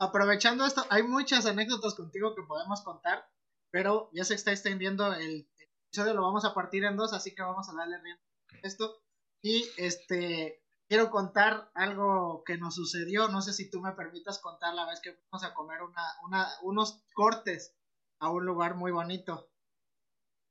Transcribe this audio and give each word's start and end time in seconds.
Aprovechando 0.00 0.64
esto, 0.64 0.84
hay 0.90 1.02
muchas 1.02 1.46
anécdotas 1.46 1.94
contigo 1.94 2.34
que 2.34 2.42
podemos 2.42 2.82
contar, 2.82 3.28
pero 3.70 4.10
ya 4.12 4.24
se 4.24 4.34
está 4.34 4.52
extendiendo 4.52 5.12
el 5.14 5.48
episodio, 5.86 6.14
lo 6.14 6.22
vamos 6.22 6.44
a 6.44 6.54
partir 6.54 6.84
en 6.84 6.96
dos, 6.96 7.12
así 7.12 7.34
que 7.34 7.42
vamos 7.42 7.68
a 7.68 7.74
darle 7.74 7.98
rienda 8.00 8.22
a 8.52 8.66
esto. 8.66 9.02
Y 9.42 9.68
este, 9.76 10.62
quiero 10.88 11.10
contar 11.10 11.70
algo 11.74 12.44
que 12.44 12.56
nos 12.56 12.74
sucedió, 12.74 13.28
no 13.28 13.42
sé 13.42 13.52
si 13.52 13.70
tú 13.70 13.80
me 13.80 13.92
permitas 13.92 14.38
contar 14.38 14.74
la 14.74 14.86
vez 14.86 15.00
que 15.00 15.12
fuimos 15.12 15.44
a 15.44 15.54
comer 15.54 15.82
una, 15.82 16.02
una, 16.24 16.48
unos 16.62 17.04
cortes 17.14 17.76
a 18.20 18.30
un 18.30 18.44
lugar 18.46 18.74
muy 18.74 18.90
bonito. 18.90 19.50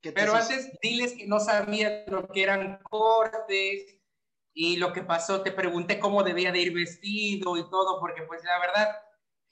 Pero 0.02 0.36
antes 0.36 0.78
diles 0.82 1.14
que 1.14 1.28
no 1.28 1.40
sabía 1.40 2.04
lo 2.08 2.28
que 2.28 2.44
eran 2.44 2.80
cortes 2.84 4.02
y 4.54 4.78
lo 4.78 4.94
que 4.94 5.02
pasó. 5.02 5.42
Te 5.42 5.52
pregunté 5.52 6.00
cómo 6.00 6.24
debía 6.24 6.52
de 6.52 6.60
ir 6.60 6.74
vestido 6.74 7.58
y 7.58 7.70
todo, 7.70 8.00
porque 8.00 8.24
pues 8.24 8.44
la 8.44 8.60
verdad, 8.60 8.96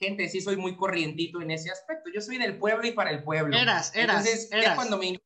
gente, 0.02 0.28
sí 0.28 0.40
soy 0.40 0.56
muy 0.56 0.76
corrientito 0.76 1.40
en 1.40 1.50
ese 1.50 1.70
aspecto. 1.70 2.10
Yo 2.12 2.20
soy 2.20 2.38
del 2.38 2.58
pueblo 2.58 2.86
y 2.86 2.92
para 2.92 3.10
el 3.10 3.22
pueblo. 3.22 3.56
Eras, 3.56 3.94
eras, 3.94 4.26
Entonces, 4.26 4.52
eras. 4.52 4.64
ya 4.64 4.74
cuando 4.74 4.98
me... 4.98 5.20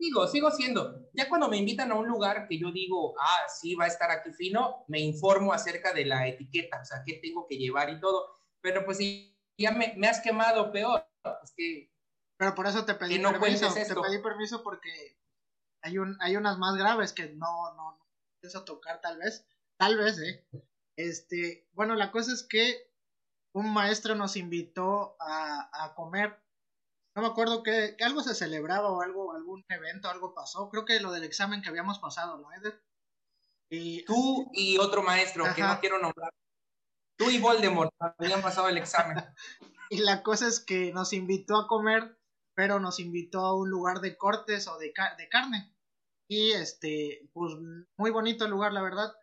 Sigo, 0.00 0.26
sigo 0.28 0.50
siendo. 0.50 1.10
Ya 1.12 1.28
cuando 1.28 1.48
me 1.48 1.56
invitan 1.56 1.90
a 1.90 1.96
un 1.96 2.06
lugar 2.06 2.46
que 2.48 2.58
yo 2.58 2.70
digo, 2.70 3.14
ah, 3.20 3.46
sí, 3.60 3.74
va 3.74 3.84
a 3.84 3.88
estar 3.88 4.10
aquí 4.10 4.30
fino, 4.32 4.84
me 4.86 5.00
informo 5.00 5.52
acerca 5.52 5.92
de 5.92 6.06
la 6.06 6.26
etiqueta, 6.28 6.80
o 6.80 6.84
sea, 6.84 7.02
qué 7.04 7.14
tengo 7.14 7.46
que 7.48 7.58
llevar 7.58 7.90
y 7.90 8.00
todo. 8.00 8.28
Pero 8.60 8.84
pues 8.84 8.98
si 8.98 9.36
ya 9.58 9.72
me, 9.72 9.94
me 9.96 10.06
has 10.06 10.20
quemado 10.20 10.70
peor, 10.70 11.04
es 11.42 11.52
que 11.56 11.90
Pero 12.38 12.54
por 12.54 12.66
eso 12.66 12.84
te 12.84 12.94
pedí 12.94 13.18
no 13.18 13.32
permiso. 13.32 13.74
Te 13.74 13.86
pedí 13.86 14.22
permiso 14.22 14.62
porque 14.62 15.18
hay 15.82 15.98
un, 15.98 16.16
hay 16.20 16.36
unas 16.36 16.58
más 16.58 16.76
graves 16.76 17.12
que 17.12 17.30
no, 17.30 17.74
no, 17.74 17.98
no 17.98 18.06
pienso 18.40 18.64
tocar 18.64 19.00
tal 19.00 19.18
vez. 19.18 19.46
Tal 19.78 19.96
vez, 19.96 20.18
eh. 20.20 20.46
Este, 20.96 21.68
bueno, 21.72 21.94
la 21.94 22.10
cosa 22.10 22.32
es 22.32 22.42
que 22.42 22.87
un 23.54 23.72
maestro 23.72 24.14
nos 24.14 24.36
invitó 24.36 25.16
a, 25.20 25.84
a 25.84 25.94
comer. 25.94 26.42
No 27.16 27.22
me 27.22 27.28
acuerdo 27.28 27.62
que, 27.62 27.96
que 27.96 28.04
algo 28.04 28.22
se 28.22 28.34
celebraba 28.34 28.90
o 28.90 29.00
algo, 29.02 29.32
algún 29.32 29.64
evento, 29.68 30.08
algo 30.08 30.34
pasó. 30.34 30.68
Creo 30.70 30.84
que 30.84 31.00
lo 31.00 31.10
del 31.10 31.24
examen 31.24 31.62
que 31.62 31.68
habíamos 31.68 31.98
pasado, 31.98 32.38
¿no, 32.38 32.52
Eder? 32.52 32.80
Y 33.70 34.04
tú 34.04 34.50
y 34.52 34.78
otro 34.78 35.02
maestro 35.02 35.44
que 35.54 35.62
no 35.62 35.78
quiero 35.80 35.98
nombrar. 35.98 36.32
Tú 37.18 37.30
y 37.30 37.38
Voldemort 37.38 37.92
habían 37.98 38.42
pasado 38.42 38.68
el 38.68 38.78
examen. 38.78 39.16
Y 39.90 40.00
la 40.00 40.22
cosa 40.22 40.46
es 40.46 40.60
que 40.60 40.92
nos 40.92 41.14
invitó 41.14 41.56
a 41.56 41.66
comer, 41.66 42.20
pero 42.54 42.78
nos 42.78 43.00
invitó 43.00 43.40
a 43.46 43.56
un 43.56 43.70
lugar 43.70 44.00
de 44.00 44.18
cortes 44.18 44.68
o 44.68 44.76
de, 44.76 44.92
de 45.16 45.28
carne. 45.30 45.74
Y 46.28 46.50
este, 46.50 47.26
pues 47.32 47.54
muy 47.96 48.10
bonito 48.10 48.44
el 48.44 48.50
lugar, 48.50 48.74
la 48.74 48.82
verdad. 48.82 49.14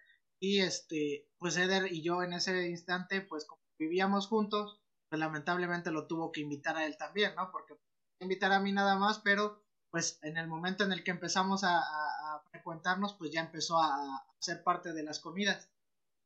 Y 0.42 0.62
este, 0.62 1.30
pues 1.38 1.56
Eder 1.58 1.94
y 1.94 2.02
yo 2.02 2.24
en 2.24 2.34
ese 2.34 2.68
instante, 2.68 3.22
pues 3.22 3.46
como 3.46 3.62
vivíamos 3.78 4.28
juntos, 4.28 4.80
pues 5.10 5.20
lamentablemente 5.20 5.92
lo 5.92 6.08
tuvo 6.08 6.32
que 6.32 6.42
invitar 6.42 6.78
a 6.78 6.86
él 6.86 6.98
también, 6.98 7.36
¿no? 7.36 7.52
Porque 7.52 7.78
invitar 8.20 8.52
a 8.52 8.60
mí 8.60 8.72
nada 8.72 8.98
más, 8.98 9.20
pero 9.20 9.62
pues 9.92 10.20
en 10.24 10.38
el 10.38 10.48
momento 10.48 10.84
en 10.84 10.92
el 10.92 11.04
que 11.04 11.12
empezamos 11.12 11.64
a, 11.64 11.78
a- 11.78 12.36
a 12.36 12.44
frecuentarnos, 12.52 13.14
pues 13.14 13.32
ya 13.32 13.42
empezó 13.42 13.78
a, 13.82 13.94
a 14.18 14.26
ser 14.40 14.64
parte 14.64 14.92
de 14.94 15.04
las 15.04 15.20
comidas. 15.20 15.70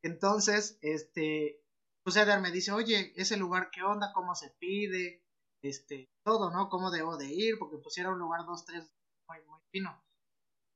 Entonces, 0.02 0.78
este, 0.82 1.62
pues 2.04 2.16
Eder 2.16 2.40
me 2.40 2.52
dice, 2.52 2.72
oye, 2.72 3.14
ese 3.16 3.38
lugar, 3.38 3.70
¿qué 3.72 3.84
onda? 3.84 4.12
¿Cómo 4.14 4.34
se 4.36 4.50
pide? 4.52 5.24
Este, 5.62 6.10
todo, 6.24 6.52
¿no? 6.52 6.70
¿Cómo 6.70 6.90
debo 6.90 7.18
de 7.18 7.28
ir? 7.32 7.60
Porque 7.60 7.78
pues 7.78 7.98
era 7.98 8.10
un 8.12 8.18
lugar 8.20 8.46
dos, 8.46 8.66
tres, 8.66 8.90
muy, 9.28 9.38
muy 9.46 9.60
fino. 9.72 10.02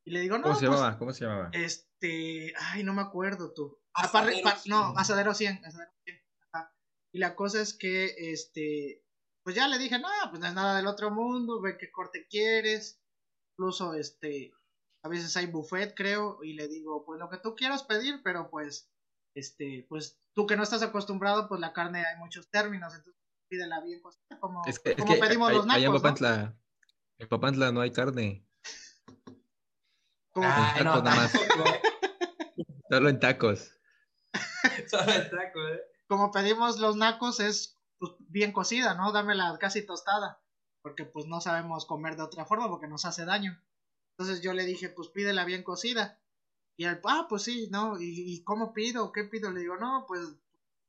Y 0.05 0.11
le 0.11 0.19
digo, 0.19 0.37
no, 0.37 0.43
¿Cómo 0.43 0.55
se 0.55 0.67
pues, 0.67 0.77
llamaba? 0.79 0.97
¿Cómo 0.99 1.13
se 1.13 1.25
llamaba? 1.25 1.49
este, 1.53 2.53
ay, 2.59 2.83
no 2.83 2.93
me 2.93 3.01
acuerdo 3.01 3.53
tú. 3.53 3.79
Asadero 3.93 4.43
pa- 4.43 4.57
100. 4.57 4.71
no, 4.75 4.93
Asadero 4.97 5.33
100, 5.33 5.63
Asadero 5.65 5.91
100. 6.03 6.22
Y 7.13 7.19
la 7.19 7.35
cosa 7.35 7.61
es 7.61 7.73
que, 7.73 8.15
este, 8.31 9.05
pues 9.43 9.55
ya 9.55 9.67
le 9.67 9.77
dije, 9.77 9.99
no, 9.99 10.09
pues 10.29 10.39
no 10.41 10.47
es 10.47 10.53
nada 10.53 10.77
del 10.77 10.87
otro 10.87 11.11
mundo, 11.11 11.61
ve 11.61 11.77
qué 11.77 11.91
corte 11.91 12.27
quieres. 12.27 12.99
Incluso, 13.51 13.93
este, 13.93 14.51
a 15.03 15.09
veces 15.09 15.37
hay 15.37 15.45
buffet, 15.45 15.93
creo, 15.95 16.43
y 16.43 16.53
le 16.53 16.67
digo, 16.67 17.05
pues 17.05 17.19
lo 17.19 17.29
que 17.29 17.37
tú 17.37 17.55
quieras 17.55 17.83
pedir, 17.83 18.21
pero 18.23 18.49
pues, 18.49 18.89
este, 19.35 19.85
pues 19.89 20.19
tú 20.33 20.47
que 20.47 20.55
no 20.55 20.63
estás 20.63 20.81
acostumbrado, 20.81 21.47
pues 21.47 21.61
la 21.61 21.71
carne 21.71 22.03
hay 22.03 22.17
muchos 22.17 22.49
términos, 22.49 22.95
entonces 22.95 23.21
pídela 23.47 23.81
bien 23.81 24.01
como, 24.39 24.63
Es 24.65 24.79
que, 24.79 24.91
es 24.91 24.97
como 24.97 25.13
que 25.13 25.19
pedimos 25.19 25.53
los 25.53 25.65
allá 25.65 25.75
en 25.75 25.83
nacos, 25.83 25.93
¿no? 25.93 26.01
Papantla, 26.01 26.57
en 27.19 27.27
Papantla 27.29 27.71
no 27.71 27.81
hay 27.81 27.91
carne, 27.91 28.47
Como- 30.31 30.47
no, 30.47 30.73
tacos 30.73 31.03
nada 31.03 31.15
más. 31.15 31.31
solo 32.89 33.09
en 33.09 33.19
tacos. 33.19 33.69
Solo 34.89 35.11
el 35.11 35.29
taco, 35.29 35.67
¿eh? 35.67 35.92
Como 36.07 36.31
pedimos 36.31 36.79
los 36.79 36.95
nacos 36.95 37.39
es 37.39 37.79
pues, 37.99 38.13
bien 38.19 38.51
cocida, 38.51 38.93
¿no? 38.95 39.11
Dámela 39.11 39.57
casi 39.59 39.85
tostada, 39.85 40.41
porque 40.81 41.05
pues 41.05 41.25
no 41.25 41.41
sabemos 41.41 41.85
comer 41.85 42.15
de 42.15 42.23
otra 42.23 42.45
forma 42.45 42.69
porque 42.69 42.87
nos 42.87 43.05
hace 43.05 43.25
daño. 43.25 43.61
Entonces 44.17 44.41
yo 44.41 44.53
le 44.53 44.65
dije, 44.65 44.89
pues 44.89 45.09
pídela 45.09 45.45
bien 45.45 45.63
cocida. 45.63 46.19
Y 46.77 46.85
él, 46.85 46.99
ah, 47.05 47.27
pues 47.29 47.43
sí, 47.43 47.69
¿no? 47.71 47.99
¿Y, 47.99 48.43
cómo 48.43 48.73
pido? 48.73 49.11
¿Qué 49.11 49.23
pido? 49.23 49.51
Le 49.51 49.61
digo, 49.61 49.77
no, 49.77 50.05
pues 50.07 50.21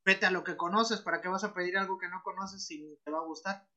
vete 0.04 0.26
a 0.26 0.30
lo 0.30 0.44
que 0.44 0.56
conoces, 0.56 1.00
¿para 1.00 1.20
qué 1.20 1.28
vas 1.28 1.44
a 1.44 1.54
pedir 1.54 1.76
algo 1.78 1.98
que 1.98 2.08
no 2.08 2.22
conoces 2.22 2.64
si 2.66 2.98
te 3.04 3.10
va 3.10 3.18
a 3.18 3.26
gustar? 3.26 3.68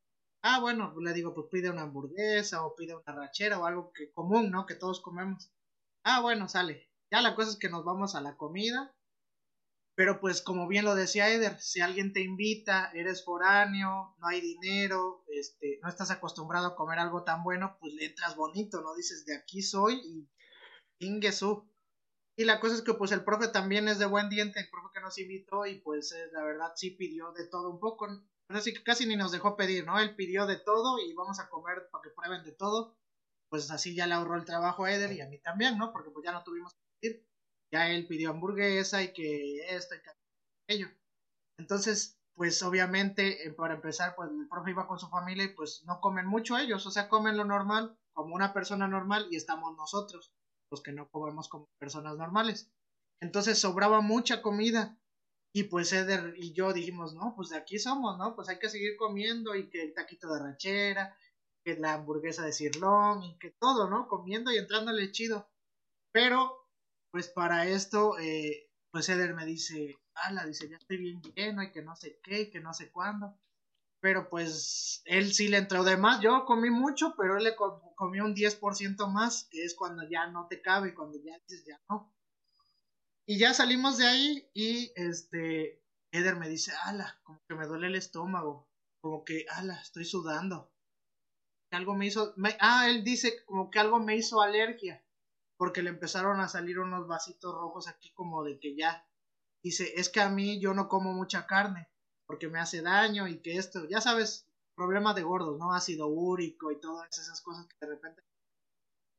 Ah, 0.42 0.60
bueno, 0.60 0.94
le 1.00 1.14
digo, 1.14 1.34
pues 1.34 1.48
pide 1.52 1.70
una 1.70 1.84
hamburguesa 1.84 2.66
o 2.66 2.76
pide 2.76 2.96
una 2.96 3.14
rachera 3.14 3.60
o 3.60 3.66
algo 3.66 3.92
que 3.94 4.12
común, 4.12 4.52
¿no? 4.52 4.66
Que 4.66 4.76
todos 4.76 5.02
comemos. 5.02 5.52
Ah, 6.04 6.22
bueno, 6.22 6.48
sale. 6.48 6.90
Ya 7.12 7.22
la 7.22 7.36
cosa 7.36 7.52
es 7.52 7.58
que 7.58 7.70
nos 7.70 7.84
vamos 7.84 8.16
a 8.16 8.22
la 8.22 8.38
comida. 8.38 8.96
Pero 9.98 10.20
pues 10.20 10.44
como 10.44 10.68
bien 10.68 10.86
lo 10.86 10.94
decía 10.94 11.28
Eder, 11.28 11.60
si 11.60 11.82
alguien 11.82 12.14
te 12.14 12.22
invita, 12.22 12.92
eres 12.94 13.26
foráneo, 13.26 14.16
no 14.20 14.28
hay 14.28 14.42
dinero, 14.42 15.24
este, 15.28 15.80
no 15.82 15.90
estás 15.90 16.12
acostumbrado 16.12 16.68
a 16.68 16.76
comer 16.76 17.00
algo 17.00 17.24
tan 17.24 17.44
bueno, 17.44 17.78
pues 17.80 17.96
le 17.96 18.06
entras 18.06 18.36
bonito, 18.36 18.80
¿no? 18.82 18.94
Dices, 18.94 19.26
de 19.26 19.36
aquí 19.36 19.64
soy 19.64 19.96
y 19.96 20.30
inguesú. 21.00 21.68
Y 22.38 22.46
la 22.46 22.60
cosa 22.60 22.76
es 22.76 22.84
que 22.84 22.94
pues 22.94 23.12
el 23.12 23.24
profe 23.24 23.48
también 23.48 23.88
es 23.88 23.98
de 23.98 24.06
buen 24.06 24.30
diente, 24.30 24.60
el 24.60 24.70
profe 24.70 24.90
que 24.94 25.02
nos 25.02 25.18
invitó 25.18 25.66
y 25.66 25.80
pues 25.80 26.12
eh, 26.12 26.30
la 26.32 26.44
verdad 26.44 26.74
sí 26.76 26.92
pidió 26.92 27.32
de 27.32 27.48
todo 27.48 27.72
un 27.72 27.80
poco. 27.80 28.08
Pero 28.48 28.62
sí 28.62 28.76
que 28.76 28.84
casi 28.84 29.08
ni 29.08 29.16
nos 29.16 29.32
dejó 29.32 29.58
pedir, 29.58 29.84
¿no? 29.84 30.00
Él 30.00 30.16
pidió 30.16 30.46
de 30.46 30.58
todo 30.58 31.00
y 31.00 31.12
vamos 31.14 31.40
a 31.40 31.50
comer 31.50 31.90
para 31.92 32.04
que 32.04 32.12
prueben 32.12 32.44
de 32.44 32.52
todo. 32.52 32.96
Pues 33.50 33.72
así 33.72 33.96
ya 33.96 34.06
le 34.06 34.14
ahorró 34.14 34.36
el 34.36 34.46
trabajo 34.46 34.86
a 34.86 34.94
Eder 34.94 35.12
y 35.14 35.22
a 35.22 35.28
mí 35.28 35.40
también, 35.40 35.76
¿no? 35.76 35.92
Porque 35.92 36.12
pues 36.12 36.24
ya 36.24 36.34
no 36.34 36.44
tuvimos 36.44 36.76
que 36.76 36.82
pedir. 37.02 37.27
Ya 37.72 37.90
él 37.90 38.08
pidió 38.08 38.30
hamburguesa 38.30 39.04
y 39.04 39.14
que 39.14 39.76
esto 39.76 39.96
y 39.96 40.02
que 40.02 40.10
aquello. 40.68 40.88
Entonces, 41.60 42.18
pues 42.36 42.62
obviamente, 42.64 43.48
eh, 43.48 43.52
para 43.52 43.76
empezar, 43.76 44.16
pues 44.16 44.30
el 44.30 44.48
profe 44.48 44.72
iba 44.72 44.88
con 44.88 45.00
su 45.00 45.08
familia 45.10 45.46
y 45.46 45.54
pues 45.56 45.84
no 45.86 46.00
comen 46.00 46.28
mucho 46.28 46.58
ellos, 46.58 46.86
o 46.86 46.92
sea, 46.92 47.10
comen 47.10 47.36
lo 47.36 47.46
normal, 47.46 47.98
como 48.14 48.36
una 48.36 48.54
persona 48.54 48.88
normal, 48.88 49.28
y 49.32 49.36
estamos 49.36 49.76
nosotros, 49.76 50.32
los 50.72 50.82
que 50.82 50.92
no 50.92 51.10
comemos 51.10 51.50
como 51.50 51.68
personas 51.80 52.16
normales. 52.18 52.72
Entonces 53.22 53.60
sobraba 53.60 54.02
mucha 54.02 54.42
comida. 54.42 54.98
Y 55.54 55.64
pues 55.64 55.92
Eder 55.92 56.36
y 56.38 56.54
yo 56.54 56.72
dijimos, 56.74 57.16
no, 57.16 57.34
pues 57.36 57.50
de 57.50 57.58
aquí 57.58 57.80
somos, 57.80 58.18
¿no? 58.20 58.36
Pues 58.36 58.50
hay 58.50 58.60
que 58.60 58.70
seguir 58.70 58.96
comiendo 58.96 59.56
y 59.56 59.70
que 59.70 59.82
el 59.82 59.94
taquito 59.94 60.32
de 60.32 60.40
ranchera, 60.40 61.18
que 61.66 61.76
la 61.78 61.96
hamburguesa 61.96 62.46
de 62.46 62.54
cirlón 62.54 63.24
y 63.24 63.40
que 63.40 63.50
todo, 63.50 63.90
¿no? 63.90 64.08
Comiendo 64.08 64.52
y 64.52 64.58
entrándole 64.58 65.12
chido. 65.12 65.50
Pero, 66.14 66.67
pues 67.12 67.30
para 67.30 67.66
esto, 67.68 68.18
eh, 68.20 68.68
pues 68.92 69.10
Eder 69.10 69.34
me 69.34 69.46
dice, 69.46 69.96
ala, 70.16 70.46
dice, 70.46 70.70
ya 70.70 70.78
estoy 70.78 70.98
bien 70.98 71.22
lleno 71.36 71.64
y 71.64 71.72
que 71.72 71.82
no 71.82 71.96
sé 71.96 72.20
qué, 72.24 72.42
y 72.42 72.50
que 72.50 72.60
no 72.60 72.74
sé 72.74 72.92
cuándo. 72.92 73.38
Pero 74.02 74.30
pues 74.30 75.02
él 75.06 75.34
sí 75.34 75.48
le 75.50 75.58
entró 75.58 75.84
de 75.84 75.98
más. 75.98 76.22
Yo 76.22 76.46
comí 76.46 76.70
mucho, 76.72 77.16
pero 77.18 77.38
él 77.38 77.44
le 77.46 77.56
com- 77.56 77.82
comió 77.96 78.26
un 78.26 78.34
10% 78.36 79.08
más, 79.10 79.48
que 79.52 79.64
es 79.64 79.76
cuando 79.76 80.04
ya 80.10 80.28
no 80.28 80.48
te 80.48 80.62
cabe, 80.62 80.94
cuando 80.96 81.18
ya 81.24 81.38
dices 81.48 81.66
ya 81.68 81.80
no. 81.90 82.12
Y 83.28 83.38
ya 83.38 83.54
salimos 83.54 83.98
de 84.00 84.08
ahí 84.08 84.50
y 84.56 84.92
este, 84.96 85.84
Eder 86.12 86.36
me 86.36 86.50
dice, 86.50 86.72
ala, 86.84 87.20
como 87.24 87.40
que 87.48 87.54
me 87.56 87.68
duele 87.68 87.88
el 87.88 87.96
estómago, 87.96 88.68
como 89.02 89.24
que, 89.24 89.46
ala, 89.50 89.80
estoy 89.82 90.06
sudando. 90.06 90.72
Algo 91.72 91.96
me 91.96 92.08
hizo, 92.08 92.34
ah, 92.60 92.90
él 92.90 93.04
dice 93.06 93.46
como 93.46 93.72
que 93.72 93.80
algo 93.80 94.00
me 94.00 94.18
hizo 94.18 94.42
alergia, 94.42 95.02
porque 95.58 95.84
le 95.84 95.90
empezaron 95.90 96.40
a 96.40 96.48
salir 96.48 96.80
unos 96.80 97.08
vasitos 97.08 97.54
rojos 97.54 97.88
aquí 97.88 98.12
como 98.14 98.44
de 98.44 98.60
que 98.60 98.76
ya, 98.76 99.06
dice, 99.64 99.94
es 99.96 100.10
que 100.10 100.22
a 100.22 100.30
mí 100.30 100.60
yo 100.60 100.74
no 100.74 100.88
como 100.88 101.14
mucha 101.14 101.48
carne, 101.48 101.90
porque 102.26 102.48
me 102.48 102.60
hace 102.60 102.82
daño 102.82 103.28
y 103.28 103.40
que 103.40 103.58
esto, 103.58 103.88
ya 103.90 104.02
sabes, 104.02 104.48
problema 104.76 105.14
de 105.14 105.24
gordos, 105.24 105.58
¿no? 105.58 105.74
Ácido 105.74 106.08
úrico 106.08 106.72
y 106.72 106.80
todas 106.80 107.18
esas 107.18 107.42
cosas 107.42 107.66
que 107.66 107.76
de 107.80 107.94
repente 107.94 108.24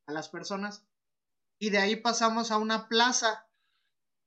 a 0.07 0.13
las 0.13 0.29
personas. 0.29 0.83
Y 1.59 1.69
de 1.69 1.77
ahí 1.77 1.97
pasamos 1.97 2.51
a 2.51 2.57
una 2.57 2.87
plaza. 2.87 3.47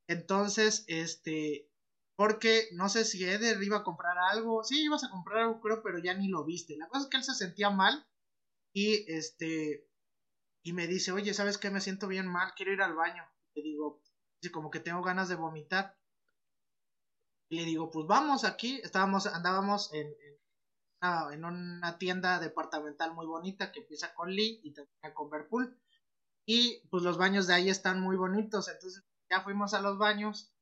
Entonces, 0.06 0.84
este, 0.86 1.70
porque 2.16 2.68
no 2.72 2.88
sé 2.88 3.04
si 3.04 3.24
Eder 3.24 3.62
iba 3.62 3.78
a 3.78 3.84
comprar 3.84 4.18
algo. 4.18 4.62
Sí, 4.62 4.84
ibas 4.84 5.04
a 5.04 5.10
comprar 5.10 5.38
algo, 5.38 5.60
creo, 5.60 5.82
pero 5.82 5.98
ya 5.98 6.14
ni 6.14 6.28
lo 6.28 6.44
viste. 6.44 6.76
La 6.76 6.88
cosa 6.88 7.04
es 7.04 7.10
que 7.10 7.16
él 7.16 7.24
se 7.24 7.34
sentía 7.34 7.70
mal 7.70 8.06
y 8.74 9.10
este, 9.10 9.88
y 10.62 10.72
me 10.72 10.86
dice, 10.86 11.12
oye, 11.12 11.34
¿sabes 11.34 11.58
qué? 11.58 11.70
Me 11.70 11.80
siento 11.80 12.06
bien 12.06 12.26
mal, 12.26 12.54
quiero 12.54 12.72
ir 12.72 12.82
al 12.82 12.94
baño. 12.94 13.24
Le 13.54 13.62
digo, 13.62 14.00
como 14.52 14.70
que 14.70 14.80
tengo 14.80 15.02
ganas 15.02 15.28
de 15.28 15.34
vomitar. 15.34 15.96
Y 17.48 17.56
le 17.56 17.64
digo, 17.64 17.90
pues 17.90 18.06
vamos 18.06 18.44
aquí. 18.44 18.80
Estábamos, 18.82 19.26
andábamos 19.26 19.92
en, 19.92 20.06
en, 21.02 21.44
una 21.44 21.98
tienda 21.98 22.38
departamental 22.38 23.12
muy 23.12 23.26
bonita 23.26 23.72
que 23.72 23.80
empieza 23.80 24.14
con 24.14 24.30
Lee 24.30 24.60
y 24.62 24.72
termina 24.72 25.14
con 25.14 25.30
Verpool. 25.30 25.78
Y 26.46 26.86
pues 26.88 27.02
los 27.02 27.18
baños 27.18 27.46
de 27.46 27.54
ahí 27.54 27.68
están 27.68 28.00
muy 28.00 28.16
bonitos. 28.16 28.68
Entonces 28.68 29.04
ya 29.30 29.42
fuimos 29.42 29.74
a 29.74 29.82
los 29.82 29.98
baños. 29.98 30.52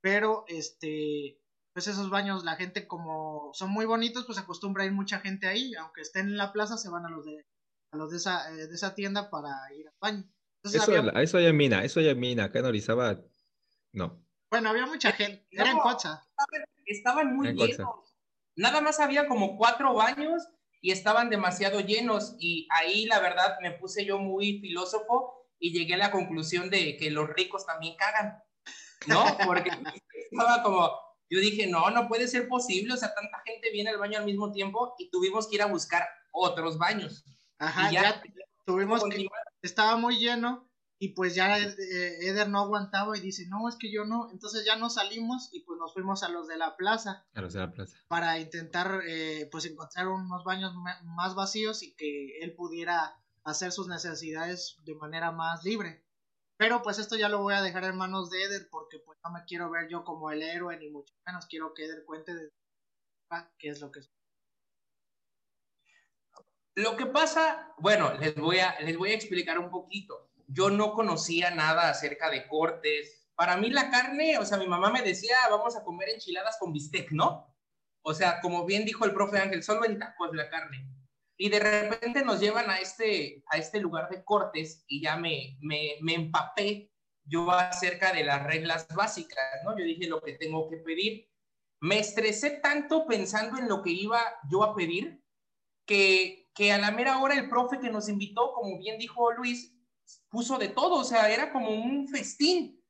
Pero 0.00 0.44
este, 0.48 1.38
pues 1.74 1.86
esos 1.86 2.08
baños, 2.08 2.44
la 2.44 2.56
gente 2.56 2.88
como 2.88 3.50
son 3.52 3.70
muy 3.70 3.84
bonitos, 3.84 4.24
pues 4.24 4.38
acostumbra 4.38 4.84
a 4.84 4.86
ir 4.86 4.92
mucha 4.92 5.20
gente 5.20 5.46
ahí. 5.46 5.74
Aunque 5.74 6.00
estén 6.00 6.28
en 6.28 6.38
la 6.38 6.52
plaza, 6.52 6.78
se 6.78 6.88
van 6.88 7.04
a 7.04 7.10
los 7.10 7.26
de, 7.26 7.46
a 7.90 7.96
los 7.96 8.10
de 8.10 8.16
esa, 8.18 8.50
eh, 8.52 8.66
de 8.66 8.74
esa 8.74 8.94
tienda 8.94 9.30
para 9.30 9.50
ir 9.76 9.88
al 9.88 9.94
baño. 10.00 10.24
eso, 10.64 11.10
eso 11.18 11.40
ya 11.40 11.52
mina, 11.52 11.84
eso 11.84 12.00
ya 12.00 12.14
mina. 12.14 12.44
Acá 12.44 12.60
en 12.60 12.66
Orizaba, 12.66 13.20
no. 13.92 14.24
Bueno, 14.50 14.70
había 14.70 14.86
mucha 14.86 15.12
gente. 15.12 15.46
Era 15.50 15.70
en 15.70 15.78
Cocha. 15.78 16.22
Estaban 16.86 17.36
muy 17.36 17.52
llenos. 17.52 17.88
Nada 18.56 18.80
más 18.80 18.98
había 19.00 19.28
como 19.28 19.56
cuatro 19.56 19.94
baños 19.94 20.42
y 20.80 20.90
estaban 20.90 21.30
demasiado 21.30 21.80
llenos. 21.80 22.36
Y 22.38 22.66
ahí, 22.70 23.06
la 23.06 23.20
verdad, 23.20 23.56
me 23.62 23.72
puse 23.72 24.04
yo 24.04 24.18
muy 24.18 24.60
filósofo 24.60 25.46
y 25.58 25.72
llegué 25.72 25.94
a 25.94 25.98
la 25.98 26.10
conclusión 26.10 26.68
de 26.68 26.96
que 26.96 27.10
los 27.10 27.28
ricos 27.30 27.64
también 27.64 27.96
cagan. 27.96 28.42
¿No? 29.06 29.24
Porque 29.46 29.70
estaba 30.30 30.62
como. 30.62 30.90
Yo 31.32 31.38
dije, 31.38 31.68
no, 31.68 31.90
no 31.90 32.08
puede 32.08 32.26
ser 32.26 32.48
posible. 32.48 32.92
O 32.92 32.96
sea, 32.96 33.14
tanta 33.14 33.40
gente 33.46 33.70
viene 33.70 33.90
al 33.90 33.98
baño 33.98 34.18
al 34.18 34.24
mismo 34.24 34.50
tiempo 34.50 34.96
y 34.98 35.10
tuvimos 35.10 35.48
que 35.48 35.56
ir 35.56 35.62
a 35.62 35.66
buscar 35.66 36.08
otros 36.32 36.76
baños. 36.76 37.24
Ajá, 37.60 37.90
ya, 37.92 38.22
tuvimos 38.64 39.04
que. 39.04 39.26
Estaba 39.62 39.96
muy 39.96 40.18
lleno 40.18 40.66
y 40.98 41.08
pues 41.10 41.34
ya 41.34 41.58
eh, 41.58 42.28
Eder 42.28 42.48
no 42.48 42.60
aguantaba 42.60 43.16
y 43.16 43.20
dice, 43.20 43.46
no, 43.48 43.68
es 43.68 43.76
que 43.76 43.92
yo 43.92 44.06
no. 44.06 44.30
Entonces 44.30 44.64
ya 44.64 44.76
nos 44.76 44.94
salimos 44.94 45.50
y 45.52 45.60
pues 45.60 45.78
nos 45.78 45.92
fuimos 45.92 46.22
a 46.22 46.30
los 46.30 46.48
de 46.48 46.56
la 46.56 46.76
plaza. 46.76 47.26
A 47.34 47.40
los 47.42 47.52
de 47.52 47.60
la 47.60 47.70
plaza. 47.70 47.96
Para 48.08 48.38
intentar 48.38 49.02
eh, 49.06 49.48
pues 49.52 49.66
encontrar 49.66 50.08
unos 50.08 50.42
baños 50.44 50.74
más 51.04 51.34
vacíos 51.34 51.82
y 51.82 51.94
que 51.94 52.38
él 52.40 52.54
pudiera 52.54 53.18
hacer 53.44 53.72
sus 53.72 53.88
necesidades 53.88 54.76
de 54.84 54.94
manera 54.94 55.30
más 55.30 55.62
libre. 55.62 56.02
Pero 56.56 56.82
pues 56.82 56.98
esto 56.98 57.16
ya 57.16 57.28
lo 57.28 57.42
voy 57.42 57.54
a 57.54 57.62
dejar 57.62 57.84
en 57.84 57.96
manos 57.96 58.30
de 58.30 58.42
Eder 58.42 58.68
porque 58.70 58.98
pues 58.98 59.18
no 59.24 59.30
me 59.30 59.44
quiero 59.44 59.70
ver 59.70 59.88
yo 59.88 60.04
como 60.04 60.30
el 60.30 60.42
héroe 60.42 60.78
ni 60.78 60.90
mucho 60.90 61.14
menos 61.26 61.46
quiero 61.46 61.72
que 61.74 61.84
Eder 61.84 62.04
cuente 62.04 62.34
de 62.34 62.50
qué 63.58 63.68
es 63.68 63.80
lo 63.80 63.90
que 63.90 64.00
es. 64.00 64.10
Lo 66.74 66.96
que 66.96 67.06
pasa, 67.06 67.74
bueno, 67.78 68.14
les 68.14 68.34
voy 68.36 68.58
a, 68.58 68.78
les 68.80 68.96
voy 68.96 69.10
a 69.10 69.14
explicar 69.14 69.58
un 69.58 69.70
poquito 69.70 70.30
yo 70.52 70.70
no 70.70 70.92
conocía 70.92 71.50
nada 71.50 71.88
acerca 71.90 72.30
de 72.30 72.46
cortes. 72.48 73.28
Para 73.34 73.56
mí 73.56 73.70
la 73.70 73.90
carne, 73.90 74.38
o 74.38 74.44
sea, 74.44 74.58
mi 74.58 74.66
mamá 74.66 74.90
me 74.90 75.02
decía, 75.02 75.36
vamos 75.48 75.76
a 75.76 75.84
comer 75.84 76.10
enchiladas 76.10 76.56
con 76.58 76.72
bistec, 76.72 77.10
¿no? 77.12 77.54
O 78.02 78.14
sea, 78.14 78.40
como 78.40 78.66
bien 78.66 78.84
dijo 78.84 79.04
el 79.04 79.14
profe 79.14 79.38
Ángel, 79.38 79.62
solo 79.62 79.84
en 79.84 79.98
tacos 79.98 80.34
la 80.34 80.50
carne. 80.50 80.86
Y 81.36 81.48
de 81.48 81.60
repente 81.60 82.24
nos 82.24 82.40
llevan 82.40 82.68
a 82.68 82.78
este, 82.78 83.42
a 83.46 83.56
este 83.56 83.80
lugar 83.80 84.10
de 84.10 84.24
cortes 84.24 84.84
y 84.88 85.02
ya 85.02 85.16
me, 85.16 85.56
me, 85.60 85.96
me 86.02 86.14
empapé 86.14 86.92
yo 87.24 87.50
acerca 87.50 88.12
de 88.12 88.24
las 88.24 88.42
reglas 88.42 88.86
básicas, 88.88 89.62
¿no? 89.64 89.78
Yo 89.78 89.84
dije 89.84 90.08
lo 90.08 90.20
que 90.20 90.32
tengo 90.32 90.68
que 90.68 90.78
pedir. 90.78 91.30
Me 91.80 91.98
estresé 91.98 92.50
tanto 92.62 93.06
pensando 93.06 93.58
en 93.58 93.68
lo 93.68 93.82
que 93.82 93.90
iba 93.90 94.20
yo 94.50 94.64
a 94.64 94.74
pedir 94.74 95.22
que, 95.86 96.39
que 96.60 96.72
a 96.72 96.76
la 96.76 96.90
mera 96.90 97.22
hora 97.22 97.34
el 97.36 97.48
profe 97.48 97.80
que 97.80 97.88
nos 97.88 98.10
invitó, 98.10 98.52
como 98.52 98.76
bien 98.76 98.98
dijo 98.98 99.32
Luis, 99.32 99.74
puso 100.28 100.58
de 100.58 100.68
todo, 100.68 100.96
o 100.96 101.04
sea, 101.04 101.32
era 101.32 101.54
como 101.54 101.70
un 101.70 102.06
festín. 102.06 102.84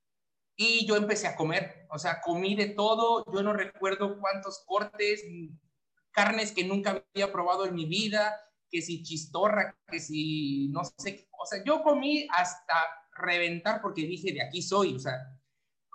Y 0.57 0.85
yo 0.87 0.97
empecé 0.97 1.29
a 1.29 1.37
comer, 1.37 1.87
o 1.89 1.97
sea, 1.97 2.21
comí 2.21 2.57
de 2.57 2.71
todo, 2.71 3.25
yo 3.33 3.45
no 3.45 3.53
recuerdo 3.53 4.19
cuántos 4.19 4.65
cortes, 4.67 5.23
carnes 6.11 6.51
que 6.51 6.65
nunca 6.65 7.05
había 7.15 7.31
probado 7.31 7.65
en 7.65 7.77
mi 7.77 7.85
vida, 7.85 8.35
que 8.69 8.83
si 8.83 9.05
chistorra, 9.05 9.79
que 9.87 10.01
si 10.01 10.67
no 10.71 10.83
sé, 10.85 11.29
o 11.31 11.47
sea, 11.47 11.63
yo 11.65 11.85
comí 11.85 12.27
hasta 12.37 12.75
reventar 13.13 13.81
porque 13.81 14.03
dije, 14.03 14.33
de 14.33 14.43
aquí 14.43 14.63
soy, 14.63 14.97
o 14.97 14.99
sea, 14.99 15.15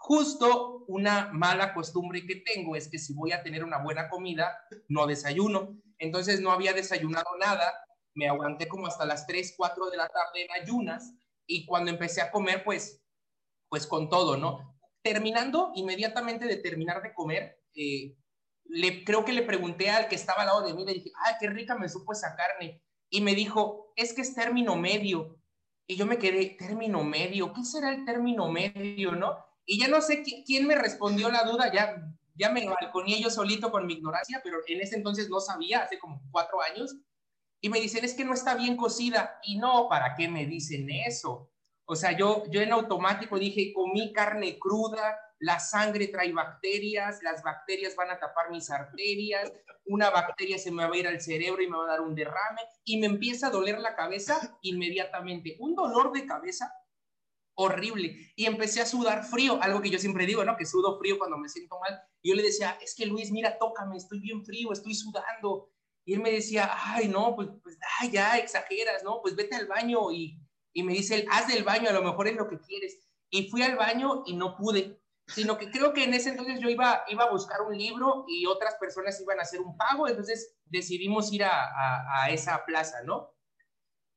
justo 0.06 0.86
una 0.88 1.32
mala 1.34 1.74
costumbre 1.74 2.28
que 2.28 2.36
tengo 2.36 2.76
es 2.76 2.88
que 2.90 3.00
si 3.00 3.16
voy 3.16 3.32
a 3.32 3.42
tener 3.42 3.64
una 3.64 3.82
buena 3.82 4.08
comida, 4.08 4.56
no 4.88 5.08
desayuno. 5.08 5.82
Entonces 5.98 6.42
no 6.42 6.52
había 6.52 6.74
desayunado 6.74 7.26
nada, 7.40 7.74
me 8.14 8.28
aguanté 8.28 8.68
como 8.68 8.86
hasta 8.86 9.04
las 9.06 9.26
3, 9.26 9.56
4 9.58 9.90
de 9.90 9.98
la 9.98 10.08
tarde 10.08 10.44
en 10.44 10.62
ayunas 10.62 11.16
y 11.48 11.66
cuando 11.66 11.90
empecé 11.90 12.22
a 12.22 12.30
comer, 12.30 12.64
pues, 12.64 13.02
pues 13.68 13.88
con 13.88 14.08
todo, 14.08 14.38
¿no? 14.38 14.78
Terminando, 15.02 15.72
inmediatamente 15.74 16.46
de 16.46 16.58
terminar 16.58 17.02
de 17.02 17.14
comer, 17.14 17.60
eh, 17.74 18.16
le, 18.66 19.04
creo 19.06 19.26
que 19.26 19.34
le 19.34 19.42
pregunté 19.42 19.90
al 19.90 20.08
que 20.08 20.16
estaba 20.16 20.42
al 20.42 20.48
lado 20.48 20.68
de 20.68 20.76
mí, 20.76 20.86
le 20.86 20.94
dije, 20.94 21.12
ay, 21.24 21.34
qué 21.40 21.50
rica 21.50 21.76
me 21.76 21.90
supo 21.90 22.14
esa 22.14 22.36
carne. 22.36 22.84
Y 23.10 23.22
me 23.22 23.34
dijo, 23.34 23.92
es 23.96 24.14
que 24.14 24.22
es 24.22 24.36
término 24.36 24.76
medio. 24.76 25.40
Y 25.88 25.96
yo 25.96 26.06
me 26.06 26.20
quedé, 26.20 26.58
término 26.60 27.04
medio, 27.04 27.54
¿qué 27.54 27.64
será 27.64 27.92
el 27.92 28.06
término 28.06 28.52
medio, 28.52 29.14
no? 29.14 29.44
Y 29.66 29.80
ya 29.80 29.88
no 29.88 30.02
sé 30.02 30.24
quién 30.46 30.68
me 30.68 30.76
respondió 30.76 31.30
la 31.30 31.44
duda, 31.44 31.72
ya, 31.74 31.96
ya 32.36 32.50
me 32.50 32.68
balconé 32.68 33.20
yo 33.20 33.30
solito 33.30 33.72
con 33.72 33.86
mi 33.88 33.94
ignorancia, 33.94 34.42
pero 34.44 34.60
en 34.68 34.82
ese 34.82 34.96
entonces 34.96 35.30
no 35.30 35.40
sabía, 35.40 35.82
hace 35.82 35.98
como 35.98 36.22
cuatro 36.32 36.62
años 36.62 36.96
y 37.62 37.70
me 37.70 37.80
dicen, 37.80 38.06
es 38.06 38.14
que 38.14 38.26
no 38.26 38.36
está 38.36 38.54
bien 38.54 38.78
cocida. 38.78 39.40
Y 39.44 39.58
no, 39.58 39.88
¿para 39.90 40.14
qué 40.16 40.28
me 40.28 40.46
dicen 40.46 40.88
eso? 40.90 41.50
O 41.86 41.96
sea, 41.96 42.12
yo, 42.12 42.44
yo 42.52 42.62
en 42.62 42.72
automático 42.72 43.40
dije, 43.40 43.74
comí 43.74 44.14
carne 44.14 44.60
cruda, 44.60 45.18
la 45.40 45.60
sangre 45.60 46.08
trae 46.08 46.32
bacterias, 46.32 47.24
las 47.24 47.42
bacterias 47.44 47.96
van 47.96 48.12
a 48.12 48.20
tapar 48.20 48.52
mis 48.52 48.70
arterias, 48.70 49.52
una 49.86 50.10
bacteria 50.10 50.58
se 50.58 50.72
me 50.72 50.86
va 50.86 50.94
a 50.94 50.98
ir 50.98 51.08
al 51.08 51.22
cerebro 51.22 51.62
y 51.62 51.68
me 51.68 51.78
va 51.78 51.86
a 51.86 51.90
dar 51.90 52.02
un 52.02 52.16
derrame 52.16 52.62
y 52.84 52.98
me 52.98 53.08
empieza 53.08 53.48
a 53.48 53.52
doler 53.52 53.80
la 53.80 53.96
cabeza 53.96 54.58
inmediatamente. 54.62 55.56
Un 55.60 55.76
dolor 55.76 56.12
de 56.12 56.26
cabeza 56.26 56.72
horrible. 57.56 58.32
Y 58.36 58.46
empecé 58.46 58.82
a 58.82 58.86
sudar 58.86 59.24
frío, 59.24 59.60
algo 59.62 59.82
que 59.82 59.90
yo 59.90 60.00
siempre 60.00 60.26
digo, 60.26 60.44
¿no? 60.44 60.56
Que 60.58 60.66
sudo 60.66 61.00
frío 61.00 61.18
cuando 61.18 61.38
me 61.38 61.50
siento 61.50 61.80
mal. 61.80 62.00
yo 62.24 62.36
le 62.36 62.44
decía, 62.44 62.78
es 62.82 62.96
que 62.96 63.06
Luis, 63.06 63.32
mira, 63.32 63.58
tócame, 63.58 63.98
estoy 63.98 64.20
bien 64.20 64.46
frío, 64.46 64.72
estoy 64.72 64.94
sudando. 64.94 65.72
Y 66.06 66.14
él 66.14 66.22
me 66.22 66.32
decía, 66.32 66.70
ay, 66.72 67.08
no, 67.08 67.36
pues, 67.36 67.50
pues 67.64 67.78
ay, 68.00 68.12
ya 68.12 68.38
exageras, 68.38 69.04
¿no? 69.04 69.22
Pues 69.22 69.36
vete 69.36 69.56
al 69.56 69.68
baño 69.68 70.12
y, 70.12 70.40
y 70.74 70.84
me 70.84 70.94
dice 70.94 71.16
él, 71.16 71.28
haz 71.32 71.48
del 71.48 71.64
baño, 71.64 71.90
a 71.90 71.94
lo 71.94 72.04
mejor 72.04 72.28
es 72.28 72.36
lo 72.36 72.48
que 72.48 72.60
quieres. 72.60 73.00
Y 73.30 73.50
fui 73.50 73.64
al 73.64 73.76
baño 73.76 74.24
y 74.26 74.36
no 74.36 74.56
pude, 74.56 75.02
sino 75.28 75.58
que 75.58 75.72
creo 75.72 75.94
que 75.94 76.04
en 76.04 76.14
ese 76.14 76.30
entonces 76.30 76.60
yo 76.60 76.70
iba, 76.70 77.04
iba 77.08 77.24
a 77.24 77.32
buscar 77.32 77.62
un 77.64 77.76
libro 77.76 78.26
y 78.28 78.46
otras 78.46 78.76
personas 78.76 79.20
iban 79.20 79.40
a 79.40 79.44
hacer 79.44 79.62
un 79.62 79.76
pago, 79.76 80.08
entonces 80.08 80.56
decidimos 80.66 81.34
ir 81.34 81.44
a, 81.44 81.66
a, 81.66 82.24
a 82.24 82.30
esa 82.30 82.64
plaza, 82.66 83.02
¿no? 83.04 83.35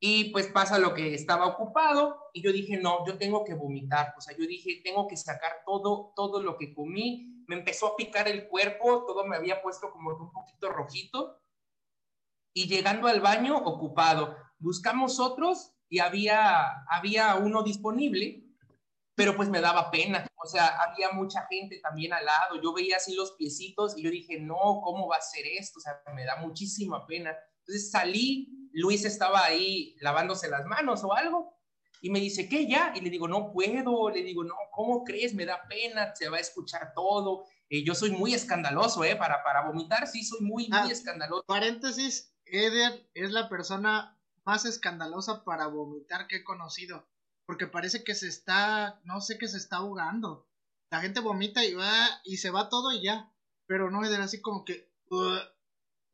Y 0.00 0.30
pues 0.30 0.46
pasa 0.46 0.78
lo 0.78 0.94
que 0.94 1.14
estaba 1.14 1.46
ocupado 1.46 2.30
y 2.32 2.40
yo 2.42 2.52
dije, 2.52 2.76
no, 2.76 3.04
yo 3.04 3.18
tengo 3.18 3.44
que 3.44 3.54
vomitar, 3.54 4.14
o 4.16 4.20
sea, 4.20 4.36
yo 4.36 4.46
dije, 4.46 4.80
tengo 4.84 5.08
que 5.08 5.16
sacar 5.16 5.62
todo, 5.66 6.12
todo 6.14 6.40
lo 6.40 6.56
que 6.56 6.72
comí, 6.72 7.44
me 7.48 7.56
empezó 7.56 7.88
a 7.88 7.96
picar 7.96 8.28
el 8.28 8.46
cuerpo, 8.46 9.04
todo 9.06 9.26
me 9.26 9.36
había 9.36 9.60
puesto 9.60 9.90
como 9.90 10.10
un 10.10 10.30
poquito 10.30 10.68
rojito 10.68 11.40
y 12.52 12.68
llegando 12.68 13.08
al 13.08 13.20
baño 13.20 13.56
ocupado. 13.56 14.36
Buscamos 14.58 15.18
otros 15.18 15.72
y 15.88 16.00
había, 16.00 16.84
había 16.88 17.36
uno 17.36 17.62
disponible, 17.62 18.44
pero 19.14 19.34
pues 19.34 19.48
me 19.48 19.60
daba 19.60 19.90
pena. 19.90 20.26
O 20.36 20.46
sea, 20.46 20.78
había 20.80 21.10
mucha 21.12 21.46
gente 21.48 21.80
también 21.80 22.12
al 22.12 22.24
lado. 22.24 22.60
Yo 22.62 22.72
veía 22.72 22.96
así 22.96 23.14
los 23.14 23.32
piecitos 23.32 23.96
y 23.96 24.02
yo 24.02 24.10
dije, 24.10 24.38
no, 24.38 24.80
¿cómo 24.82 25.08
va 25.08 25.16
a 25.16 25.20
ser 25.20 25.46
esto? 25.46 25.78
O 25.78 25.82
sea, 25.82 26.00
me 26.14 26.24
da 26.24 26.36
muchísima 26.36 27.06
pena. 27.06 27.36
Entonces 27.68 27.90
salí, 27.90 28.70
Luis 28.72 29.04
estaba 29.04 29.44
ahí 29.44 29.94
lavándose 30.00 30.48
las 30.48 30.64
manos 30.64 31.04
o 31.04 31.14
algo. 31.14 31.54
Y 32.00 32.10
me 32.10 32.18
dice, 32.20 32.48
¿qué 32.48 32.66
ya? 32.66 32.92
Y 32.94 33.00
le 33.02 33.10
digo, 33.10 33.28
no 33.28 33.52
puedo. 33.52 34.08
Le 34.08 34.22
digo, 34.22 34.42
no, 34.42 34.54
¿cómo 34.72 35.04
crees? 35.04 35.34
Me 35.34 35.44
da 35.44 35.66
pena, 35.68 36.14
se 36.14 36.28
va 36.30 36.38
a 36.38 36.40
escuchar 36.40 36.92
todo. 36.94 37.44
Eh, 37.68 37.84
yo 37.84 37.94
soy 37.94 38.10
muy 38.12 38.32
escandaloso, 38.32 39.04
¿eh? 39.04 39.16
Para, 39.16 39.42
para 39.42 39.66
vomitar, 39.66 40.06
sí, 40.06 40.24
soy 40.24 40.40
muy, 40.40 40.68
muy 40.68 40.78
ah, 40.78 40.88
escandaloso. 40.90 41.44
Paréntesis, 41.46 42.34
Eder 42.46 43.10
es 43.12 43.32
la 43.32 43.50
persona 43.50 44.18
más 44.44 44.64
escandalosa 44.64 45.44
para 45.44 45.66
vomitar 45.66 46.26
que 46.26 46.36
he 46.36 46.44
conocido. 46.44 47.06
Porque 47.44 47.66
parece 47.66 48.02
que 48.02 48.14
se 48.14 48.28
está, 48.28 49.00
no 49.04 49.20
sé 49.20 49.36
que 49.36 49.48
se 49.48 49.58
está 49.58 49.76
ahogando. 49.78 50.48
La 50.90 51.00
gente 51.00 51.20
vomita 51.20 51.64
y 51.66 51.74
va 51.74 52.08
y 52.24 52.38
se 52.38 52.50
va 52.50 52.70
todo 52.70 52.92
y 52.92 53.02
ya. 53.02 53.30
pero 53.66 53.90
no 53.90 54.02
era 54.02 54.24
así 54.24 54.40
como 54.40 54.64
que 54.64 54.90
"Ugh", 55.10 55.40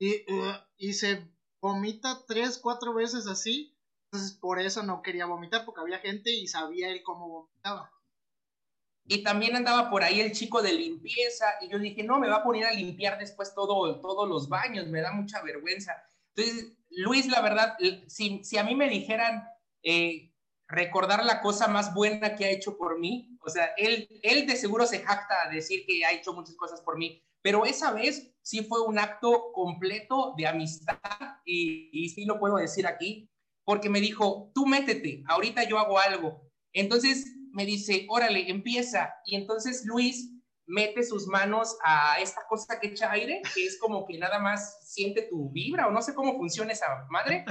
y, 0.00 0.32
"Ugh", 0.32 0.56
y 0.76 0.92
se 0.94 1.33
vomita 1.64 2.22
tres, 2.28 2.58
cuatro 2.58 2.92
veces 2.92 3.26
así. 3.26 3.74
Entonces 4.10 4.36
por 4.36 4.60
eso 4.60 4.82
no 4.82 5.00
quería 5.00 5.24
vomitar, 5.24 5.64
porque 5.64 5.80
había 5.80 5.98
gente 5.98 6.30
y 6.30 6.46
sabía 6.46 6.90
él 6.90 7.02
cómo 7.02 7.26
vomitaba. 7.26 7.90
Y 9.06 9.22
también 9.22 9.56
andaba 9.56 9.90
por 9.90 10.02
ahí 10.02 10.20
el 10.20 10.32
chico 10.32 10.60
de 10.60 10.74
limpieza 10.74 11.46
y 11.62 11.68
yo 11.70 11.78
dije, 11.78 12.02
no, 12.02 12.18
me 12.18 12.28
va 12.28 12.36
a 12.36 12.44
poner 12.44 12.66
a 12.66 12.72
limpiar 12.72 13.18
después 13.18 13.54
todo, 13.54 14.00
todos 14.00 14.28
los 14.28 14.48
baños, 14.48 14.88
me 14.88 15.00
da 15.00 15.12
mucha 15.12 15.42
vergüenza. 15.42 15.94
Entonces, 16.34 16.72
Luis, 16.90 17.26
la 17.28 17.40
verdad, 17.40 17.76
si, 18.08 18.44
si 18.44 18.58
a 18.58 18.64
mí 18.64 18.74
me 18.74 18.88
dijeran 18.88 19.44
eh, 19.82 20.32
recordar 20.68 21.24
la 21.24 21.40
cosa 21.40 21.66
más 21.66 21.94
buena 21.94 22.36
que 22.36 22.44
ha 22.44 22.50
hecho 22.50 22.76
por 22.76 22.98
mí, 22.98 23.38
o 23.40 23.48
sea, 23.48 23.72
él, 23.78 24.06
él 24.22 24.46
de 24.46 24.56
seguro 24.56 24.86
se 24.86 25.00
jacta 25.00 25.42
a 25.42 25.50
decir 25.50 25.84
que 25.86 26.04
ha 26.04 26.12
hecho 26.12 26.34
muchas 26.34 26.56
cosas 26.56 26.82
por 26.82 26.98
mí, 26.98 27.22
pero 27.44 27.66
esa 27.66 27.92
vez 27.92 28.34
sí 28.40 28.64
fue 28.64 28.80
un 28.80 28.98
acto 28.98 29.52
completo 29.52 30.32
de 30.38 30.46
amistad 30.46 30.98
y, 31.44 31.90
y 31.92 32.08
sí 32.08 32.24
lo 32.24 32.40
puedo 32.40 32.56
decir 32.56 32.86
aquí, 32.86 33.30
porque 33.64 33.90
me 33.90 34.00
dijo, 34.00 34.50
tú 34.54 34.64
métete, 34.64 35.22
ahorita 35.28 35.64
yo 35.64 35.78
hago 35.78 35.98
algo. 35.98 36.50
Entonces 36.72 37.36
me 37.52 37.66
dice, 37.66 38.06
órale, 38.08 38.48
empieza. 38.48 39.12
Y 39.26 39.36
entonces 39.36 39.84
Luis 39.84 40.32
mete 40.66 41.04
sus 41.04 41.26
manos 41.26 41.76
a 41.84 42.18
esta 42.18 42.40
cosa 42.48 42.80
que 42.80 42.88
echa 42.88 43.12
aire, 43.12 43.42
que 43.54 43.66
es 43.66 43.78
como 43.78 44.06
que 44.06 44.16
nada 44.16 44.38
más 44.38 44.90
siente 44.90 45.28
tu 45.28 45.50
vibra, 45.50 45.86
o 45.86 45.90
no 45.90 46.00
sé 46.00 46.14
cómo 46.14 46.38
funciona 46.38 46.72
esa 46.72 46.86
madre. 47.10 47.44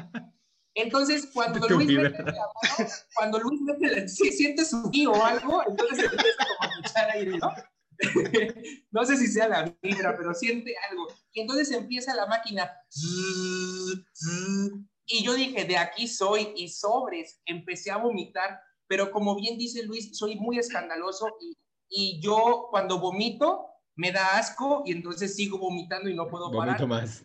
Entonces, 0.74 1.30
cuando 1.36 1.68
Luis 1.70 1.88
vibra. 1.88 2.10
mete 2.10 2.24
la 2.24 2.32
mano, 2.32 2.90
cuando 3.16 3.40
Luis 3.42 3.62
mete 3.62 3.96
la, 3.96 4.08
si 4.08 4.32
siente 4.32 4.66
su 4.66 4.90
guío 4.90 5.12
o 5.12 5.24
algo, 5.24 5.62
entonces 5.68 6.12
empieza 6.12 6.46
como 6.48 6.74
a 6.74 6.80
echar 6.80 7.12
aire, 7.12 7.38
¿no? 7.38 7.52
no 8.92 9.06
sé 9.06 9.18
si 9.18 9.28
sea 9.28 9.48
la 9.48 9.76
vibra, 9.82 10.16
pero 10.18 10.34
siente 10.34 10.76
algo. 10.90 11.08
Y 11.32 11.42
entonces 11.42 11.72
empieza 11.72 12.16
la 12.16 12.26
máquina. 12.26 12.72
Y 15.06 15.24
yo 15.24 15.34
dije, 15.34 15.66
de 15.66 15.78
aquí 15.78 16.08
soy, 16.08 16.54
y 16.56 16.70
sobres, 16.70 17.42
empecé 17.46 17.92
a 17.92 17.98
vomitar, 17.98 18.60
pero 18.88 19.12
como 19.12 19.36
bien 19.36 19.58
dice 19.58 19.84
Luis, 19.84 20.18
soy 20.18 20.36
muy 20.36 20.60
escandaloso 20.60 21.28
y, 21.42 21.58
y 21.90 22.22
yo 22.22 22.68
cuando 22.70 23.00
vomito 23.00 23.66
me 23.96 24.12
da 24.12 24.38
asco 24.38 24.84
y 24.86 24.92
entonces 24.92 25.36
sigo 25.36 25.58
vomitando 25.58 26.10
y 26.10 26.16
no 26.16 26.28
puedo 26.28 26.52
parar. 26.52 26.80
Vomito 26.80 26.88
más. 26.88 27.24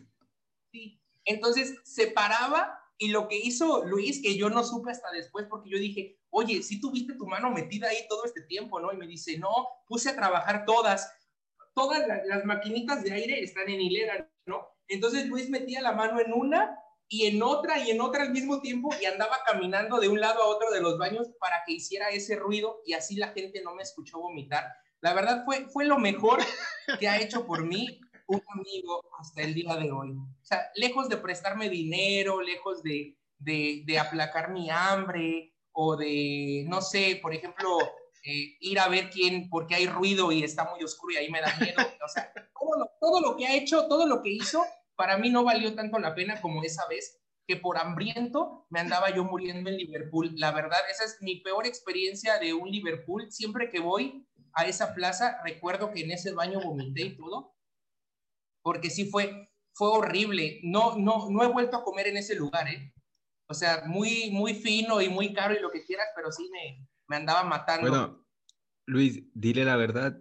Sí. 0.71 1.01
Entonces 1.25 1.75
se 1.83 2.07
paraba 2.07 2.79
y 2.99 3.07
lo 3.09 3.27
que 3.29 3.37
hizo 3.37 3.85
Luis, 3.85 4.21
que 4.21 4.35
yo 4.37 4.49
no 4.49 4.63
supe 4.63 4.91
hasta 4.91 5.09
después, 5.11 5.47
porque 5.49 5.69
yo 5.69 5.79
dije, 5.79 6.19
oye, 6.29 6.61
si 6.61 6.81
tuviste 6.81 7.13
tu 7.15 7.25
mano 7.25 7.49
metida 7.49 7.87
ahí 7.87 8.05
todo 8.09 8.25
este 8.25 8.41
tiempo, 8.41 8.79
¿no? 8.81 8.91
Y 8.93 8.97
me 8.97 9.07
dice, 9.07 9.37
no, 9.39 9.49
puse 9.87 10.09
a 10.09 10.15
trabajar 10.15 10.65
todas. 10.65 11.11
Todas 11.73 12.05
la- 12.07 12.23
las 12.25 12.43
maquinitas 12.45 13.01
de 13.01 13.13
aire 13.13 13.41
están 13.41 13.69
en 13.69 13.79
hilera, 13.79 14.29
¿no? 14.45 14.67
Entonces 14.89 15.27
Luis 15.27 15.49
metía 15.49 15.81
la 15.81 15.93
mano 15.93 16.19
en 16.19 16.33
una 16.33 16.77
y 17.07 17.27
en 17.27 17.41
otra 17.41 17.79
y 17.79 17.89
en 17.91 18.01
otra 18.01 18.23
al 18.23 18.31
mismo 18.31 18.59
tiempo 18.59 18.89
y 19.01 19.05
andaba 19.05 19.37
caminando 19.45 19.99
de 19.99 20.09
un 20.09 20.19
lado 20.19 20.43
a 20.43 20.47
otro 20.47 20.69
de 20.71 20.81
los 20.81 20.97
baños 20.97 21.27
para 21.39 21.63
que 21.65 21.73
hiciera 21.73 22.09
ese 22.09 22.35
ruido 22.35 22.81
y 22.85 22.93
así 22.93 23.15
la 23.15 23.29
gente 23.29 23.61
no 23.63 23.73
me 23.75 23.83
escuchó 23.83 24.19
vomitar. 24.19 24.65
La 24.99 25.13
verdad 25.13 25.43
fue, 25.45 25.67
fue 25.69 25.85
lo 25.85 25.97
mejor 25.97 26.39
que 26.99 27.07
ha 27.07 27.21
hecho 27.21 27.45
por 27.45 27.63
mí 27.65 28.01
un 28.29 28.41
amigo 28.49 29.03
hasta 29.19 29.41
el 29.41 29.53
día 29.53 29.75
de 29.75 29.91
hoy. 29.91 30.11
O 30.11 30.45
sea, 30.45 30.69
lejos 30.75 31.09
de 31.09 31.17
prestarme 31.17 31.69
dinero, 31.69 32.41
lejos 32.41 32.83
de, 32.83 33.17
de, 33.39 33.99
aplacar 33.99 34.51
mi 34.51 34.69
hambre 34.69 35.55
o 35.71 35.97
de, 35.97 36.65
no 36.67 36.81
sé, 36.81 37.19
por 37.21 37.33
ejemplo, 37.33 37.77
eh, 38.23 38.55
ir 38.59 38.79
a 38.79 38.87
ver 38.87 39.09
quién, 39.09 39.49
porque 39.49 39.75
hay 39.75 39.87
ruido 39.87 40.31
y 40.31 40.43
está 40.43 40.69
muy 40.69 40.83
oscuro 40.83 41.13
y 41.13 41.17
ahí 41.17 41.29
me 41.29 41.41
da 41.41 41.55
miedo. 41.59 41.81
O 42.05 42.07
sea, 42.07 42.31
todo 42.33 42.79
lo, 42.79 42.91
todo 42.99 43.21
lo 43.21 43.37
que 43.37 43.47
ha 43.47 43.55
hecho, 43.55 43.87
todo 43.87 44.05
lo 44.05 44.21
que 44.21 44.29
hizo, 44.29 44.63
para 44.95 45.17
mí 45.17 45.29
no 45.29 45.43
valió 45.43 45.73
tanto 45.73 45.97
la 45.97 46.13
pena 46.13 46.39
como 46.39 46.63
esa 46.63 46.87
vez 46.87 47.19
que 47.47 47.55
por 47.55 47.79
hambriento 47.79 48.67
me 48.69 48.79
andaba 48.79 49.09
yo 49.09 49.23
muriendo 49.23 49.71
en 49.71 49.77
Liverpool. 49.77 50.33
La 50.35 50.51
verdad, 50.51 50.77
esa 50.91 51.03
es 51.03 51.17
mi 51.21 51.37
peor 51.41 51.65
experiencia 51.65 52.37
de 52.37 52.53
un 52.53 52.69
Liverpool. 52.69 53.31
Siempre 53.31 53.71
que 53.71 53.79
voy 53.79 54.27
a 54.53 54.67
esa 54.67 54.93
plaza, 54.93 55.41
recuerdo 55.43 55.91
que 55.91 56.01
en 56.01 56.11
ese 56.11 56.31
baño 56.31 56.61
vomité 56.61 57.01
y 57.01 57.17
todo, 57.17 57.55
porque 58.61 58.89
sí 58.89 59.09
fue, 59.09 59.49
fue 59.73 59.89
horrible. 59.89 60.59
No, 60.63 60.97
no, 60.97 61.29
no 61.29 61.43
he 61.43 61.47
vuelto 61.47 61.77
a 61.77 61.83
comer 61.83 62.07
en 62.07 62.17
ese 62.17 62.35
lugar, 62.35 62.67
¿eh? 62.67 62.93
O 63.47 63.53
sea, 63.53 63.83
muy, 63.87 64.29
muy 64.31 64.53
fino 64.53 65.01
y 65.01 65.09
muy 65.09 65.33
caro 65.33 65.55
y 65.55 65.59
lo 65.59 65.71
que 65.71 65.83
quieras, 65.83 66.07
pero 66.15 66.31
sí 66.31 66.49
me, 66.51 66.87
me 67.07 67.15
andaba 67.15 67.43
matando. 67.43 67.89
Bueno, 67.89 68.25
Luis, 68.85 69.23
dile 69.33 69.65
la 69.65 69.75
verdad. 69.75 70.17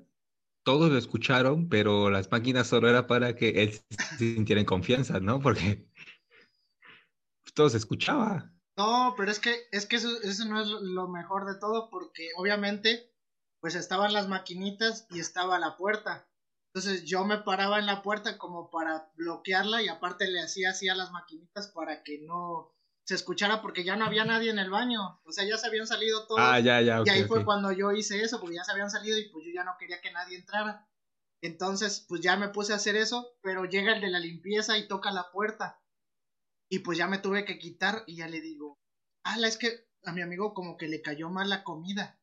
Todos 0.64 0.90
lo 0.90 0.99
escucharon, 0.99 1.68
pero 1.68 2.11
las 2.11 2.30
máquinas 2.30 2.66
solo 2.66 2.88
era 2.88 3.07
para 3.07 3.35
que 3.37 3.62
él 3.62 3.73
se 3.73 4.16
sintiera 4.18 4.61
en 4.61 4.66
confianza, 4.66 5.21
¿no? 5.21 5.40
Porque 5.40 5.88
todo 7.54 7.68
se 7.71 7.78
escuchaba. 7.78 8.52
No, 8.76 9.14
pero 9.16 9.30
es 9.30 9.40
que, 9.40 9.57
es 9.73 9.87
que 9.87 9.97
eso, 9.97 10.09
eso 10.23 10.45
no 10.45 10.61
es 10.61 10.68
lo- 10.68 10.80
lo 10.80 11.09
mejor 11.09 11.47
de 11.47 11.59
todo, 11.59 11.90
porque 11.90 12.30
obviamente, 12.37 13.11
pues 13.61 13.75
estaban 13.75 14.12
las 14.12 14.28
maquinitas 14.28 15.07
y 15.11 15.21
estaba 15.21 15.59
la 15.59 15.76
puerta. 15.76 16.27
Entonces 16.78 17.04
yo 17.06 17.25
me 17.25 17.38
paraba 17.38 17.80
en 17.80 17.87
la 17.87 18.02
puerta 18.02 18.38
como 18.38 18.70
para 18.70 19.11
bloquearla 19.16 19.82
y 19.82 19.88
aparte 19.88 20.30
le 20.30 20.40
hacía 20.40 20.70
así 20.70 20.88
a 20.88 20.94
las 20.94 21.11
maquinitas 21.11 21.66
para 21.73 22.04
que 22.04 22.20
no 22.20 22.73
se 23.04 23.16
escuchara 23.16 23.61
porque 23.62 23.82
ya 23.82 23.97
no 23.97 24.04
había 24.04 24.25
nadie 24.25 24.50
en 24.50 24.61
el 24.61 24.70
baño. 24.70 25.20
O 25.25 25.32
sea, 25.32 25.44
ya 25.44 25.56
se 25.56 25.66
habían 25.66 25.88
salido 25.88 26.28
todos. 26.28 26.40
Ah, 26.40 26.61
ya, 26.61 26.80
ya, 26.80 27.02
y 27.04 27.08
ahí 27.08 27.25
fue 27.25 27.44
cuando 27.44 27.73
yo 27.73 27.90
hice 27.90 28.23
eso, 28.23 28.38
porque 28.38 28.54
ya 28.54 28.62
se 28.62 28.70
habían 28.70 28.92
salido 28.92 29.18
y 29.18 29.28
pues 29.28 29.44
yo 29.44 29.50
ya 29.52 29.64
no 29.64 29.75
quería 29.76 30.00
que 30.00 30.12
nadie 30.12 30.37
entrara. 30.37 30.88
Entonces, 31.40 32.06
pues 32.08 32.20
ya 32.20 32.37
me 32.37 32.50
puse 32.50 32.73
a 32.73 32.76
hacer 32.76 32.94
eso, 32.94 33.37
pero 33.42 33.64
llega 33.64 33.94
el 33.94 34.00
de 34.00 34.11
la 34.11 34.20
limpieza 34.20 34.78
y 34.78 34.87
toca 34.87 35.11
la 35.11 35.32
puerta. 35.32 35.82
Y 36.70 36.78
pues 36.80 36.97
ya 36.97 37.08
me 37.08 37.18
tuve 37.18 37.44
que 37.44 37.58
quitar 37.58 38.04
y 38.06 38.18
ya 38.18 38.28
le 38.28 38.40
digo, 38.40 38.78
ah, 39.25 39.37
es 39.44 39.58
que 39.58 39.88
a 40.04 40.12
mi 40.12 40.23
amigo 40.23 40.54
como 40.54 40.76
que 40.76 40.87
le 40.87 41.02
cayó 41.02 41.28
mal 41.28 41.49
la 41.49 41.64
comida. 41.64 42.20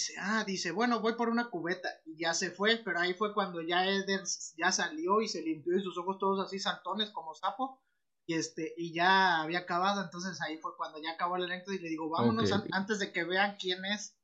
Dice, 0.00 0.14
ah, 0.18 0.44
dice, 0.46 0.70
bueno, 0.70 1.00
voy 1.00 1.12
por 1.14 1.28
una 1.28 1.50
cubeta. 1.50 1.90
Y 2.06 2.16
ya 2.16 2.32
se 2.32 2.50
fue, 2.50 2.78
pero 2.82 3.00
ahí 3.00 3.12
fue 3.12 3.34
cuando 3.34 3.60
ya 3.60 3.84
Eder 3.86 4.22
ya 4.56 4.72
salió 4.72 5.20
y 5.20 5.28
se 5.28 5.42
limpió 5.42 5.76
y 5.76 5.82
sus 5.82 5.98
ojos 5.98 6.18
todos 6.18 6.42
así 6.46 6.58
saltones 6.58 7.10
como 7.10 7.34
sapo. 7.34 7.82
Y 8.26 8.32
este, 8.32 8.72
y 8.78 8.94
ya 8.94 9.42
había 9.42 9.58
acabado, 9.58 10.02
entonces 10.02 10.40
ahí 10.40 10.56
fue 10.56 10.74
cuando 10.78 11.02
ya 11.02 11.10
acabó 11.12 11.36
el 11.36 11.42
evento 11.44 11.72
y 11.74 11.80
le 11.80 11.90
digo, 11.90 12.08
vámonos 12.08 12.50
antes 12.72 12.98
de 12.98 13.12
que 13.12 13.24
vean 13.24 13.56
quién 13.60 13.84
es. 13.84 14.16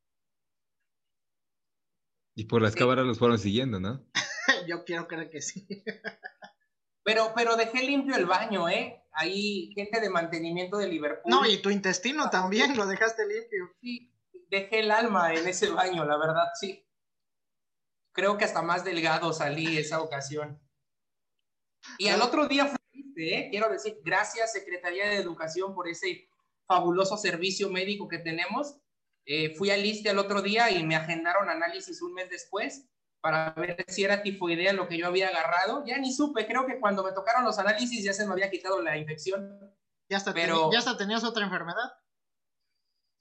Y 2.35 2.45
por 2.45 2.63
las 2.63 2.73
Sí. 2.73 2.79
cámaras 2.79 3.05
los 3.05 3.19
fueron 3.19 3.39
siguiendo, 3.39 3.79
¿no? 3.79 4.03
Yo 4.67 4.85
quiero 4.87 5.07
creer 5.09 5.29
que 5.29 5.43
sí. 5.43 5.67
Pero, 7.03 7.33
pero 7.37 7.57
dejé 7.57 7.83
limpio 7.83 8.17
el 8.17 8.25
baño, 8.25 8.69
¿eh? 8.71 9.03
Ahí, 9.13 9.73
gente 9.75 10.01
de 10.01 10.09
mantenimiento 10.09 10.79
de 10.79 10.89
Liverpool. 10.89 11.31
No, 11.31 11.45
y 11.47 11.61
tu 11.61 11.69
intestino 11.69 12.31
también 12.31 12.77
lo 12.77 12.87
dejaste 12.87 13.27
limpio. 13.27 13.71
Sí, 13.81 14.11
dejé 14.47 14.81
el 14.81 14.91
alma 14.91 15.35
en 15.35 15.47
ese 15.47 15.71
baño, 15.71 16.05
la 16.05 16.17
verdad, 16.17 16.49
sí. 16.59 16.87
Creo 18.13 18.39
que 18.39 18.45
hasta 18.45 18.63
más 18.63 18.85
delgado 18.85 19.33
salí 19.33 19.77
esa 19.77 20.01
ocasión. 20.01 20.61
Y 21.99 22.09
al 22.09 22.23
otro 22.23 22.49
día 22.49 22.67
fui, 22.67 22.79
triste, 22.91 23.39
¿eh? 23.39 23.49
quiero 23.51 23.69
decir, 23.69 23.99
gracias 24.03 24.53
Secretaría 24.53 25.09
de 25.09 25.17
Educación 25.17 25.75
por 25.75 25.89
ese 25.89 26.29
fabuloso 26.67 27.17
servicio 27.17 27.71
médico 27.71 28.09
que 28.09 28.19
tenemos. 28.19 28.81
Eh, 29.25 29.55
fui 29.57 29.71
al 29.71 29.85
ISTE 29.85 30.11
al 30.11 30.19
otro 30.19 30.41
día 30.41 30.71
y 30.71 30.85
me 30.85 30.97
agendaron 30.97 31.49
análisis 31.49 32.01
un 32.01 32.15
mes 32.15 32.31
después 32.31 32.89
para 33.21 33.51
ver 33.55 33.85
si 33.89 34.05
era 34.05 34.23
tifoidea 34.23 34.73
lo 34.73 34.89
que 34.89 34.99
yo 34.99 35.07
había 35.07 35.29
agarrado. 35.29 35.85
Ya 35.85 35.99
ni 35.99 36.13
supe, 36.13 36.47
creo 36.47 36.65
que 36.67 36.79
cuando 36.79 37.03
me 37.03 37.13
tocaron 37.13 37.45
los 37.45 37.59
análisis 37.59 38.05
ya 38.05 38.13
se 38.13 38.25
me 38.27 38.33
había 38.33 38.51
quitado 38.51 38.81
la 38.81 38.97
infección. 38.97 39.59
Ya 40.09 40.17
hasta, 40.19 40.33
Pero- 40.33 40.71
ya 40.73 40.79
hasta 40.79 40.97
tenías 40.97 41.25
otra 41.25 41.45
enfermedad. 41.45 41.93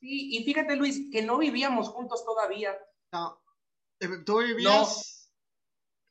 Sí, 0.05 0.37
y 0.37 0.43
fíjate 0.43 0.75
Luis, 0.75 1.09
que 1.11 1.23
no 1.23 1.39
vivíamos 1.39 1.89
juntos 1.89 2.23
todavía. 2.23 2.77
No. 3.11 3.41
Eh, 3.99 4.07
Tú 4.23 4.37
vivías. 4.37 5.31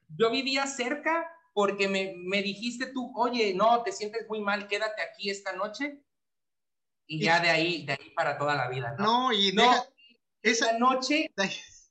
Yo 0.08 0.30
vivía 0.32 0.66
cerca 0.66 1.30
porque 1.52 1.86
me, 1.86 2.14
me 2.16 2.42
dijiste 2.42 2.86
tú, 2.92 3.12
oye, 3.16 3.54
no, 3.54 3.84
te 3.84 3.92
sientes 3.92 4.26
muy 4.28 4.40
mal, 4.40 4.66
quédate 4.66 5.00
aquí 5.00 5.30
esta 5.30 5.52
noche. 5.52 6.02
Y 7.06 7.22
ya 7.22 7.38
de 7.38 7.50
ahí, 7.50 7.86
de 7.86 7.92
ahí 7.92 8.10
para 8.16 8.36
toda 8.36 8.56
la 8.56 8.68
vida. 8.68 8.96
No, 8.98 9.30
No, 9.30 9.32
y 9.32 9.52
No, 9.52 9.62
deja- 9.62 9.86
esa 10.42 10.70
esa. 10.70 10.78
noche, 10.78 11.32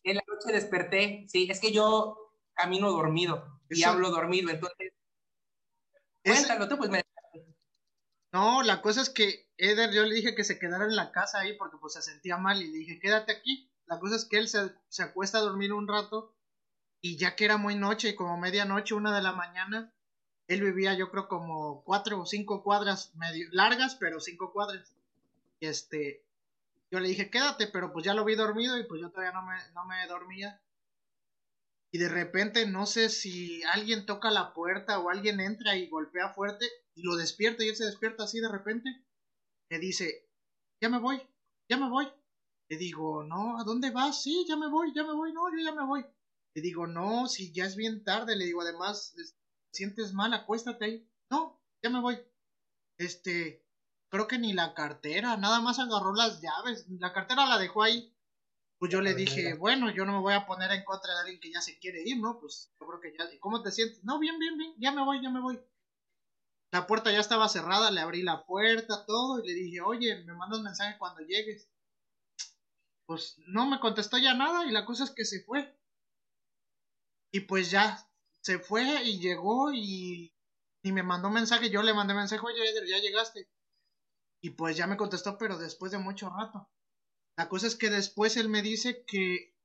en 0.03 0.15
la 0.17 0.23
noche 0.27 0.51
desperté. 0.51 1.25
Sí, 1.29 1.47
es 1.49 1.61
que 1.61 1.71
yo 1.71 2.17
camino 2.53 2.91
dormido 2.91 3.61
y 3.69 3.81
hablo 3.83 4.09
dormido. 4.09 4.49
Entonces, 4.49 4.91
esa- 6.23 6.39
cuéntalo 6.57 6.67
tú, 6.67 6.77
pues 6.77 6.89
me. 6.89 7.01
No, 8.33 8.63
la 8.63 8.81
cosa 8.81 9.01
es 9.01 9.09
que 9.11 9.47
Eder, 9.57 9.91
yo 9.91 10.03
le 10.03 10.15
dije 10.15 10.33
que 10.33 10.43
se 10.43 10.57
quedara 10.57 10.85
en 10.85 10.95
la 10.95 11.11
casa 11.11 11.39
ahí 11.39 11.53
porque 11.53 11.77
pues 11.77 11.93
se 11.93 12.01
sentía 12.01 12.35
mal 12.35 12.61
y 12.61 12.67
le 12.67 12.79
dije, 12.79 12.99
quédate 12.99 13.31
aquí. 13.31 13.69
La 13.85 13.99
cosa 13.99 14.15
es 14.15 14.25
que 14.25 14.37
él 14.39 14.47
se, 14.47 14.73
se 14.89 15.03
acuesta 15.03 15.37
a 15.37 15.41
dormir 15.41 15.71
un 15.71 15.87
rato 15.87 16.33
y 16.99 17.17
ya 17.17 17.35
que 17.35 17.45
era 17.45 17.57
muy 17.57 17.75
noche, 17.75 18.15
como 18.15 18.37
medianoche, 18.37 18.95
una 18.95 19.15
de 19.15 19.21
la 19.21 19.33
mañana, 19.33 19.93
él 20.47 20.63
vivía 20.63 20.95
yo 20.95 21.11
creo 21.11 21.27
como 21.27 21.83
cuatro 21.83 22.21
o 22.21 22.25
cinco 22.25 22.63
cuadras 22.63 23.13
medio 23.15 23.47
largas, 23.51 23.95
pero 23.95 24.19
cinco 24.19 24.51
cuadras. 24.51 24.95
Y 25.59 25.67
este, 25.67 26.23
yo 26.89 26.99
le 26.99 27.09
dije, 27.09 27.29
quédate, 27.29 27.67
pero 27.67 27.93
pues 27.93 28.03
ya 28.03 28.15
lo 28.15 28.25
vi 28.25 28.33
dormido 28.33 28.79
y 28.79 28.85
pues 28.85 28.99
yo 28.99 29.11
todavía 29.11 29.33
no 29.33 29.45
me, 29.45 29.57
no 29.75 29.85
me 29.85 30.07
dormía. 30.07 30.59
Y 31.93 31.99
de 31.99 32.09
repente 32.09 32.65
no 32.65 32.87
sé 32.87 33.07
si 33.07 33.61
alguien 33.65 34.07
toca 34.07 34.31
la 34.31 34.51
puerta 34.55 34.97
o 34.97 35.11
alguien 35.11 35.39
entra 35.39 35.77
y 35.77 35.87
golpea 35.87 36.33
fuerte 36.33 36.65
y 36.95 37.03
lo 37.03 37.15
despierta 37.15 37.63
y 37.63 37.69
él 37.69 37.75
se 37.75 37.85
despierta 37.85 38.23
así 38.23 38.39
de 38.39 38.49
repente. 38.49 38.89
Le 39.69 39.77
dice, 39.77 40.27
ya 40.81 40.89
me 40.89 40.97
voy, 40.97 41.21
ya 41.69 41.77
me 41.77 41.87
voy. 41.87 42.07
Le 42.67 42.77
digo, 42.77 43.23
no, 43.23 43.59
¿a 43.59 43.63
dónde 43.63 43.91
vas? 43.91 44.23
Sí, 44.23 44.43
ya 44.47 44.57
me 44.57 44.69
voy, 44.69 44.91
ya 44.95 45.03
me 45.03 45.13
voy, 45.13 45.33
no, 45.33 45.51
yo 45.51 45.63
ya 45.63 45.71
me 45.71 45.85
voy. 45.85 46.03
Le 46.55 46.63
digo, 46.63 46.87
no, 46.87 47.27
si 47.27 47.53
ya 47.53 47.65
es 47.65 47.75
bien 47.75 48.03
tarde, 48.03 48.35
le 48.35 48.45
digo, 48.45 48.61
además, 48.61 49.13
sientes 49.71 50.13
mal, 50.13 50.33
acuéstate 50.33 50.85
ahí. 50.85 51.07
No, 51.29 51.61
ya 51.83 51.91
me 51.91 52.01
voy. 52.01 52.17
Este, 52.97 53.67
creo 54.09 54.27
que 54.27 54.39
ni 54.39 54.53
la 54.53 54.73
cartera, 54.73 55.37
nada 55.37 55.61
más 55.61 55.77
agarró 55.77 56.15
las 56.15 56.41
llaves, 56.41 56.87
la 56.89 57.13
cartera 57.13 57.45
la 57.45 57.59
dejó 57.59 57.83
ahí. 57.83 58.12
Pues 58.83 58.91
yo 58.91 58.99
le 58.99 59.15
dije, 59.15 59.53
bueno, 59.53 59.89
yo 59.91 60.03
no 60.03 60.11
me 60.11 60.19
voy 60.19 60.33
a 60.33 60.45
poner 60.45 60.69
en 60.71 60.83
contra 60.83 61.13
de 61.13 61.21
alguien 61.21 61.39
que 61.39 61.49
ya 61.49 61.61
se 61.61 61.79
quiere 61.79 62.03
ir, 62.03 62.19
¿no? 62.19 62.37
Pues 62.37 62.69
yo 62.77 62.85
creo 62.85 62.99
que 62.99 63.15
ya, 63.17 63.39
¿cómo 63.39 63.63
te 63.63 63.71
sientes? 63.71 64.03
No, 64.03 64.19
bien, 64.19 64.37
bien, 64.37 64.57
bien, 64.57 64.73
ya 64.77 64.91
me 64.91 65.05
voy, 65.05 65.23
ya 65.23 65.29
me 65.29 65.39
voy. 65.39 65.57
La 66.69 66.85
puerta 66.85 67.09
ya 67.09 67.21
estaba 67.21 67.47
cerrada, 67.47 67.91
le 67.91 68.01
abrí 68.01 68.23
la 68.23 68.45
puerta, 68.45 69.05
todo, 69.05 69.39
y 69.39 69.47
le 69.47 69.53
dije, 69.53 69.79
oye, 69.79 70.25
me 70.25 70.33
mandas 70.33 70.59
mensaje 70.59 70.97
cuando 70.99 71.21
llegues. 71.21 71.69
Pues 73.05 73.37
no 73.47 73.65
me 73.67 73.79
contestó 73.79 74.17
ya 74.17 74.33
nada, 74.33 74.65
y 74.65 74.71
la 74.71 74.85
cosa 74.85 75.05
es 75.05 75.11
que 75.11 75.23
se 75.23 75.45
fue. 75.45 75.79
Y 77.31 77.39
pues 77.39 77.71
ya, 77.71 78.05
se 78.41 78.59
fue 78.59 78.83
y 79.05 79.21
llegó 79.21 79.71
y, 79.71 80.35
y 80.81 80.91
me 80.91 81.03
mandó 81.03 81.29
mensaje, 81.29 81.69
yo 81.69 81.83
le 81.83 81.93
mandé 81.93 82.15
mensaje, 82.15 82.45
oye, 82.45 82.59
ya 82.85 82.97
llegaste. 82.97 83.47
Y 84.41 84.49
pues 84.49 84.75
ya 84.75 84.87
me 84.87 84.97
contestó, 84.97 85.37
pero 85.37 85.57
después 85.57 85.93
de 85.93 85.99
mucho 85.99 86.29
rato. 86.29 86.69
La 87.35 87.49
cosa 87.49 87.67
es 87.67 87.75
que 87.75 87.89
después 87.89 88.37
él 88.37 88.49
me 88.49 88.61
dice 88.61 89.03
que, 89.05 89.55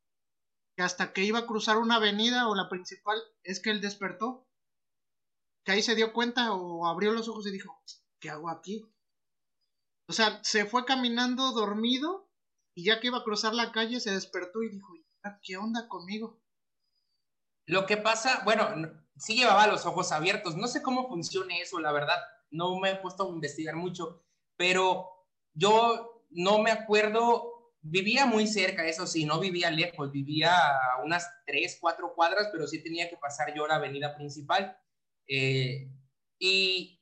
hasta 0.78 1.12
que 1.12 1.24
iba 1.24 1.40
a 1.40 1.46
cruzar 1.46 1.76
una 1.78 1.96
avenida 1.96 2.48
o 2.48 2.54
la 2.54 2.68
principal 2.68 3.18
es 3.42 3.60
que 3.60 3.70
él 3.70 3.80
despertó. 3.80 4.46
Que 5.64 5.72
ahí 5.72 5.82
se 5.82 5.94
dio 5.94 6.12
cuenta 6.12 6.52
o 6.52 6.86
abrió 6.86 7.12
los 7.12 7.28
ojos 7.28 7.46
y 7.46 7.50
dijo, 7.50 7.82
¿qué 8.20 8.30
hago 8.30 8.48
aquí? 8.48 8.90
O 10.08 10.12
sea, 10.12 10.42
se 10.42 10.64
fue 10.64 10.86
caminando 10.86 11.52
dormido 11.52 12.30
y 12.74 12.84
ya 12.84 13.00
que 13.00 13.08
iba 13.08 13.18
a 13.18 13.24
cruzar 13.24 13.54
la 13.54 13.72
calle 13.72 14.00
se 14.00 14.12
despertó 14.12 14.62
y 14.62 14.70
dijo, 14.70 14.94
¿qué 15.42 15.56
onda 15.58 15.88
conmigo? 15.88 16.40
Lo 17.66 17.84
que 17.84 17.98
pasa, 17.98 18.40
bueno, 18.44 18.66
sí 19.18 19.36
llevaba 19.36 19.66
los 19.66 19.84
ojos 19.84 20.10
abiertos. 20.12 20.56
No 20.56 20.68
sé 20.68 20.82
cómo 20.82 21.08
funciona 21.08 21.58
eso, 21.58 21.78
la 21.80 21.92
verdad. 21.92 22.16
No 22.50 22.78
me 22.78 22.92
he 22.92 22.96
puesto 22.96 23.24
a 23.24 23.28
investigar 23.28 23.76
mucho, 23.76 24.24
pero 24.56 25.26
yo 25.52 26.24
no 26.30 26.60
me 26.60 26.70
acuerdo 26.70 27.57
vivía 27.80 28.26
muy 28.26 28.46
cerca, 28.46 28.86
eso 28.86 29.06
sí, 29.06 29.24
no 29.24 29.40
vivía 29.40 29.70
lejos, 29.70 30.10
vivía 30.10 30.54
a 30.56 31.02
unas 31.04 31.28
tres, 31.46 31.78
cuatro 31.80 32.14
cuadras, 32.14 32.48
pero 32.52 32.66
sí 32.66 32.82
tenía 32.82 33.08
que 33.08 33.16
pasar 33.16 33.54
yo 33.54 33.66
la 33.66 33.76
avenida 33.76 34.14
principal. 34.14 34.76
Eh, 35.26 35.90
y 36.38 37.00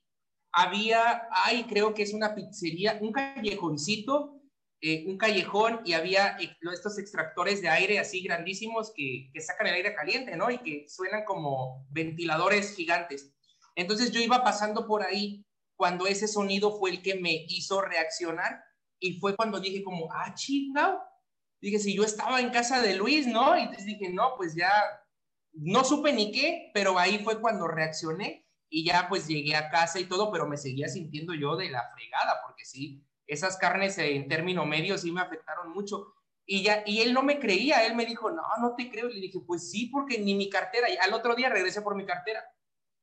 había, 0.53 1.29
ay, 1.31 1.65
creo 1.65 1.95
que 1.95 2.03
es 2.03 2.13
una 2.13 2.35
pizzería, 2.35 2.99
un 3.01 3.13
callejoncito, 3.13 4.41
eh, 4.81 5.05
un 5.07 5.17
callejón 5.17 5.81
y 5.85 5.95
había 5.95 6.37
estos 6.73 6.99
extractores 6.99 7.63
de 7.63 7.69
aire 7.69 7.99
así 7.99 8.23
grandísimos 8.23 8.93
que, 8.95 9.31
que 9.33 9.41
sacan 9.41 9.69
el 9.69 9.75
aire 9.75 9.95
caliente, 9.95 10.37
¿no? 10.37 10.51
Y 10.51 10.59
que 10.59 10.87
suenan 10.89 11.25
como 11.25 11.87
ventiladores 11.91 12.75
gigantes. 12.75 13.33
Entonces 13.75 14.13
yo 14.13 14.21
iba 14.21 14.45
pasando 14.45 14.87
por 14.87 15.03
ahí 15.03 15.47
cuando 15.77 16.07
ese 16.07 16.29
sonido 16.29 16.79
fue 16.79 16.91
el 16.91 17.03
que 17.03 17.15
me 17.15 17.45
hizo 17.49 17.81
reaccionar 17.81 18.66
y 18.99 19.19
fue 19.19 19.37
cuando 19.37 19.61
dije 19.61 19.83
como, 19.83 20.09
ah, 20.13 20.35
chingado. 20.35 21.01
Dije, 21.61 21.79
si 21.79 21.97
yo 21.97 22.05
estaba 22.05 22.41
en 22.41 22.51
casa 22.51 22.81
de 22.81 22.95
Luis, 22.95 23.27
¿no? 23.27 23.57
Y 23.57 23.63
entonces 23.63 23.87
dije, 23.87 24.11
no, 24.11 24.35
pues 24.37 24.55
ya, 24.55 24.71
no 25.53 25.85
supe 25.85 26.13
ni 26.13 26.31
qué, 26.33 26.71
pero 26.75 26.99
ahí 26.99 27.19
fue 27.19 27.41
cuando 27.41 27.67
reaccioné 27.67 28.47
y 28.69 28.85
ya 28.85 29.09
pues 29.09 29.27
llegué 29.27 29.57
a 29.57 29.71
casa 29.71 29.99
y 29.99 30.05
todo, 30.05 30.31
pero 30.31 30.47
me 30.47 30.57
seguía 30.57 30.89
sintiendo 30.89 31.35
yo 31.35 31.57
de 31.57 31.71
la 31.71 31.89
fregada, 31.95 32.41
porque 32.47 32.65
sí, 32.65 33.03
esas 33.27 33.57
carnes 33.57 33.97
en 33.99 34.29
término 34.29 34.67
medio 34.67 34.99
sí 34.99 35.13
me 35.13 35.21
afectaron 35.21 35.73
mucho. 35.73 36.15
Y, 36.45 36.63
ya, 36.63 36.83
y 36.87 37.01
él 37.01 37.13
no 37.13 37.23
me 37.23 37.41
creía, 37.41 37.87
él 37.87 37.97
me 37.97 38.07
dijo, 38.07 38.31
no, 38.31 38.43
no 38.61 38.75
te 38.77 38.89
creo. 38.89 39.09
Y 39.09 39.15
le 39.15 39.21
dije, 39.21 39.41
pues 39.45 39.69
sí, 39.71 39.87
porque 39.87 40.19
ni 40.19 40.35
mi 40.35 40.49
cartera. 40.49 40.89
Y 40.89 40.97
al 40.97 41.13
otro 41.13 41.35
día 41.35 41.49
regresé 41.49 41.83
por 41.83 41.97
mi 41.97 42.07
cartera. 42.07 42.45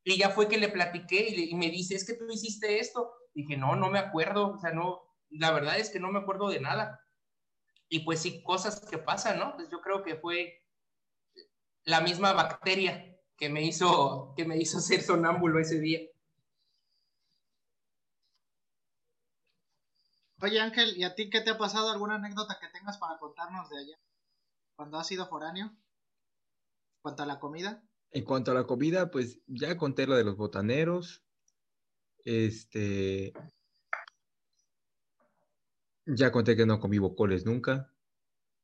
Y 0.06 0.18
ya 0.18 0.30
fue 0.30 0.48
que 0.48 0.58
le 0.58 0.70
platiqué 0.70 1.28
y, 1.28 1.50
y 1.50 1.56
me 1.56 1.70
dice, 1.70 1.96
es 1.96 2.06
que 2.06 2.14
tú 2.14 2.26
hiciste 2.32 2.80
esto. 2.80 3.12
Dije, 3.34 3.58
no, 3.58 3.76
no 3.76 3.90
me 3.90 4.00
acuerdo, 4.00 4.54
o 4.54 4.60
sea, 4.60 4.72
no, 4.72 5.13
la 5.34 5.52
verdad 5.52 5.80
es 5.80 5.90
que 5.90 6.00
no 6.00 6.12
me 6.12 6.20
acuerdo 6.20 6.50
de 6.50 6.60
nada. 6.60 7.00
Y 7.90 8.00
pues 8.00 8.22
sí, 8.22 8.44
cosas 8.44 8.80
que 8.90 8.98
pasan, 8.98 9.40
¿no? 9.40 9.56
Pues 9.56 9.70
yo 9.70 9.82
creo 9.82 10.04
que 10.04 10.16
fue 10.16 10.62
la 11.84 12.02
misma 12.02 12.34
bacteria 12.34 13.18
que 13.38 13.50
me 13.50 13.64
hizo, 13.64 14.34
que 14.36 14.46
me 14.46 14.58
hizo 14.58 14.80
ser 14.80 15.02
sonámbulo 15.02 15.60
ese 15.60 15.80
día. 15.80 16.00
Oye 20.42 20.60
Ángel, 20.60 20.98
¿y 20.98 21.04
a 21.04 21.16
ti 21.16 21.30
qué 21.30 21.42
te 21.42 21.52
ha 21.52 21.58
pasado? 21.58 21.90
¿Alguna 21.90 22.16
anécdota 22.16 22.58
que 22.60 22.68
tengas 22.68 22.98
para 22.98 23.18
contarnos 23.18 23.70
de 23.70 23.80
allá? 23.80 23.98
Cuando 24.76 24.98
has 24.98 25.08
sido 25.08 25.28
foráneo. 25.28 25.68
¿En 25.68 27.02
cuanto 27.02 27.24
a 27.24 27.26
la 27.26 27.40
comida? 27.40 27.84
En 28.12 28.26
cuanto 28.26 28.52
a 28.52 28.54
la 28.54 28.66
comida, 28.66 29.10
pues 29.10 29.40
ya 29.48 29.78
conté 29.78 30.06
lo 30.06 30.16
de 30.16 30.24
los 30.24 30.36
botaneros. 30.36 31.24
Este, 32.26 33.34
ya 36.06 36.32
conté 36.32 36.56
que 36.56 36.66
no 36.66 36.80
comí 36.80 36.98
bocoles 36.98 37.46
nunca, 37.46 37.94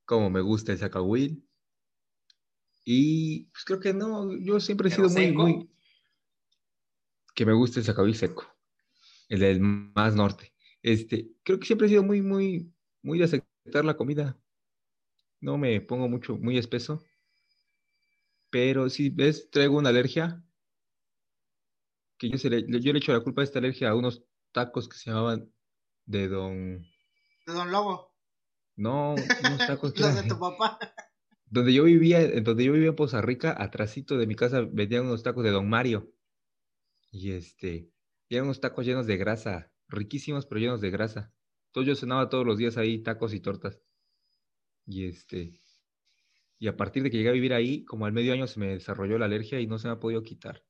como 0.05 0.29
me 0.29 0.41
gusta 0.41 0.71
el 0.71 0.77
zacahuil. 0.77 1.45
Y 2.85 3.45
pues 3.45 3.65
creo 3.65 3.79
que 3.79 3.93
no, 3.93 4.35
yo 4.37 4.59
siempre 4.59 4.89
he 4.89 4.91
sido 4.91 5.09
muy, 5.09 5.31
muy, 5.31 5.69
que 7.35 7.45
me 7.45 7.53
gusta 7.53 7.79
el 7.79 7.85
zacahuil 7.85 8.15
seco, 8.15 8.45
el 9.29 9.39
del 9.39 9.59
más 9.59 10.15
norte. 10.15 10.53
Este, 10.81 11.29
creo 11.43 11.59
que 11.59 11.67
siempre 11.67 11.87
he 11.87 11.89
sido 11.89 12.03
muy, 12.03 12.21
muy, 12.21 12.73
muy 13.01 13.19
de 13.19 13.25
aceptar 13.25 13.85
la 13.85 13.95
comida. 13.95 14.37
No 15.39 15.57
me 15.57 15.79
pongo 15.81 16.09
mucho, 16.09 16.37
muy 16.37 16.57
espeso. 16.57 17.03
Pero 18.49 18.89
si 18.89 19.09
ves, 19.09 19.49
traigo 19.51 19.77
una 19.77 19.89
alergia, 19.89 20.43
que 22.17 22.29
yo, 22.29 22.37
se 22.37 22.49
le, 22.49 22.65
yo 22.67 22.91
le 22.91 22.99
echo 22.99 23.13
la 23.13 23.21
culpa 23.21 23.41
de 23.41 23.45
esta 23.45 23.59
alergia 23.59 23.89
a 23.89 23.95
unos 23.95 24.23
tacos 24.51 24.89
que 24.89 24.97
se 24.97 25.09
llamaban 25.09 25.49
de 26.05 26.27
Don 26.27 26.85
de 27.49 27.55
Don 27.55 27.71
Lobo. 27.71 28.15
No, 28.75 29.15
unos 29.15 29.67
tacos 29.67 29.93
Los 29.99 30.15
de 30.15 30.23
tu 30.23 30.39
papá. 30.39 30.79
Donde 31.45 31.73
yo 31.73 31.83
vivía, 31.83 32.41
donde 32.41 32.63
yo 32.63 32.71
vivía 32.73 32.89
en 32.89 32.95
Poza 32.95 33.21
Rica, 33.21 33.55
atrásito 33.57 34.17
de 34.17 34.27
mi 34.27 34.35
casa 34.35 34.61
vendían 34.61 35.05
unos 35.05 35.23
tacos 35.23 35.43
de 35.43 35.51
Don 35.51 35.67
Mario. 35.67 36.13
Y 37.11 37.31
este, 37.31 37.91
eran 38.29 38.45
unos 38.45 38.61
tacos 38.61 38.85
llenos 38.85 39.07
de 39.07 39.17
grasa, 39.17 39.71
riquísimos 39.87 40.45
pero 40.45 40.61
llenos 40.61 40.81
de 40.81 40.91
grasa. 40.91 41.33
Entonces 41.67 41.87
yo 41.87 41.95
cenaba 41.99 42.29
todos 42.29 42.45
los 42.45 42.57
días 42.57 42.77
ahí 42.77 43.03
tacos 43.03 43.33
y 43.33 43.39
tortas. 43.39 43.81
Y 44.85 45.05
este, 45.05 45.59
y 46.59 46.67
a 46.67 46.75
partir 46.75 47.03
de 47.03 47.09
que 47.09 47.17
llegué 47.17 47.29
a 47.29 47.33
vivir 47.33 47.53
ahí, 47.53 47.85
como 47.85 48.05
al 48.05 48.11
medio 48.11 48.33
año 48.33 48.45
se 48.45 48.59
me 48.59 48.67
desarrolló 48.67 49.17
la 49.17 49.25
alergia 49.25 49.61
y 49.61 49.67
no 49.67 49.79
se 49.79 49.87
me 49.87 49.93
ha 49.93 49.99
podido 49.99 50.23
quitar. 50.23 50.63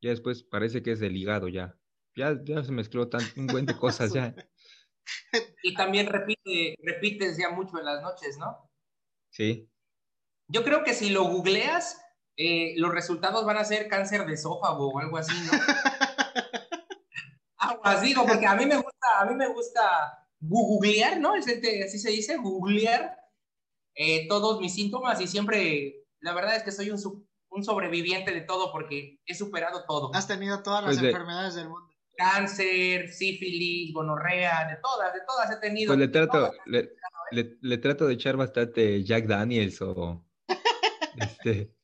Ya 0.00 0.10
después 0.10 0.42
parece 0.42 0.82
que 0.82 0.92
es 0.92 1.00
del 1.00 1.16
hígado 1.16 1.48
ya. 1.48 1.78
Ya, 2.14 2.42
ya 2.42 2.64
se 2.64 2.72
mezcló 2.72 3.08
tan, 3.08 3.22
un 3.36 3.46
buen 3.46 3.66
de 3.66 3.76
cosas 3.76 4.12
ya. 4.12 4.34
Y 5.62 5.74
también 5.74 6.06
repite, 6.06 6.76
repites 6.82 7.36
ya 7.36 7.50
mucho 7.50 7.78
en 7.78 7.84
las 7.84 8.02
noches, 8.02 8.38
¿no? 8.38 8.70
Sí. 9.30 9.70
Yo 10.48 10.64
creo 10.64 10.84
que 10.84 10.94
si 10.94 11.10
lo 11.10 11.24
googleas, 11.24 12.00
eh, 12.36 12.74
los 12.76 12.92
resultados 12.92 13.44
van 13.44 13.58
a 13.58 13.64
ser 13.64 13.88
cáncer 13.88 14.26
de 14.26 14.34
esófago 14.34 14.88
o 14.88 14.98
algo 14.98 15.16
así, 15.16 15.34
¿no? 15.46 15.52
Aguas, 17.58 18.02
digo, 18.02 18.24
porque 18.26 18.46
a 18.46 18.54
mí 18.54 18.66
me 18.66 18.76
gusta, 18.76 19.20
a 19.20 19.26
mí 19.26 19.34
me 19.34 19.48
gusta 19.48 20.28
googlear, 20.38 21.18
¿no? 21.18 21.34
Así 21.34 21.98
se 21.98 22.10
dice, 22.10 22.36
googlear 22.36 23.16
eh, 23.94 24.28
todos 24.28 24.60
mis 24.60 24.74
síntomas 24.74 25.20
y 25.20 25.26
siempre, 25.26 26.06
la 26.20 26.34
verdad 26.34 26.56
es 26.56 26.62
que 26.62 26.72
soy 26.72 26.90
un, 26.90 27.26
un, 27.48 27.64
sobreviviente 27.64 28.32
de 28.32 28.42
todo 28.42 28.70
porque 28.70 29.20
he 29.24 29.34
superado 29.34 29.84
todo. 29.86 30.14
Has 30.14 30.28
tenido 30.28 30.62
todas 30.62 30.84
las 30.84 30.96
pues 30.96 31.06
enfermedades 31.06 31.54
del 31.54 31.68
mundo 31.68 31.95
cáncer, 32.16 33.12
sífilis, 33.12 33.92
gonorrea, 33.92 34.68
de 34.68 34.76
todas, 34.76 35.12
de 35.12 35.20
todas 35.26 35.50
he 35.50 35.56
tenido. 35.60 35.90
Pues 35.90 35.98
le 35.98 36.08
trato, 36.08 36.52
le, 36.64 37.78
trato 37.78 38.06
de 38.06 38.14
echar 38.14 38.36
bastante 38.36 39.04
Jack 39.04 39.26
Daniels 39.26 39.80
o 39.82 40.24
este 41.16 41.74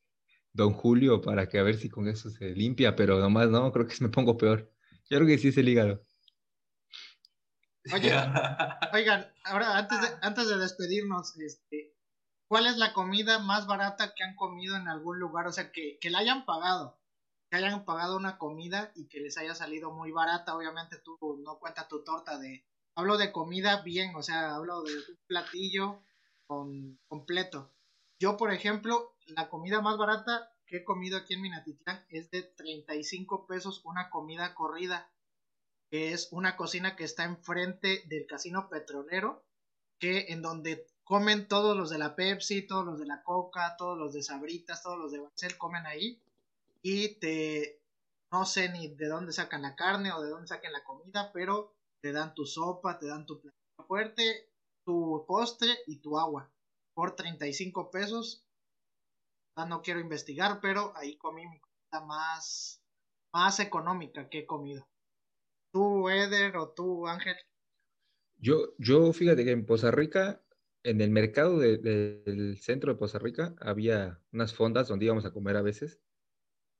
Don 0.51 0.73
Julio 0.73 1.21
para 1.21 1.47
que 1.47 1.59
a 1.59 1.63
ver 1.63 1.77
si 1.77 1.89
con 1.89 2.07
eso 2.07 2.29
se 2.29 2.49
limpia, 2.51 2.95
pero 2.95 3.19
nomás 3.19 3.49
no, 3.49 3.71
creo 3.71 3.87
que 3.87 3.95
me 4.01 4.09
pongo 4.09 4.37
peor. 4.37 4.71
Yo 5.09 5.17
creo 5.17 5.27
que 5.27 5.37
sí 5.37 5.49
es 5.49 5.57
el 5.57 5.69
hígado. 5.69 6.05
Oye, 7.93 8.11
oigan, 8.93 9.31
ahora 9.43 9.77
antes 9.77 10.01
de, 10.01 10.07
antes 10.21 10.47
de 10.47 10.57
despedirnos, 10.57 11.37
este, 11.37 11.93
¿cuál 12.47 12.67
es 12.67 12.77
la 12.77 12.93
comida 12.93 13.39
más 13.39 13.67
barata 13.67 14.13
que 14.15 14.23
han 14.23 14.35
comido 14.35 14.77
en 14.77 14.87
algún 14.87 15.19
lugar? 15.19 15.47
O 15.47 15.51
sea, 15.51 15.71
que, 15.71 15.97
que 15.99 16.09
la 16.09 16.19
hayan 16.19 16.45
pagado 16.45 17.02
que 17.53 17.57
hayan 17.57 17.85
pagado 17.85 18.17
una 18.17 18.39
comida 18.39 18.91
y 18.95 19.07
que 19.07 19.19
les 19.19 19.37
haya 19.37 19.53
salido 19.53 19.91
muy 19.91 20.11
barata, 20.11 20.57
obviamente 20.57 20.97
tú 20.97 21.19
no 21.43 21.59
cuenta 21.59 21.87
tu 21.87 22.03
torta 22.03 22.39
de, 22.39 22.65
hablo 22.95 23.15
de 23.19 23.31
comida 23.31 23.83
bien, 23.83 24.15
o 24.15 24.23
sea, 24.23 24.55
hablo 24.55 24.81
de 24.81 24.95
un 24.95 25.19
platillo 25.27 26.01
con, 26.47 26.97
completo. 27.07 27.71
Yo, 28.17 28.37
por 28.37 28.51
ejemplo, 28.51 29.15
la 29.27 29.49
comida 29.49 29.81
más 29.81 29.97
barata 29.99 30.51
que 30.65 30.77
he 30.77 30.83
comido 30.83 31.15
aquí 31.15 31.35
en 31.35 31.43
Minatitlán 31.43 32.03
es 32.09 32.31
de 32.31 32.41
35 32.41 33.45
pesos 33.45 33.81
una 33.85 34.09
comida 34.09 34.55
corrida, 34.55 35.11
que 35.91 36.11
es 36.11 36.29
una 36.31 36.57
cocina 36.57 36.95
que 36.95 37.03
está 37.03 37.23
enfrente 37.23 38.03
del 38.07 38.25
casino 38.25 38.67
petrolero, 38.67 39.45
que 39.99 40.25
en 40.29 40.41
donde 40.41 40.87
comen 41.03 41.47
todos 41.47 41.77
los 41.77 41.91
de 41.91 41.99
la 41.99 42.15
Pepsi, 42.15 42.63
todos 42.63 42.83
los 42.83 42.97
de 42.97 43.05
la 43.05 43.21
Coca, 43.21 43.75
todos 43.77 43.95
los 43.95 44.11
de 44.11 44.23
Sabritas, 44.23 44.81
todos 44.81 44.97
los 44.97 45.11
de 45.11 45.19
Barcel 45.19 45.55
comen 45.59 45.85
ahí 45.85 46.19
y 46.83 47.19
te 47.19 47.81
no 48.31 48.45
sé 48.45 48.69
ni 48.69 48.93
de 48.95 49.07
dónde 49.07 49.31
sacan 49.31 49.61
la 49.61 49.75
carne 49.75 50.11
o 50.11 50.21
de 50.21 50.29
dónde 50.29 50.47
sacan 50.47 50.73
la 50.73 50.83
comida, 50.83 51.31
pero 51.33 51.75
te 52.01 52.11
dan 52.11 52.33
tu 52.33 52.45
sopa, 52.45 52.99
te 52.99 53.07
dan 53.07 53.25
tu 53.25 53.39
plato 53.39 53.57
fuerte, 53.87 54.51
tu 54.85 55.23
postre 55.27 55.69
y 55.87 56.01
tu 56.01 56.17
agua 56.17 56.51
por 56.95 57.15
35 57.15 57.91
pesos. 57.91 58.47
No 59.55 59.81
quiero 59.83 59.99
investigar, 59.99 60.59
pero 60.61 60.93
ahí 60.97 61.15
comí 61.17 61.47
mi 61.47 61.59
comida 61.59 62.05
más, 62.07 62.83
más 63.31 63.59
económica 63.59 64.27
que 64.29 64.39
he 64.39 64.45
comido. 64.47 64.87
¿Tú, 65.71 66.09
Eder, 66.09 66.57
o 66.57 66.69
tú, 66.71 67.07
Ángel? 67.07 67.35
Yo, 68.37 68.73
yo 68.79 69.13
fíjate 69.13 69.45
que 69.45 69.51
en 69.51 69.65
Poza 69.65 69.91
Rica, 69.91 70.43
en 70.83 71.01
el 71.01 71.11
mercado 71.11 71.59
del 71.59 72.57
centro 72.59 72.91
de 72.91 72.99
Poza 72.99 73.19
Rica, 73.19 73.55
había 73.59 74.19
unas 74.31 74.55
fondas 74.55 74.87
donde 74.87 75.05
íbamos 75.05 75.25
a 75.25 75.31
comer 75.31 75.55
a 75.55 75.61
veces 75.61 76.02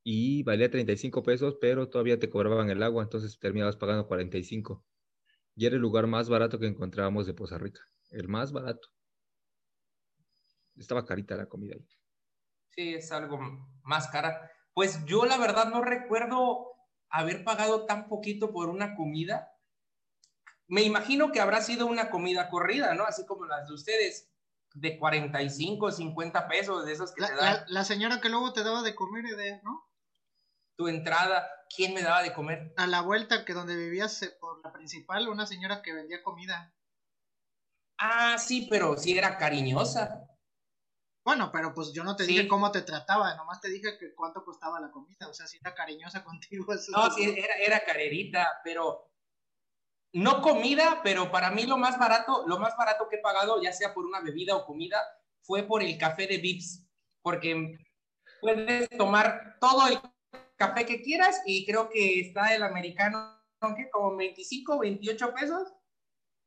y 0.04 0.44
valía 0.44 0.70
35 0.70 1.24
pesos, 1.24 1.58
pero 1.62 1.89
todavía 1.89 2.20
te 2.20 2.30
cobraban 2.30 2.70
el 2.70 2.84
agua, 2.84 3.04
entonces 3.04 3.39
terminabas 3.39 3.78
pagando 3.78 4.08
45. 4.08 4.84
Y 5.56 5.66
era 5.66 5.76
el 5.76 5.82
lugar 5.82 6.08
más 6.08 6.30
barato 6.30 6.60
que 6.60 6.68
encontrábamos 6.68 7.26
de 7.26 7.34
Poza 7.34 7.58
Rica, 7.58 7.82
el 8.12 8.28
más 8.28 8.52
barato. 8.52 8.89
Estaba 10.76 11.06
carita 11.06 11.36
la 11.36 11.48
comida 11.48 11.76
ahí. 11.76 11.88
Sí, 12.72 12.96
es 12.96 13.12
algo 13.12 13.39
más 13.84 14.08
cara. 14.08 14.52
Pues 14.74 15.06
yo 15.06 15.26
la 15.26 15.38
verdad 15.38 15.70
no 15.70 15.84
recuerdo 15.84 16.74
haber 17.10 17.44
pagado 17.44 17.86
tan 17.86 18.08
poquito 18.08 18.52
por 18.52 18.70
una 18.70 18.96
comida. 18.96 19.52
Me 20.68 20.82
imagino 20.82 21.32
que 21.32 21.39
habrá 21.39 21.62
sido 21.62 21.86
una 21.86 22.10
comida 22.10 22.50
corrida, 22.50 22.96
¿no? 22.96 23.04
Así 23.04 23.26
como 23.28 23.46
las 23.46 23.68
de 23.68 23.74
ustedes, 23.76 24.32
de 24.74 24.98
45, 24.98 25.92
50 25.92 26.48
pesos, 26.48 26.86
de 26.86 26.94
esos 26.94 27.13
que 27.13 27.22
la, 27.22 27.28
te 27.28 27.36
dan. 27.36 27.63
La, 27.68 27.84
señora 27.84 28.20
que 28.20 28.30
luego 28.30 28.52
te 28.54 28.63
daba 28.63 28.82
de 28.82 28.96
comer, 28.96 29.26
¿no? 29.63 29.92
Tu 30.76 30.88
entrada, 30.88 31.48
¿quién 31.76 31.94
me 31.94 32.02
daba 32.02 32.24
de 32.24 32.34
comer? 32.34 32.74
A 32.78 32.88
la 32.88 33.02
vuelta 33.02 33.46
que 33.46 33.54
donde 33.54 33.76
vivías 33.76 34.36
por 34.40 34.64
la 34.64 34.72
principal, 34.72 35.28
una 35.28 35.46
señora 35.46 35.82
que 35.82 35.94
vendía 35.94 36.24
comida. 36.24 36.74
Ah, 37.98 38.38
sí, 38.38 38.68
pero 38.70 38.98
sí 38.98 39.18
era 39.18 39.38
cariñosa. 39.38 40.28
Bueno, 41.24 41.52
pero 41.54 41.74
pues 41.74 41.94
yo 41.94 42.04
no 42.04 42.16
te 42.16 42.26
dije 42.26 42.48
cómo 42.48 42.72
te 42.72 42.82
trataba, 42.82 43.34
nomás 43.36 43.62
te 43.62 43.70
dije 43.70 43.98
que 43.98 44.14
cuánto 44.14 44.44
costaba 44.44 44.82
la 44.82 44.92
comida, 44.92 45.30
o 45.30 45.34
sea, 45.34 45.48
si 45.48 45.58
era 45.58 45.74
cariñosa 45.74 46.24
contigo. 46.24 46.66
no, 46.90 47.12
sí, 47.12 47.34
era, 47.38 47.56
era 47.56 47.86
carerita, 47.86 48.60
pero 48.64 49.10
no 50.14 50.42
comida, 50.42 51.02
pero 51.02 51.32
para 51.32 51.50
mí 51.50 51.64
lo 51.64 51.78
más 51.78 51.98
barato, 51.98 52.46
lo 52.46 52.60
más 52.60 52.76
barato 52.78 53.08
que 53.10 53.18
he 53.18 53.22
pagado, 53.22 53.62
ya 53.62 53.72
sea 53.72 53.94
por 53.94 54.06
una 54.06 54.20
bebida 54.20 54.56
o 54.56 54.66
comida, 54.66 55.02
fue 55.42 55.64
por 55.64 55.82
el 55.82 55.98
café 55.98 56.28
de 56.28 56.38
Vips, 56.38 56.88
porque 57.22 57.78
puedes 58.42 58.90
tomar 58.90 59.58
todo 59.60 59.88
el 59.88 60.00
café 60.67 60.86
que 60.86 61.02
quieras 61.02 61.41
y 61.45 61.65
creo 61.65 61.89
que 61.89 62.21
está 62.21 62.56
el 62.56 62.63
americano, 62.63 63.38
¿qué? 63.76 63.89
Como 63.91 64.15
25, 64.15 64.80
28 64.80 65.34
pesos. 65.34 65.73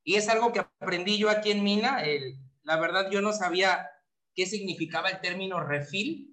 Y 0.04 0.14
es 0.14 0.28
algo 0.28 0.52
que 0.52 0.60
aprendí 0.60 1.18
yo 1.18 1.28
aquí 1.28 1.50
en 1.50 1.62
Mina. 1.62 2.02
El, 2.02 2.38
la 2.62 2.78
verdad, 2.78 3.10
yo 3.10 3.20
no 3.20 3.32
sabía 3.32 3.90
qué 4.34 4.46
significaba 4.46 5.10
el 5.10 5.20
término 5.20 5.60
refill. 5.60 6.32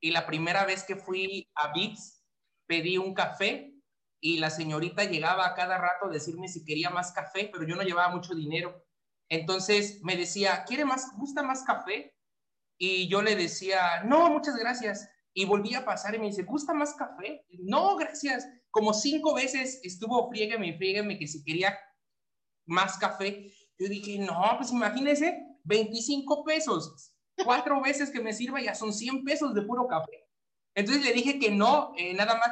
Y 0.00 0.10
la 0.10 0.26
primera 0.26 0.66
vez 0.66 0.84
que 0.84 0.96
fui 0.96 1.48
a 1.54 1.72
Vips, 1.72 2.22
pedí 2.66 2.98
un 2.98 3.14
café 3.14 3.72
y 4.20 4.38
la 4.38 4.50
señorita 4.50 5.04
llegaba 5.04 5.46
a 5.46 5.54
cada 5.54 5.78
rato 5.78 6.06
a 6.06 6.12
decirme 6.12 6.48
si 6.48 6.64
quería 6.64 6.90
más 6.90 7.12
café, 7.12 7.48
pero 7.52 7.64
yo 7.64 7.76
no 7.76 7.82
llevaba 7.82 8.14
mucho 8.14 8.34
dinero. 8.34 8.84
Entonces 9.30 10.00
me 10.02 10.16
decía, 10.16 10.64
¿quiere 10.66 10.84
más, 10.84 11.16
gusta 11.16 11.42
más 11.42 11.62
café? 11.62 12.14
Y 12.78 13.08
yo 13.08 13.22
le 13.22 13.36
decía, 13.36 14.02
no, 14.04 14.28
muchas 14.30 14.56
gracias. 14.56 15.08
Y 15.34 15.44
volví 15.44 15.74
a 15.74 15.84
pasar 15.84 16.14
y 16.14 16.18
me 16.18 16.26
dice, 16.26 16.44
¿gusta 16.44 16.72
más 16.72 16.94
café? 16.94 17.44
No, 17.58 17.96
gracias. 17.96 18.48
Como 18.70 18.94
cinco 18.94 19.34
veces 19.34 19.80
estuvo 19.82 20.28
frígueme, 20.30 20.76
frígueme 20.76 21.18
que 21.18 21.26
si 21.26 21.44
quería 21.44 21.76
más 22.66 22.96
café. 22.96 23.52
Yo 23.78 23.88
dije, 23.88 24.18
no, 24.18 24.54
pues 24.56 24.70
imagínese, 24.70 25.44
25 25.64 26.44
pesos 26.44 27.14
cuatro 27.42 27.80
veces 27.80 28.10
que 28.10 28.20
me 28.20 28.32
sirva 28.32 28.60
ya 28.60 28.74
son 28.74 28.92
100 28.92 29.24
pesos 29.24 29.54
de 29.54 29.62
puro 29.62 29.86
café. 29.88 30.28
Entonces 30.76 31.04
le 31.04 31.12
dije 31.12 31.38
que 31.38 31.50
no, 31.50 31.92
eh, 31.96 32.14
nada 32.14 32.36
más 32.36 32.50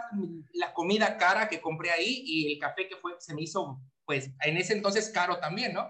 la 0.53 0.73
comida 0.73 1.19
cara 1.19 1.49
que 1.49 1.61
compré 1.61 1.91
ahí 1.91 2.23
y 2.25 2.53
el 2.53 2.59
café 2.59 2.89
que 2.89 2.97
fue, 2.97 3.15
se 3.19 3.35
me 3.35 3.43
hizo, 3.43 3.81
pues 4.05 4.31
en 4.45 4.57
ese 4.57 4.75
entonces 4.75 5.11
caro 5.11 5.39
también, 5.41 5.73
¿no? 5.73 5.89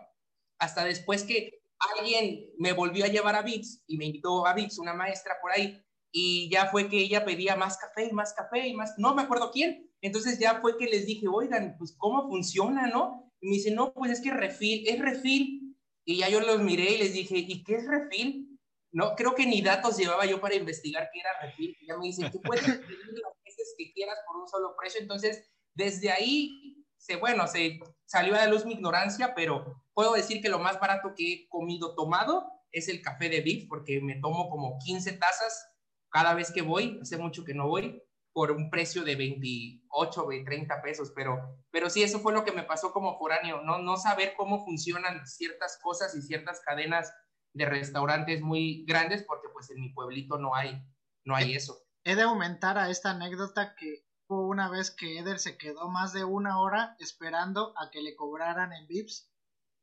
Hasta 0.58 0.84
después 0.84 1.24
que 1.24 1.62
alguien 1.98 2.46
me 2.58 2.72
volvió 2.72 3.04
a 3.04 3.08
llevar 3.08 3.34
a 3.34 3.42
Vips 3.42 3.82
y 3.86 3.98
me 3.98 4.06
invitó 4.06 4.46
a 4.46 4.54
Vips, 4.54 4.78
una 4.78 4.94
maestra 4.94 5.36
por 5.42 5.52
ahí, 5.52 5.82
y 6.12 6.50
ya 6.50 6.66
fue 6.66 6.88
que 6.88 6.98
ella 6.98 7.24
pedía 7.24 7.56
más 7.56 7.78
café 7.78 8.04
y 8.04 8.12
más 8.12 8.34
café 8.34 8.68
y 8.68 8.74
más, 8.74 8.94
no 8.98 9.14
me 9.14 9.22
acuerdo 9.22 9.50
quién. 9.50 9.90
Entonces 10.00 10.38
ya 10.38 10.60
fue 10.60 10.76
que 10.76 10.86
les 10.86 11.06
dije, 11.06 11.26
oigan, 11.26 11.76
pues 11.78 11.94
cómo 11.96 12.28
funciona, 12.28 12.86
¿no? 12.86 13.32
Y 13.40 13.48
me 13.48 13.56
dice, 13.56 13.70
no, 13.70 13.92
pues 13.92 14.12
es 14.12 14.20
que 14.20 14.30
refil, 14.30 14.86
es 14.86 15.00
refil. 15.00 15.76
Y 16.04 16.18
ya 16.18 16.28
yo 16.28 16.40
los 16.40 16.60
miré 16.60 16.92
y 16.92 16.98
les 16.98 17.14
dije, 17.14 17.38
¿y 17.38 17.64
qué 17.64 17.76
es 17.76 17.86
refil? 17.86 18.52
no, 18.92 19.14
creo 19.16 19.34
que 19.34 19.46
ni 19.46 19.62
datos 19.62 19.96
llevaba 19.96 20.26
yo 20.26 20.40
para 20.40 20.54
investigar 20.54 21.08
qué 21.12 21.20
era 21.20 21.30
refil. 21.40 21.76
Ya 21.86 21.96
me 21.96 22.06
dicen, 22.06 22.30
tú 22.30 22.40
puedes 22.42 22.62
pedir 22.62 22.78
las 22.78 23.32
veces 23.44 23.74
que 23.76 23.92
quieras 23.92 24.18
por 24.26 24.36
un 24.36 24.46
solo 24.46 24.76
precio. 24.78 25.00
Entonces, 25.00 25.50
desde 25.74 26.10
ahí, 26.10 26.84
se, 26.98 27.16
bueno, 27.16 27.46
se 27.46 27.80
salió 28.04 28.34
a 28.34 28.38
la 28.38 28.46
luz 28.46 28.66
mi 28.66 28.74
ignorancia, 28.74 29.34
pero 29.34 29.82
puedo 29.94 30.12
decir 30.12 30.42
que 30.42 30.50
lo 30.50 30.58
más 30.58 30.78
barato 30.78 31.14
que 31.16 31.32
he 31.32 31.48
comido 31.48 31.94
tomado 31.94 32.46
es 32.70 32.88
el 32.88 33.00
café 33.00 33.28
de 33.30 33.40
Big, 33.40 33.66
porque 33.66 34.00
me 34.00 34.16
tomo 34.20 34.50
como 34.50 34.78
15 34.78 35.12
tazas 35.14 35.71
cada 36.12 36.34
vez 36.34 36.52
que 36.52 36.62
voy. 36.62 36.98
Hace 37.02 37.16
mucho 37.16 37.44
que 37.44 37.54
no 37.54 37.66
voy 37.66 38.02
por 38.32 38.50
un 38.52 38.70
precio 38.70 39.04
de 39.04 39.16
28, 39.16 40.26
30 40.44 40.82
pesos, 40.82 41.12
pero, 41.14 41.58
pero 41.70 41.90
sí, 41.90 42.02
eso 42.02 42.20
fue 42.20 42.32
lo 42.32 42.44
que 42.44 42.52
me 42.52 42.62
pasó 42.62 42.92
como 42.92 43.18
foráneo, 43.18 43.60
no, 43.62 43.78
no 43.78 43.96
saber 43.98 44.34
cómo 44.36 44.64
funcionan 44.64 45.26
ciertas 45.26 45.78
cosas 45.82 46.14
y 46.14 46.22
ciertas 46.22 46.60
cadenas 46.60 47.12
de 47.54 47.66
restaurantes 47.66 48.40
muy 48.40 48.84
grandes 48.86 49.22
porque 49.24 49.48
pues 49.52 49.70
en 49.70 49.80
mi 49.80 49.92
pueblito 49.92 50.38
no 50.38 50.54
hay, 50.54 50.82
no 51.24 51.36
hay 51.36 51.54
eso. 51.54 51.82
He 52.04 52.14
de 52.14 52.22
aumentar 52.22 52.78
a 52.78 52.88
esta 52.88 53.10
anécdota 53.10 53.74
que 53.76 54.06
hubo 54.28 54.48
una 54.48 54.70
vez 54.70 54.90
que 54.90 55.18
Eder 55.18 55.38
se 55.38 55.58
quedó 55.58 55.90
más 55.90 56.14
de 56.14 56.24
una 56.24 56.58
hora 56.58 56.96
esperando 56.98 57.74
a 57.76 57.90
que 57.90 58.00
le 58.00 58.16
cobraran 58.16 58.72
en 58.72 58.86
VIPS 58.86 59.30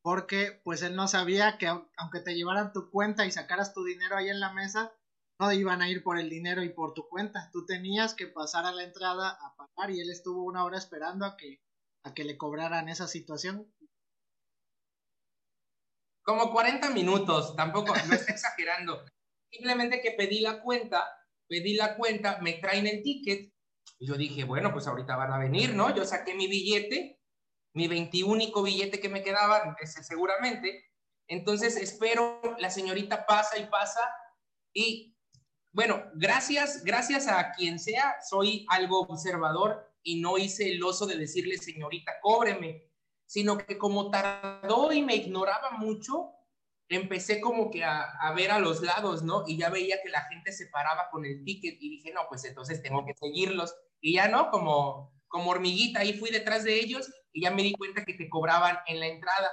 porque 0.01 0.59
pues 0.63 0.81
él 0.81 0.95
no 0.95 1.07
sabía 1.07 1.57
que 1.57 1.67
aunque 1.67 2.19
te 2.23 2.33
llevaran 2.33 2.73
tu 2.73 2.89
cuenta 2.89 3.25
y 3.25 3.31
sacaras 3.31 3.73
tu 3.73 3.83
dinero 3.83 4.15
ahí 4.17 4.29
en 4.29 4.39
la 4.39 4.53
mesa, 4.53 4.91
no 5.39 5.51
iban 5.53 5.81
a 5.81 5.89
ir 5.89 6.03
por 6.03 6.19
el 6.19 6.29
dinero 6.29 6.63
y 6.63 6.69
por 6.69 6.93
tu 6.93 7.07
cuenta. 7.07 7.49
Tú 7.51 7.65
tenías 7.65 8.13
que 8.13 8.27
pasar 8.27 8.65
a 8.65 8.71
la 8.71 8.83
entrada 8.83 9.29
a 9.41 9.55
pagar 9.55 9.91
y 9.91 10.01
él 10.01 10.09
estuvo 10.09 10.43
una 10.43 10.65
hora 10.65 10.77
esperando 10.77 11.25
a 11.25 11.37
que, 11.37 11.61
a 12.03 12.13
que 12.13 12.23
le 12.23 12.37
cobraran 12.37 12.89
esa 12.89 13.07
situación 13.07 13.71
como 16.29 16.51
40 16.51 16.91
minutos, 16.91 17.55
tampoco, 17.55 17.91
no 18.07 18.13
estoy 18.13 18.33
exagerando. 18.35 19.03
Simplemente 19.51 19.99
que 19.99 20.11
pedí 20.11 20.41
la 20.41 20.61
cuenta, 20.61 21.03
pedí 21.47 21.73
la 21.73 21.95
cuenta, 21.95 22.37
me 22.39 22.53
traen 22.53 22.85
el 22.85 23.01
ticket. 23.01 23.51
Y 23.97 24.07
yo 24.07 24.15
dije, 24.15 24.43
bueno, 24.43 24.71
pues 24.71 24.85
ahorita 24.85 25.15
van 25.15 25.33
a 25.33 25.39
venir, 25.39 25.73
¿no? 25.73 25.93
Yo 25.95 26.05
saqué 26.05 26.35
mi 26.35 26.47
billete, 26.47 27.19
mi 27.73 27.87
21 27.87 28.51
billete 28.63 28.99
que 28.99 29.09
me 29.09 29.23
quedaba, 29.23 29.75
ese 29.81 30.03
seguramente. 30.03 30.85
Entonces 31.27 31.75
espero, 31.77 32.39
la 32.59 32.69
señorita 32.69 33.25
pasa 33.25 33.57
y 33.57 33.65
pasa. 33.65 34.01
Y 34.71 35.17
bueno, 35.71 36.03
gracias, 36.15 36.83
gracias 36.83 37.27
a 37.27 37.51
quien 37.51 37.79
sea, 37.79 38.15
soy 38.27 38.65
algo 38.69 39.01
observador 39.01 39.87
y 40.03 40.21
no 40.21 40.37
hice 40.37 40.71
el 40.71 40.83
oso 40.83 41.05
de 41.05 41.17
decirle, 41.17 41.57
señorita, 41.57 42.13
cóbreme 42.21 42.89
sino 43.29 43.59
que 43.59 43.77
como 43.77 44.09
tardó 44.09 44.91
y 44.91 45.03
me 45.03 45.15
ignoraba 45.15 45.69
mucho, 45.77 46.31
empecé 46.89 47.39
como 47.39 47.69
que 47.69 47.83
a, 47.83 48.33
ver 48.35 48.49
a 48.49 48.57
los 48.57 48.81
lados, 48.81 49.21
¿no? 49.21 49.43
Y 49.45 49.55
ya 49.55 49.69
veía 49.69 50.01
que 50.01 50.09
la 50.09 50.23
gente 50.23 50.51
se 50.51 50.65
paraba 50.65 51.11
con 51.11 51.23
el 51.25 51.43
ticket 51.43 51.77
y 51.79 51.89
dije, 51.91 52.11
no, 52.11 52.21
pues 52.27 52.43
entonces 52.45 52.81
tengo 52.81 53.05
que 53.05 53.13
seguirlos. 53.13 53.75
Y 54.01 54.13
ya 54.15 54.29
no, 54.29 54.49
como, 54.49 55.13
como 55.27 55.51
hormiguita, 55.51 55.99
ahí 55.99 56.13
fui 56.13 56.31
detrás 56.31 56.63
de 56.63 56.79
ellos 56.79 57.07
y 57.31 57.43
ya 57.43 57.51
me 57.51 57.61
di 57.61 57.73
cuenta 57.73 58.03
que 58.03 58.15
te 58.15 58.27
cobraban 58.27 58.79
en 58.87 58.99
la 58.99 59.05
entrada. 59.05 59.51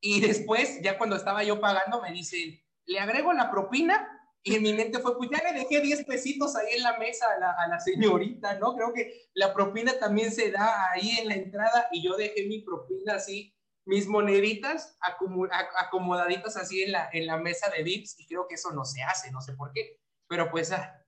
Y 0.00 0.20
después, 0.20 0.80
ya 0.82 0.98
cuando 0.98 1.14
estaba 1.14 1.44
yo 1.44 1.60
pagando, 1.60 2.02
me 2.02 2.10
dicen, 2.10 2.60
¿le 2.86 2.98
agrego 2.98 3.32
la 3.32 3.52
propina? 3.52 4.11
Y 4.44 4.56
en 4.56 4.62
mi 4.62 4.72
mente 4.72 4.98
fue, 4.98 5.16
pues 5.16 5.30
ya 5.30 5.40
le 5.42 5.60
dejé 5.60 5.80
10 5.80 6.04
pesitos 6.04 6.56
ahí 6.56 6.74
en 6.74 6.82
la 6.82 6.98
mesa 6.98 7.26
a 7.30 7.38
la, 7.38 7.52
a 7.52 7.68
la, 7.68 7.78
señorita, 7.78 8.58
¿no? 8.58 8.74
Creo 8.74 8.92
que 8.92 9.28
la 9.34 9.54
propina 9.54 9.96
también 9.98 10.32
se 10.32 10.50
da 10.50 10.90
ahí 10.90 11.10
en 11.20 11.28
la 11.28 11.34
entrada 11.34 11.88
y 11.92 12.02
yo 12.02 12.16
dejé 12.16 12.46
mi 12.46 12.60
propina 12.62 13.14
así, 13.14 13.54
mis 13.84 14.08
moneditas 14.08 14.96
acomodaditas 15.00 16.56
así 16.56 16.82
en 16.82 16.92
la, 16.92 17.08
en 17.12 17.26
la 17.26 17.36
mesa 17.36 17.70
de 17.70 17.84
VIPs 17.84 18.18
y 18.18 18.26
creo 18.26 18.46
que 18.48 18.56
eso 18.56 18.72
no 18.72 18.84
se 18.84 19.02
hace, 19.02 19.30
no 19.30 19.40
sé 19.40 19.52
por 19.52 19.72
qué. 19.72 20.00
pero 20.28 20.50
pues, 20.50 20.72
ah. 20.72 21.00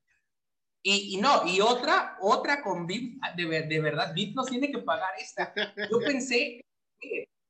y, 0.83 1.17
y, 1.17 1.21
no, 1.21 1.45
y 1.47 1.61
otra, 1.61 2.17
otra 2.21 2.63
con 2.63 2.87
VIP, 2.87 3.21
de, 3.37 3.63
de 3.63 3.81
verdad, 3.81 4.13
VIP 4.15 4.37
nos 4.37 4.47
tiene 4.47 4.71
que 4.71 4.79
pagar 4.79 5.11
esta. 5.19 5.53
Yo 5.91 5.99
pensé, 6.07 6.65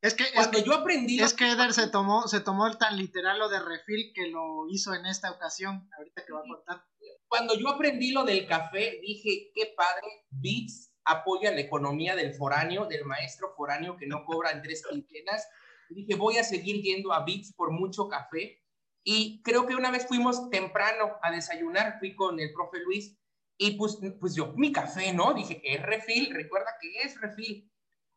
es 0.05 0.15
que, 0.15 0.25
cuando 0.35 0.63
yo 0.63 0.75
aprendí. 0.75 1.19
Es 1.19 1.33
que 1.33 1.51
Eder 1.51 1.73
se 1.73 1.89
tomó, 1.89 2.29
se 2.29 2.41
tomó 2.41 2.71
tan 2.77 2.99
literal 2.99 3.39
lo 3.39 3.49
de 3.49 3.59
refil 3.59 4.13
que 4.15 4.29
lo 4.29 4.69
hizo 4.69 4.93
en 4.93 5.07
esta 5.07 5.31
ocasión. 5.31 5.89
Ahorita 5.97 6.25
que 6.27 6.33
va 6.33 6.41
a 6.41 6.43
contar. 6.43 6.85
Cuando 7.27 7.59
yo 7.59 7.71
aprendí 7.71 8.13
lo 8.13 8.25
del 8.25 8.47
café, 8.47 8.99
dije, 9.01 9.51
qué 9.55 9.73
padre, 9.75 10.27
Bits 10.29 10.93
apoya 11.07 11.53
la 11.53 11.61
economía 11.61 12.15
del 12.15 12.35
foráneo, 12.35 12.85
del 12.85 13.07
maestro 13.07 13.55
foráneo 13.57 13.97
que 13.97 14.07
no 14.07 14.27
cobra 14.27 14.51
en 14.51 14.61
tres 14.61 14.85
quincenas. 14.87 15.49
Dije, 15.89 16.17
voy 16.17 16.37
a 16.37 16.45
seguir 16.45 16.83
yendo 16.83 17.13
a 17.15 17.25
Bits 17.25 17.55
por 17.55 17.71
mucho 17.71 18.07
café. 18.09 18.63
Y 19.05 19.43
creo 19.43 19.67
que 19.67 19.75
una 19.75 19.91
vez 19.91 20.07
fuimos 20.07 20.51
temprano 20.51 21.17
a 21.23 21.31
desayunar, 21.31 21.99
fui 21.99 22.15
con 22.15 22.39
el 22.41 22.53
profe 22.53 22.79
Luis, 22.85 23.19
y 23.57 23.73
pues, 23.79 23.99
pues 24.21 24.35
yo, 24.35 24.53
mi 24.57 24.71
café, 24.71 25.13
¿no? 25.13 25.33
Dije, 25.33 25.63
es 25.65 25.81
refil, 25.83 26.35
recuerda 26.35 26.73
que 26.81 27.07
es 27.07 27.21
refil. 27.21 27.71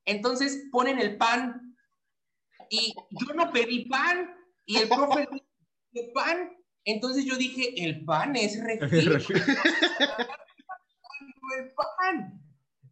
Entonces 0.06 0.68
ponen 0.72 1.00
el 1.00 1.18
pan, 1.18 1.67
y 2.70 2.94
yo 3.12 3.34
no 3.34 3.52
pedí 3.52 3.86
pan, 3.86 4.36
y 4.66 4.78
el 4.78 4.88
profe 4.90 5.28
Luis 5.32 5.44
pan, 6.14 6.52
entonces 6.84 7.26
yo 7.26 7.36
dije, 7.36 7.84
el 7.84 8.06
pan 8.06 8.36
es 8.36 8.62
refil. 8.64 9.14
el 11.58 11.74
pan. 11.76 12.42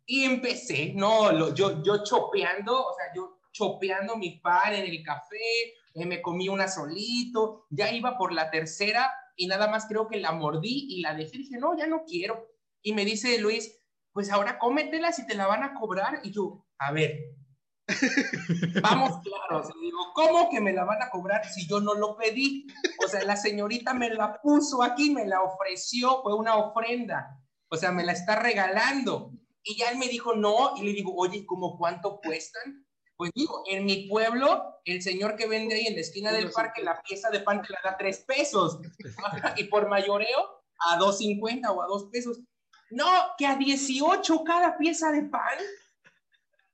Y 0.06 0.24
empecé, 0.24 0.94
no, 0.94 1.54
yo, 1.54 1.82
yo 1.84 2.04
chopeando, 2.04 2.88
o 2.88 2.94
sea, 2.94 3.06
yo 3.16 3.40
chopeando 3.52 4.18
mi 4.18 4.40
pan 4.40 4.74
en 4.74 4.86
el 4.86 5.04
café, 5.04 5.74
eh, 5.96 6.06
me 6.06 6.22
comí 6.22 6.50
una 6.50 6.68
solito, 6.68 7.66
ya 7.70 7.92
iba 7.92 8.18
por 8.18 8.34
la 8.34 8.52
tercera 8.52 9.10
y 9.36 9.48
nada 9.48 9.68
más 9.68 9.86
creo 9.88 10.08
que 10.08 10.20
la 10.20 10.32
mordí 10.32 10.88
y 10.90 11.02
la 11.02 11.16
dejé. 11.16 11.38
Dije, 11.38 11.58
no, 11.58 11.78
ya 11.78 11.88
no 11.88 12.04
quiero. 12.06 12.48
Y 12.82 12.94
me 12.94 13.06
dice 13.06 13.40
Luis, 13.40 13.82
pues 14.12 14.30
ahora 14.30 14.60
cómetela 14.60 15.12
si 15.12 15.26
te 15.26 15.36
la 15.36 15.48
van 15.48 15.64
a 15.64 15.74
cobrar. 15.74 16.20
Y 16.24 16.32
yo, 16.32 16.66
a 16.78 16.92
ver, 16.92 17.36
vamos 18.82 19.22
claros. 19.22 19.70
digo, 19.80 20.00
¿cómo 20.14 20.50
que 20.50 20.60
me 20.60 20.74
la 20.74 20.86
van 20.86 21.02
a 21.04 21.10
cobrar 21.10 21.46
si 21.46 21.68
yo 21.68 21.80
no 21.80 21.94
lo 21.94 22.18
pedí? 22.18 22.66
O 23.04 23.08
sea, 23.08 23.24
la 23.24 23.36
señorita 23.36 23.94
me 23.94 24.10
la 24.10 24.42
puso 24.42 24.82
aquí, 24.82 25.12
me 25.12 25.26
la 25.26 25.42
ofreció, 25.42 26.22
fue 26.24 26.36
una 26.36 26.56
ofrenda. 26.56 27.40
O 27.70 27.78
sea, 27.78 27.92
me 27.92 28.04
la 28.04 28.14
está 28.14 28.38
regalando. 28.38 29.32
Y 29.64 29.78
ya 29.78 29.90
él 29.90 29.98
me 29.98 30.08
dijo, 30.08 30.36
no, 30.36 30.76
y 30.78 30.84
le 30.84 30.94
digo, 30.94 31.14
oye, 31.16 31.46
¿cómo 31.46 31.78
cuánto 31.78 32.20
cuestan? 32.20 32.86
Pues 33.18 33.32
digo, 33.34 33.64
en 33.68 33.86
mi 33.86 34.08
pueblo, 34.08 34.80
el 34.84 35.02
señor 35.02 35.36
que 35.36 35.48
vende 35.48 35.76
ahí 35.76 35.88
en 35.88 35.96
la 35.96 36.02
esquina 36.02 36.32
del 36.32 36.52
parque, 36.52 36.84
la 36.84 37.02
pieza 37.02 37.30
de 37.30 37.40
pan 37.40 37.62
te 37.62 37.72
la 37.72 37.80
da 37.84 37.98
tres 37.98 38.20
pesos. 38.28 38.80
y 39.58 39.66
por 39.66 39.88
mayoreo, 39.88 40.64
a 40.92 40.98
dos 40.98 41.20
cincuenta 41.20 41.72
o 41.72 41.82
a 41.82 41.88
dos 41.88 42.10
pesos. 42.12 42.40
No, 42.92 43.08
que 43.38 43.48
a 43.48 43.56
18 43.56 44.44
cada 44.44 44.78
pieza 44.78 45.12
de 45.12 45.24
pan. 45.24 45.58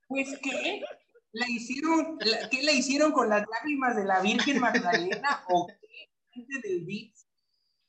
Pues, 0.08 0.38
¿qué? 0.42 0.82
¿La 1.32 1.48
hicieron, 1.48 2.18
¿Qué 2.50 2.62
le 2.62 2.72
hicieron 2.72 3.12
con 3.12 3.28
las 3.28 3.44
lágrimas 3.48 3.96
de 3.96 4.04
la 4.04 4.20
Virgen 4.20 4.60
Magdalena? 4.60 5.44
¿O 5.48 5.66
qué? 5.66 6.44
del 6.62 6.86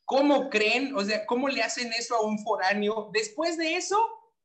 ¿Cómo 0.05 0.49
creen? 0.49 0.95
O 0.95 1.03
sea, 1.03 1.25
¿cómo 1.25 1.49
le 1.49 1.61
hacen 1.61 1.91
eso 1.93 2.15
a 2.15 2.25
un 2.25 2.39
foráneo? 2.39 3.09
Después 3.13 3.57
de 3.57 3.75
eso, 3.75 3.97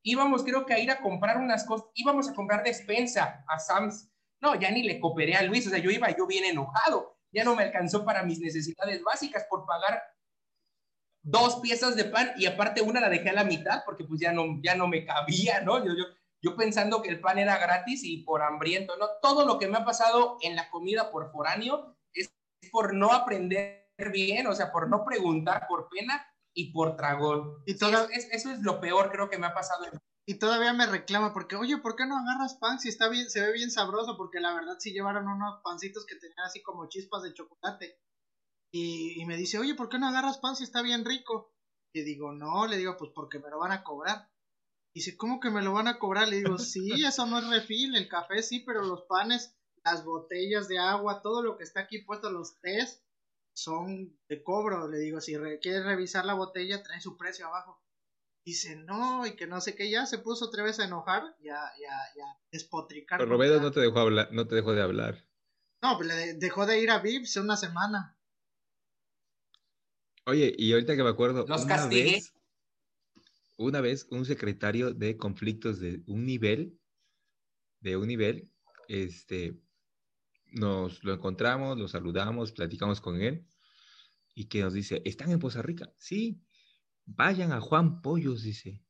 íbamos 0.03 0.43
creo 0.45 0.67
que 0.67 0.75
a 0.75 0.79
ir 0.79 0.91
a 0.91 1.01
comprar 1.01 1.39
unas 1.39 1.65
cosas, 1.65 1.89
íbamos 1.95 2.29
a 2.29 2.35
comprar 2.35 2.63
despensa 2.65 3.45
a 3.49 3.59
Sam's. 3.59 4.11
No, 4.41 4.59
ya 4.59 4.71
ni 4.71 4.83
le 4.83 5.01
cooperé 5.01 5.35
a 5.35 5.43
Luis, 5.43 5.67
o 5.67 5.71
sea, 5.71 5.79
yo 5.79 5.91
iba 5.91 6.11
yo 6.17 6.27
bien 6.27 6.45
enojado, 6.45 7.19
ya 7.33 7.43
no 7.43 7.57
me 7.57 7.65
alcanzó 7.65 8.05
para 8.05 8.23
mis 8.23 8.39
necesidades 8.39 9.03
básicas 9.03 9.47
por 9.51 9.67
pagar 9.67 10.01
dos 11.23 11.57
piezas 11.57 11.97
de 11.97 12.05
pan 12.05 12.33
y 12.37 12.47
aparte 12.47 12.81
una 12.81 13.01
la 13.01 13.09
dejé 13.09 13.31
a 13.31 13.35
la 13.35 13.45
mitad 13.45 13.83
porque 13.85 14.05
pues 14.05 14.21
ya 14.21 14.33
no, 14.33 14.61
ya 14.63 14.77
no 14.77 14.87
me 14.87 15.05
cabía, 15.05 15.61
¿no? 15.61 15.85
Yo, 15.85 15.93
yo, 15.93 16.05
yo 16.43 16.57
pensando 16.57 17.03
que 17.03 17.09
el 17.11 17.21
pan 17.21 17.39
era 17.39 17.59
gratis 17.59 18.03
y 18.05 18.19
por 18.19 18.43
hambriento, 18.43 18.97
¿no? 18.97 19.07
Todo 19.21 19.45
lo 19.45 19.59
que 19.59 19.69
me 19.69 19.79
ha 19.79 19.85
pasado 19.85 20.39
en 20.41 20.57
la 20.57 20.71
comida 20.71 21.11
por 21.11 21.31
foráneo 21.33 21.97
es 22.13 22.31
por 22.71 22.95
no 22.95 23.13
aprender 23.13 23.89
bien, 24.13 24.47
o 24.47 24.55
sea, 24.55 24.71
por 24.71 24.89
no 24.89 25.05
preguntar 25.05 25.67
por 25.69 25.89
pena 25.89 26.25
y 26.55 26.73
por 26.73 26.97
tragón. 26.97 27.63
Y 27.67 27.77
todo, 27.77 28.09
eso 28.11 28.51
es 28.51 28.61
lo 28.63 28.81
peor 28.81 29.11
creo 29.11 29.29
que 29.29 29.39
me 29.39 29.47
ha 29.47 29.55
pasado. 29.55 29.85
Y 30.27 30.35
todavía 30.35 30.73
me 30.75 30.87
reclama 30.87 31.33
porque, 31.33 31.57
oye, 31.57 31.79
¿por 31.79 31.97
qué 31.97 32.05
no 32.05 32.19
agarras 32.19 32.57
pan 32.57 32.79
si 32.79 32.91
está 32.91 33.09
bien, 33.09 33.31
se 33.31 33.41
ve 33.41 33.53
bien 33.53 33.71
sabroso? 33.71 34.17
Porque 34.17 34.41
la 34.41 34.55
verdad 34.55 34.77
sí 34.79 34.93
llevaron 34.93 35.27
unos 35.27 35.63
pancitos 35.63 36.05
que 36.05 36.17
tenían 36.17 36.45
así 36.45 36.63
como 36.63 36.89
chispas 36.89 37.23
de 37.23 37.33
chocolate. 37.33 37.99
Y, 38.71 39.25
me 39.25 39.37
dice, 39.37 39.59
oye, 39.59 39.75
¿por 39.75 39.89
qué 39.89 39.99
no 39.99 40.07
agarras 40.07 40.37
pan 40.37 40.55
si 40.55 40.65
está 40.65 40.83
bien 40.83 41.05
rico? 41.05 41.55
Y 41.95 42.03
digo, 42.03 42.33
no, 42.33 42.67
le 42.67 42.77
digo, 42.77 42.97
pues 42.99 43.11
porque 43.15 43.39
me 43.39 43.49
lo 43.49 43.59
van 43.59 43.73
a 43.73 43.83
cobrar. 43.83 44.29
Y 44.99 45.01
dice, 45.01 45.17
¿cómo 45.17 45.39
que 45.39 45.51
me 45.51 45.63
lo 45.63 45.75
van 45.75 45.87
a 45.87 46.01
cobrar? 46.01 46.27
Le 46.27 46.39
digo, 46.39 46.59
sí, 46.59 47.05
eso 47.07 47.25
no 47.25 47.39
es 47.39 47.49
refil, 47.49 47.95
el 47.95 48.09
café 48.09 48.43
sí, 48.43 48.65
pero 48.67 48.83
los 48.83 49.03
panes, 49.03 49.57
las 49.85 50.05
botellas 50.05 50.67
de 50.67 50.81
agua, 50.81 51.23
todo 51.23 51.41
lo 51.41 51.57
que 51.57 51.63
está 51.63 51.83
aquí 51.83 52.01
puesto, 52.01 52.33
los 52.33 52.61
tés, 52.61 53.05
son 53.53 54.19
de 54.29 54.43
cobro. 54.43 54.89
Le 54.89 54.99
digo, 54.99 55.21
si 55.21 55.37
quieres 55.63 55.85
revisar 55.85 56.25
la 56.25 56.35
botella, 56.35 56.83
trae 56.83 57.01
su 57.01 57.17
precio 57.17 57.47
abajo. 57.47 57.81
Dice, 58.45 58.75
no, 58.75 59.25
y 59.25 59.37
que 59.37 59.47
no 59.47 59.61
sé 59.61 59.77
qué, 59.77 59.89
ya 59.89 60.05
se 60.05 60.19
puso 60.19 60.47
otra 60.47 60.65
vez 60.65 60.81
a 60.81 60.87
enojar, 60.87 61.23
ya, 61.39 61.61
ya, 61.81 61.97
ya, 62.17 62.41
despotricar. 62.51 63.21
Pero 63.21 63.31
Roberto 63.31 63.61
no 63.61 63.71
te 63.71 63.79
dejó 63.79 64.01
hablar, 64.01 64.31
no 64.33 64.49
te 64.49 64.57
dejó 64.57 64.73
de 64.73 64.83
hablar. 64.83 65.25
No, 65.81 65.97
pues 65.97 66.09
le 66.09 66.35
dejó 66.35 66.67
de 66.67 66.81
ir 66.81 66.91
a 66.91 66.99
Vips 66.99 67.37
una 67.37 67.57
semana. 67.57 68.19
Oye, 70.27 70.53
y 70.59 70.73
ahorita 70.73 70.97
que 70.97 71.05
me 71.05 71.11
acuerdo, 71.11 71.45
una 71.45 71.87
vez, 71.87 72.35
una 73.59 73.81
vez 73.81 74.07
un 74.11 74.25
secretario 74.25 74.95
de 74.95 75.17
conflictos 75.17 75.81
de 75.81 76.03
un 76.07 76.25
nivel, 76.25 76.79
de 77.81 77.97
un 77.97 78.07
nivel, 78.07 78.51
este, 78.89 79.61
nos 80.53 81.03
lo 81.05 81.13
encontramos, 81.13 81.77
lo 81.77 81.89
saludamos, 81.89 82.53
platicamos 82.53 83.01
con 83.01 83.21
él 83.21 83.47
y 84.35 84.47
que 84.47 84.63
nos 84.63 84.73
dice, 84.73 85.03
¿están 85.05 85.33
en 85.33 85.41
Poza 85.41 85.61
Rica? 85.61 85.93
Sí, 85.99 86.41
vayan 87.05 87.51
a 87.53 87.61
Juan 87.61 88.01
Pollos, 88.01 88.45
dice. 88.45 88.85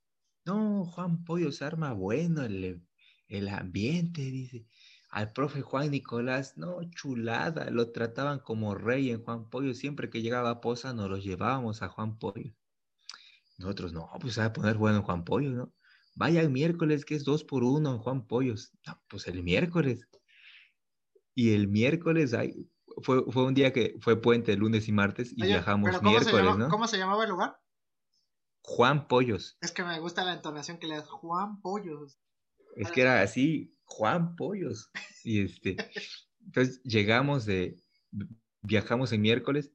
No, 0.44 0.84
Juan 0.84 1.24
Pollos 1.24 1.62
arma 1.62 1.94
bueno 1.94 2.42
el, 2.42 2.86
el 3.26 3.48
ambiente, 3.48 4.20
dice. 4.20 4.66
Al 5.08 5.32
profe 5.32 5.62
Juan 5.62 5.90
Nicolás, 5.90 6.58
no, 6.58 6.80
chulada, 6.90 7.70
lo 7.70 7.90
trataban 7.92 8.40
como 8.40 8.74
rey 8.74 9.10
en 9.10 9.22
Juan 9.22 9.48
Pollos. 9.48 9.78
Siempre 9.78 10.10
que 10.10 10.20
llegaba 10.20 10.50
a 10.50 10.60
Poza 10.60 10.92
nos 10.92 11.08
lo 11.08 11.16
llevábamos 11.16 11.80
a 11.80 11.88
Juan 11.88 12.18
Pollos. 12.18 12.52
Nosotros, 13.58 13.92
no, 13.92 14.08
pues 14.20 14.34
se 14.34 14.40
va 14.40 14.46
a 14.46 14.52
poner 14.52 14.76
bueno 14.76 14.98
en 14.98 15.02
Juan 15.02 15.24
Pollos, 15.24 15.52
¿no? 15.52 15.74
Vaya 16.14 16.40
el 16.40 16.50
miércoles 16.50 17.04
que 17.04 17.14
es 17.14 17.24
dos 17.24 17.44
por 17.44 17.64
uno 17.64 17.92
en 17.92 17.98
Juan 17.98 18.26
Pollos. 18.26 18.72
No, 18.86 19.00
pues 19.08 19.26
el 19.26 19.42
miércoles. 19.42 20.08
Y 21.34 21.54
el 21.54 21.68
miércoles 21.68 22.34
hay, 22.34 22.70
fue, 23.02 23.24
fue 23.30 23.44
un 23.44 23.54
día 23.54 23.72
que 23.72 23.96
fue 24.00 24.20
puente, 24.20 24.56
lunes 24.56 24.88
y 24.88 24.92
martes, 24.92 25.32
y 25.32 25.42
viajamos 25.42 26.02
miércoles, 26.02 26.56
¿no? 26.56 26.68
¿Cómo 26.68 26.86
se 26.88 26.98
llamaba 26.98 27.24
el 27.24 27.30
lugar? 27.30 27.60
Juan 28.62 29.08
Pollos. 29.08 29.56
Es 29.60 29.72
que 29.72 29.82
me 29.82 29.98
gusta 30.00 30.24
la 30.24 30.34
entonación 30.34 30.78
que 30.78 30.86
le 30.86 30.96
das, 30.96 31.08
Juan 31.08 31.60
Pollos. 31.60 32.18
Es 32.76 32.90
que 32.90 33.02
era 33.02 33.22
así, 33.22 33.76
Juan 33.84 34.36
Pollos. 34.36 34.90
Y 35.24 35.42
este, 35.42 35.76
entonces 36.44 36.80
llegamos 36.82 37.44
de, 37.44 37.80
viajamos 38.62 39.12
el 39.12 39.20
miércoles 39.20 39.72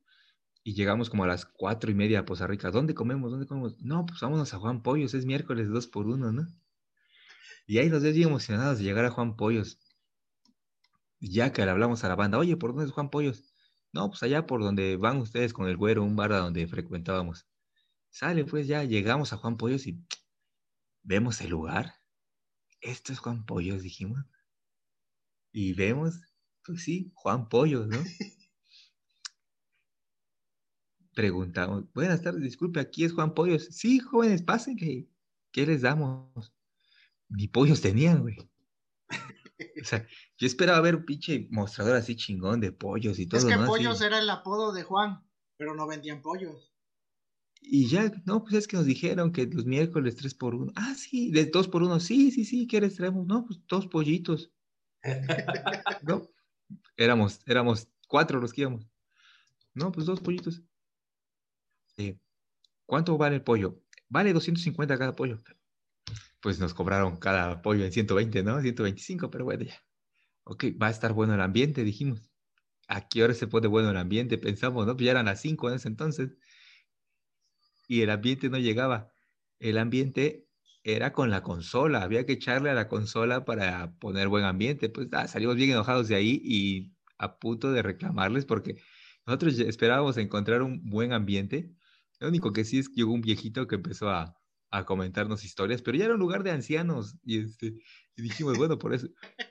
y 0.63 0.73
llegamos 0.73 1.09
como 1.09 1.23
a 1.23 1.27
las 1.27 1.45
cuatro 1.45 1.91
y 1.91 1.93
media 1.93 2.19
a 2.19 2.25
Poza 2.25 2.47
Rica. 2.47 2.71
¿Dónde 2.71 2.93
comemos? 2.93 3.31
¿Dónde 3.31 3.47
comemos? 3.47 3.79
No, 3.81 4.05
pues 4.05 4.19
vámonos 4.21 4.53
a 4.53 4.59
Juan 4.59 4.81
Pollos, 4.81 5.13
es 5.13 5.25
miércoles 5.25 5.69
dos 5.69 5.87
por 5.87 6.07
uno, 6.07 6.31
¿no? 6.31 6.47
Y 7.67 7.77
ahí 7.77 7.89
nos 7.89 8.03
ves 8.03 8.15
bien 8.15 8.29
emocionados 8.29 8.77
de 8.77 8.83
llegar 8.83 9.05
a 9.05 9.11
Juan 9.11 9.35
Pollos 9.35 9.79
ya 11.29 11.53
que 11.53 11.63
le 11.63 11.71
hablamos 11.71 12.03
a 12.03 12.09
la 12.09 12.15
banda, 12.15 12.37
oye, 12.37 12.57
¿por 12.57 12.71
dónde 12.71 12.85
es 12.85 12.91
Juan 12.91 13.09
Pollos? 13.09 13.43
No, 13.93 14.09
pues 14.09 14.23
allá 14.23 14.45
por 14.45 14.61
donde 14.61 14.97
van 14.97 15.17
ustedes 15.17 15.53
con 15.53 15.67
el 15.67 15.77
güero, 15.77 16.03
un 16.03 16.15
bar 16.15 16.33
a 16.33 16.39
donde 16.39 16.67
frecuentábamos. 16.67 17.47
Sale, 18.09 18.43
pues 18.45 18.67
ya 18.67 18.83
llegamos 18.83 19.31
a 19.31 19.37
Juan 19.37 19.57
Pollos 19.57 19.87
y 19.87 20.03
vemos 21.01 21.39
el 21.41 21.51
lugar. 21.51 21.95
Esto 22.81 23.13
es 23.13 23.19
Juan 23.19 23.45
Pollos, 23.45 23.81
dijimos. 23.81 24.25
Y 25.51 25.73
vemos, 25.73 26.19
pues 26.65 26.83
sí, 26.83 27.11
Juan 27.15 27.47
Pollos, 27.47 27.87
¿no? 27.87 27.99
Preguntamos, 31.13 31.85
buenas 31.93 32.21
tardes, 32.21 32.41
disculpe, 32.41 32.79
aquí 32.79 33.03
es 33.03 33.13
Juan 33.13 33.33
Pollos. 33.33 33.67
Sí, 33.71 33.99
jóvenes, 33.99 34.41
pasen, 34.41 34.75
que 34.75 35.07
¿qué 35.51 35.65
les 35.65 35.81
damos? 35.81 36.53
Ni 37.29 37.47
pollos 37.47 37.81
tenían, 37.81 38.21
güey. 38.21 38.37
O 39.81 39.85
sea, 39.85 40.05
yo 40.37 40.47
esperaba 40.47 40.81
ver 40.81 40.95
un 40.95 41.05
pinche 41.05 41.47
mostrador 41.51 41.95
así 41.95 42.15
chingón 42.15 42.59
de 42.59 42.71
pollos 42.71 43.19
y 43.19 43.27
todo. 43.27 43.39
Es 43.39 43.45
que 43.45 43.63
pollos 43.65 44.01
era 44.01 44.19
el 44.19 44.29
apodo 44.29 44.73
de 44.73 44.83
Juan, 44.83 45.23
pero 45.57 45.75
no 45.75 45.87
vendían 45.87 46.21
pollos. 46.21 46.73
Y 47.61 47.87
ya, 47.87 48.11
no, 48.25 48.43
pues 48.43 48.55
es 48.55 48.67
que 48.67 48.75
nos 48.75 48.85
dijeron 48.85 49.31
que 49.31 49.45
los 49.45 49.65
miércoles 49.65 50.15
tres 50.15 50.33
por 50.33 50.55
uno. 50.55 50.71
Ah, 50.75 50.95
sí, 50.95 51.31
de 51.31 51.45
dos 51.45 51.67
por 51.67 51.83
uno. 51.83 51.99
Sí, 51.99 52.31
sí, 52.31 52.43
sí, 52.43 52.67
¿quieres 52.67 52.95
traemos? 52.95 53.25
No, 53.25 53.45
pues 53.45 53.59
dos 53.67 53.87
pollitos. 53.87 54.51
no, 56.03 56.27
éramos, 56.97 57.39
éramos 57.45 57.87
cuatro 58.07 58.39
los 58.39 58.51
que 58.51 58.61
íbamos. 58.61 58.87
No, 59.73 59.91
pues 59.91 60.05
dos 60.05 60.19
pollitos. 60.19 60.61
¿Cuánto 62.85 63.17
vale 63.17 63.37
el 63.37 63.43
pollo? 63.43 63.81
Vale 64.09 64.33
250 64.33 64.97
cada 64.97 65.15
pollo. 65.15 65.39
Pues 66.41 66.59
nos 66.59 66.73
cobraron 66.73 67.17
cada 67.17 67.61
pollo 67.61 67.85
en 67.85 67.91
120, 67.91 68.43
¿no? 68.43 68.61
125, 68.61 69.29
pero 69.29 69.45
bueno, 69.45 69.63
ya. 69.63 69.81
Ok, 70.43 70.65
va 70.81 70.87
a 70.87 70.91
estar 70.91 71.13
bueno 71.13 71.33
el 71.33 71.41
ambiente, 71.41 71.83
dijimos. 71.83 72.29
¿A 72.87 73.07
qué 73.07 73.23
hora 73.23 73.33
se 73.33 73.47
pone 73.47 73.67
bueno 73.67 73.91
el 73.91 73.97
ambiente? 73.97 74.37
Pensamos, 74.37 74.85
¿no? 74.85 74.95
Pues 74.95 75.05
ya 75.05 75.11
eran 75.11 75.25
las 75.25 75.41
5 75.41 75.69
en 75.69 75.75
ese 75.75 75.87
entonces. 75.87 76.37
Y 77.87 78.01
el 78.01 78.09
ambiente 78.09 78.49
no 78.49 78.57
llegaba. 78.57 79.11
El 79.59 79.77
ambiente 79.77 80.47
era 80.83 81.13
con 81.13 81.29
la 81.29 81.43
consola. 81.43 82.03
Había 82.03 82.25
que 82.25 82.33
echarle 82.33 82.69
a 82.69 82.73
la 82.73 82.87
consola 82.87 83.45
para 83.45 83.93
poner 83.99 84.27
buen 84.27 84.43
ambiente. 84.43 84.89
Pues 84.89 85.07
ah, 85.13 85.27
salimos 85.27 85.55
bien 85.55 85.71
enojados 85.71 86.07
de 86.09 86.15
ahí 86.15 86.41
y 86.43 86.93
a 87.17 87.39
punto 87.39 87.71
de 87.71 87.81
reclamarles 87.81 88.45
porque 88.45 88.81
nosotros 89.25 89.59
esperábamos 89.59 90.17
encontrar 90.17 90.61
un 90.61 90.83
buen 90.89 91.13
ambiente. 91.13 91.71
Lo 92.23 92.29
único 92.29 92.53
que 92.53 92.63
sí 92.63 92.79
es 92.79 92.87
que 92.87 92.95
llegó 92.95 93.11
un 93.11 93.19
viejito 93.19 93.67
que 93.67 93.75
empezó 93.75 94.09
a, 94.09 94.33
a 94.71 94.85
comentarnos 94.85 95.43
historias, 95.43 95.81
pero 95.81 95.97
ya 95.97 96.05
era 96.05 96.13
un 96.13 96.21
lugar 96.21 96.41
de 96.41 96.51
ancianos 96.51 97.17
y, 97.21 97.43
este, 97.43 97.73
y 98.15 98.21
dijimos, 98.21 98.57
bueno, 98.57 98.79
por 98.79 98.93
eso, 98.93 99.09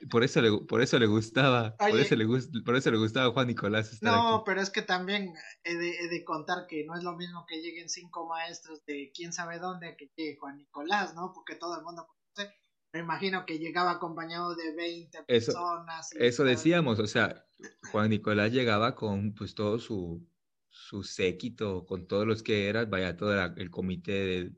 por 0.09 0.23
eso, 0.23 0.41
le, 0.41 0.49
por 0.65 0.81
eso 0.81 0.97
le 0.97 1.05
gustaba, 1.05 1.77
por, 1.77 1.99
eso 1.99 2.15
le, 2.15 2.25
por 2.65 2.75
eso 2.75 2.89
le 2.89 2.97
gustaba 2.97 3.27
a 3.27 3.31
Juan 3.31 3.45
Nicolás. 3.45 4.01
no, 4.01 4.41
pero 4.43 4.59
es 4.59 4.71
que 4.71 4.81
también 4.81 5.35
he 5.63 5.75
de, 5.75 6.07
de, 6.09 6.23
contar 6.25 6.65
que 6.67 6.83
no 6.83 6.97
es 6.97 7.03
lo 7.03 7.15
mismo 7.15 7.45
que 7.47 7.61
lleguen 7.61 7.89
cinco 7.89 8.27
maestros 8.27 8.83
de 8.87 9.11
quién 9.13 9.33
sabe 9.33 9.59
dónde 9.59 9.95
que 9.95 10.09
llegue 10.15 10.37
Juan 10.39 10.57
Nicolás, 10.57 11.13
¿no? 11.13 11.31
Porque 11.31 11.53
todo 11.53 11.77
el 11.77 11.83
mundo 11.83 12.07
conoce. 12.07 12.55
Me 12.91 13.01
imagino 13.01 13.45
que 13.45 13.59
llegaba 13.59 13.91
acompañado 13.91 14.55
de 14.55 14.73
20 14.73 15.25
personas. 15.25 16.11
Eso, 16.15 16.43
decíamos, 16.43 16.97
o 16.97 17.05
sea, 17.05 17.45
Juan 17.91 18.09
Nicolás 18.09 18.51
llegaba 18.51 18.95
con 18.95 19.35
pues 19.35 19.53
todo 19.53 19.77
su, 19.77 20.27
su 20.73 21.03
séquito, 21.03 21.85
con 21.85 22.07
todos 22.07 22.25
los 22.25 22.41
que 22.41 22.67
eran, 22.67 22.89
vaya, 22.89 23.15
todo 23.15 23.31
el 23.45 23.69
comité 23.69 24.11
de 24.11 24.51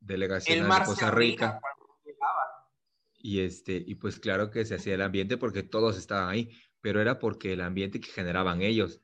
delegación 0.00 0.66
de 0.66 0.84
Costa 0.84 1.10
Rica. 1.10 1.60
Y, 3.12 3.40
este, 3.40 3.76
y 3.86 3.96
pues 3.96 4.18
claro 4.18 4.50
que 4.50 4.64
se 4.64 4.76
hacía 4.76 4.94
el 4.94 5.02
ambiente 5.02 5.36
porque 5.36 5.62
todos 5.62 5.98
estaban 5.98 6.30
ahí, 6.30 6.50
pero 6.80 7.02
era 7.02 7.18
porque 7.18 7.52
el 7.52 7.60
ambiente 7.60 8.00
que 8.00 8.10
generaban 8.10 8.62
ellos, 8.62 9.02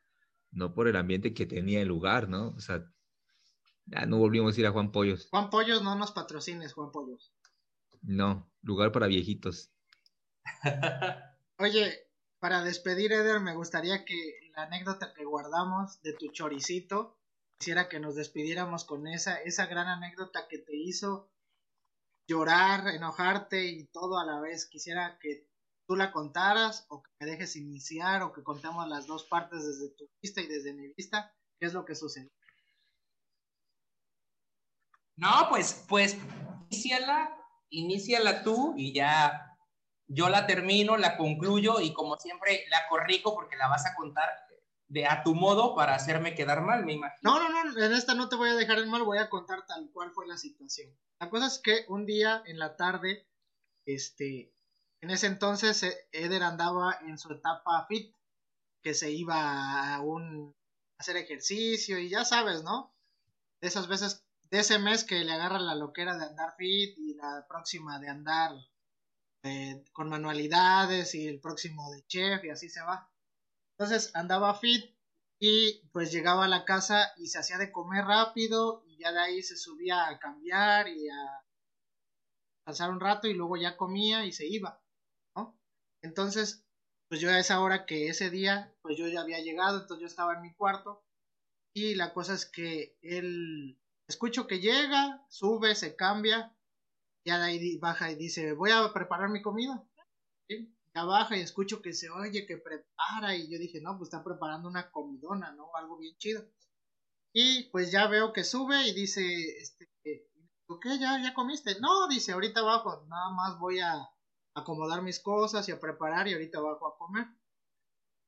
no 0.52 0.72
por 0.72 0.88
el 0.88 0.96
ambiente 0.96 1.34
que 1.34 1.44
tenía 1.44 1.82
el 1.82 1.88
lugar, 1.88 2.30
¿no? 2.30 2.48
O 2.50 2.60
sea, 2.60 2.90
ya 3.84 4.06
no 4.06 4.16
volvimos 4.16 4.56
a 4.56 4.60
ir 4.60 4.66
a 4.66 4.72
Juan 4.72 4.90
Pollos. 4.90 5.28
Juan 5.28 5.50
Pollos 5.50 5.82
no 5.82 5.96
nos 5.96 6.12
patrocines, 6.12 6.72
Juan 6.72 6.90
Pollos. 6.90 7.34
No, 8.00 8.50
lugar 8.62 8.90
para 8.90 9.06
viejitos. 9.06 9.70
Oye, 11.58 12.08
para 12.38 12.62
despedir, 12.62 13.12
Eder, 13.12 13.40
me 13.40 13.54
gustaría 13.54 14.06
que 14.06 14.43
la 14.56 14.64
anécdota 14.64 15.12
que 15.14 15.24
guardamos 15.24 16.00
de 16.02 16.12
tu 16.12 16.28
choricito, 16.28 17.18
quisiera 17.58 17.88
que 17.88 18.00
nos 18.00 18.14
despidiéramos 18.14 18.84
con 18.84 19.06
esa, 19.06 19.36
esa 19.36 19.66
gran 19.66 19.88
anécdota 19.88 20.46
que 20.48 20.58
te 20.58 20.76
hizo 20.76 21.30
llorar, 22.26 22.88
enojarte 22.88 23.64
y 23.64 23.86
todo 23.86 24.18
a 24.18 24.24
la 24.24 24.40
vez. 24.40 24.66
Quisiera 24.66 25.18
que 25.20 25.48
tú 25.86 25.96
la 25.96 26.12
contaras 26.12 26.86
o 26.88 27.02
que 27.02 27.10
me 27.20 27.26
dejes 27.26 27.56
iniciar 27.56 28.22
o 28.22 28.32
que 28.32 28.42
contemos 28.42 28.88
las 28.88 29.06
dos 29.06 29.24
partes 29.24 29.64
desde 29.66 29.94
tu 29.94 30.08
vista 30.22 30.40
y 30.40 30.46
desde 30.46 30.72
mi 30.72 30.88
vista. 30.94 31.34
¿Qué 31.58 31.66
es 31.66 31.72
lo 31.72 31.84
que 31.84 31.94
sucedió? 31.94 32.30
No, 35.16 35.46
pues, 35.48 35.84
pues, 35.88 36.16
iníciala, 36.70 37.36
iníciala 37.70 38.42
tú 38.42 38.74
y 38.76 38.92
ya 38.92 39.54
yo 40.06 40.28
la 40.28 40.46
termino, 40.46 40.96
la 40.96 41.16
concluyo 41.16 41.80
y 41.80 41.92
como 41.92 42.16
siempre 42.16 42.64
la 42.68 42.88
corrijo 42.88 43.34
porque 43.34 43.56
la 43.56 43.68
vas 43.68 43.86
a 43.86 43.94
contar 43.94 44.28
de 44.94 45.06
a 45.06 45.24
tu 45.24 45.34
modo 45.34 45.74
para 45.74 45.96
hacerme 45.96 46.36
quedar 46.36 46.62
mal, 46.62 46.84
me 46.86 46.92
imagino. 46.92 47.18
No, 47.22 47.40
no, 47.40 47.64
no, 47.64 47.84
en 47.84 47.92
esta 47.92 48.14
no 48.14 48.28
te 48.28 48.36
voy 48.36 48.50
a 48.50 48.54
dejar 48.54 48.78
en 48.78 48.88
mal, 48.88 49.02
voy 49.02 49.18
a 49.18 49.28
contar 49.28 49.66
tal 49.66 49.90
cual 49.90 50.12
fue 50.12 50.24
la 50.28 50.36
situación. 50.36 50.96
La 51.18 51.28
cosa 51.28 51.48
es 51.48 51.58
que 51.58 51.84
un 51.88 52.06
día 52.06 52.44
en 52.46 52.60
la 52.60 52.76
tarde, 52.76 53.26
este, 53.86 54.54
en 55.00 55.10
ese 55.10 55.26
entonces 55.26 55.82
eh, 55.82 56.08
Eder 56.12 56.44
andaba 56.44 56.96
en 57.02 57.18
su 57.18 57.32
etapa 57.32 57.84
fit, 57.88 58.14
que 58.84 58.94
se 58.94 59.10
iba 59.10 59.96
a 59.96 60.00
un 60.00 60.54
hacer 60.96 61.16
ejercicio 61.16 61.98
y 61.98 62.08
ya 62.08 62.24
sabes, 62.24 62.62
¿no? 62.62 62.94
De 63.60 63.66
esas 63.66 63.88
veces, 63.88 64.24
de 64.48 64.60
ese 64.60 64.78
mes 64.78 65.02
que 65.02 65.24
le 65.24 65.32
agarra 65.32 65.58
la 65.58 65.74
loquera 65.74 66.16
de 66.16 66.26
andar 66.26 66.54
fit 66.56 66.96
y 66.98 67.14
la 67.14 67.44
próxima 67.48 67.98
de 67.98 68.10
andar 68.10 68.52
eh, 69.42 69.82
con 69.92 70.08
manualidades 70.08 71.16
y 71.16 71.26
el 71.26 71.40
próximo 71.40 71.90
de 71.90 72.06
chef 72.06 72.44
y 72.44 72.50
así 72.50 72.68
se 72.68 72.82
va. 72.82 73.10
Entonces 73.76 74.14
andaba 74.14 74.54
fit 74.54 74.94
y 75.40 75.86
pues 75.92 76.12
llegaba 76.12 76.44
a 76.44 76.48
la 76.48 76.64
casa 76.64 77.12
y 77.16 77.26
se 77.26 77.38
hacía 77.38 77.58
de 77.58 77.72
comer 77.72 78.04
rápido 78.04 78.82
y 78.86 78.98
ya 78.98 79.12
de 79.12 79.20
ahí 79.20 79.42
se 79.42 79.56
subía 79.56 80.08
a 80.08 80.18
cambiar 80.18 80.88
y 80.88 81.08
a 81.08 81.44
pasar 82.64 82.90
un 82.90 83.00
rato 83.00 83.28
y 83.28 83.34
luego 83.34 83.56
ya 83.56 83.76
comía 83.76 84.24
y 84.24 84.32
se 84.32 84.46
iba, 84.46 84.80
¿no? 85.36 85.58
Entonces, 86.02 86.64
pues 87.08 87.20
yo 87.20 87.30
a 87.30 87.38
esa 87.38 87.60
hora 87.60 87.84
que 87.84 88.08
ese 88.08 88.30
día, 88.30 88.74
pues 88.80 88.96
yo 88.96 89.06
ya 89.08 89.20
había 89.20 89.40
llegado, 89.40 89.82
entonces 89.82 90.00
yo 90.00 90.06
estaba 90.06 90.34
en 90.34 90.42
mi 90.42 90.54
cuarto 90.54 91.04
y 91.74 91.94
la 91.96 92.14
cosa 92.14 92.34
es 92.34 92.46
que 92.46 92.96
él, 93.02 93.78
escucho 94.08 94.46
que 94.46 94.60
llega, 94.60 95.26
sube, 95.28 95.74
se 95.74 95.96
cambia, 95.96 96.56
ya 97.26 97.38
de 97.38 97.44
ahí 97.44 97.78
baja 97.78 98.10
y 98.10 98.14
dice, 98.14 98.52
voy 98.52 98.70
a 98.70 98.92
preparar 98.92 99.28
mi 99.30 99.42
comida. 99.42 99.84
¿Sí? 100.48 100.73
Baja 101.02 101.36
y 101.36 101.40
escucho 101.40 101.82
que 101.82 101.92
se 101.92 102.08
oye, 102.10 102.46
que 102.46 102.56
prepara 102.56 103.34
y 103.34 103.50
yo 103.50 103.58
dije, 103.58 103.80
no, 103.80 103.98
pues 103.98 104.08
está 104.08 104.22
preparando 104.22 104.68
una 104.68 104.92
comidona, 104.92 105.52
¿no? 105.52 105.74
Algo 105.74 105.98
bien 105.98 106.16
chido. 106.18 106.44
Y 107.32 107.64
pues 107.70 107.90
ya 107.90 108.06
veo 108.06 108.32
que 108.32 108.44
sube 108.44 108.86
y 108.86 108.94
dice, 108.94 109.24
este, 109.58 109.90
¿qué? 110.04 110.28
¿Ya, 111.00 111.20
ya 111.20 111.34
comiste? 111.34 111.80
No, 111.80 112.06
dice, 112.06 112.30
ahorita 112.32 112.60
abajo, 112.60 113.04
nada 113.08 113.30
más 113.30 113.58
voy 113.58 113.80
a 113.80 114.08
acomodar 114.54 115.02
mis 115.02 115.18
cosas 115.18 115.68
y 115.68 115.72
a 115.72 115.80
preparar 115.80 116.28
y 116.28 116.34
ahorita 116.34 116.60
bajo 116.60 116.86
a 116.86 116.96
comer. 116.96 117.26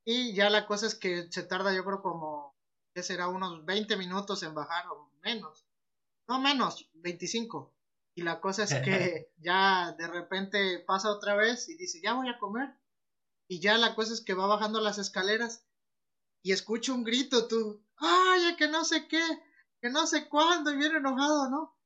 Y 0.05 0.35
ya 0.35 0.51
la 0.51 0.67
cosa 0.67 0.87
es 0.87 0.95
que 0.97 1.31
se 1.31 1.45
tarda 1.45 1.73
yo 1.75 1.85
creo 1.85 2.03
como, 2.03 2.57
¿qué 2.95 3.03
será? 3.03 3.29
Unos 3.29 3.65
20 3.65 3.97
minutos 3.97 4.43
en 4.43 4.55
bajar 4.55 4.87
o 4.89 5.13
menos. 5.23 5.67
No 6.29 6.41
menos, 6.41 6.91
25. 6.95 7.76
Y 8.17 8.23
la 8.23 8.41
cosa 8.41 8.65
es 8.65 8.75
que 8.75 9.31
ya 9.37 9.95
de 9.99 10.09
repente 10.09 10.83
pasa 10.87 11.11
otra 11.11 11.37
vez 11.37 11.69
y 11.69 11.77
dice, 11.77 12.01
ya 12.03 12.15
voy 12.15 12.29
a 12.29 12.39
comer. 12.39 12.75
Y 13.47 13.61
ya 13.61 13.77
la 13.77 13.95
cosa 13.95 14.15
es 14.15 14.23
que 14.23 14.35
va 14.35 14.47
bajando 14.47 14.81
las 14.81 14.99
escaleras 14.99 15.65
y 16.43 16.53
escucha 16.53 16.93
un 16.93 17.05
grito, 17.05 17.47
tú, 17.47 17.85
ay, 17.97 18.57
que 18.57 18.69
no 18.69 18.85
sé 18.85 19.07
qué, 19.07 19.23
que 19.81 19.91
no 19.91 20.07
sé 20.07 20.29
cuándo, 20.29 20.73
y 20.73 20.77
viene 20.77 20.99
enojado, 20.99 21.51
¿no? 21.51 21.77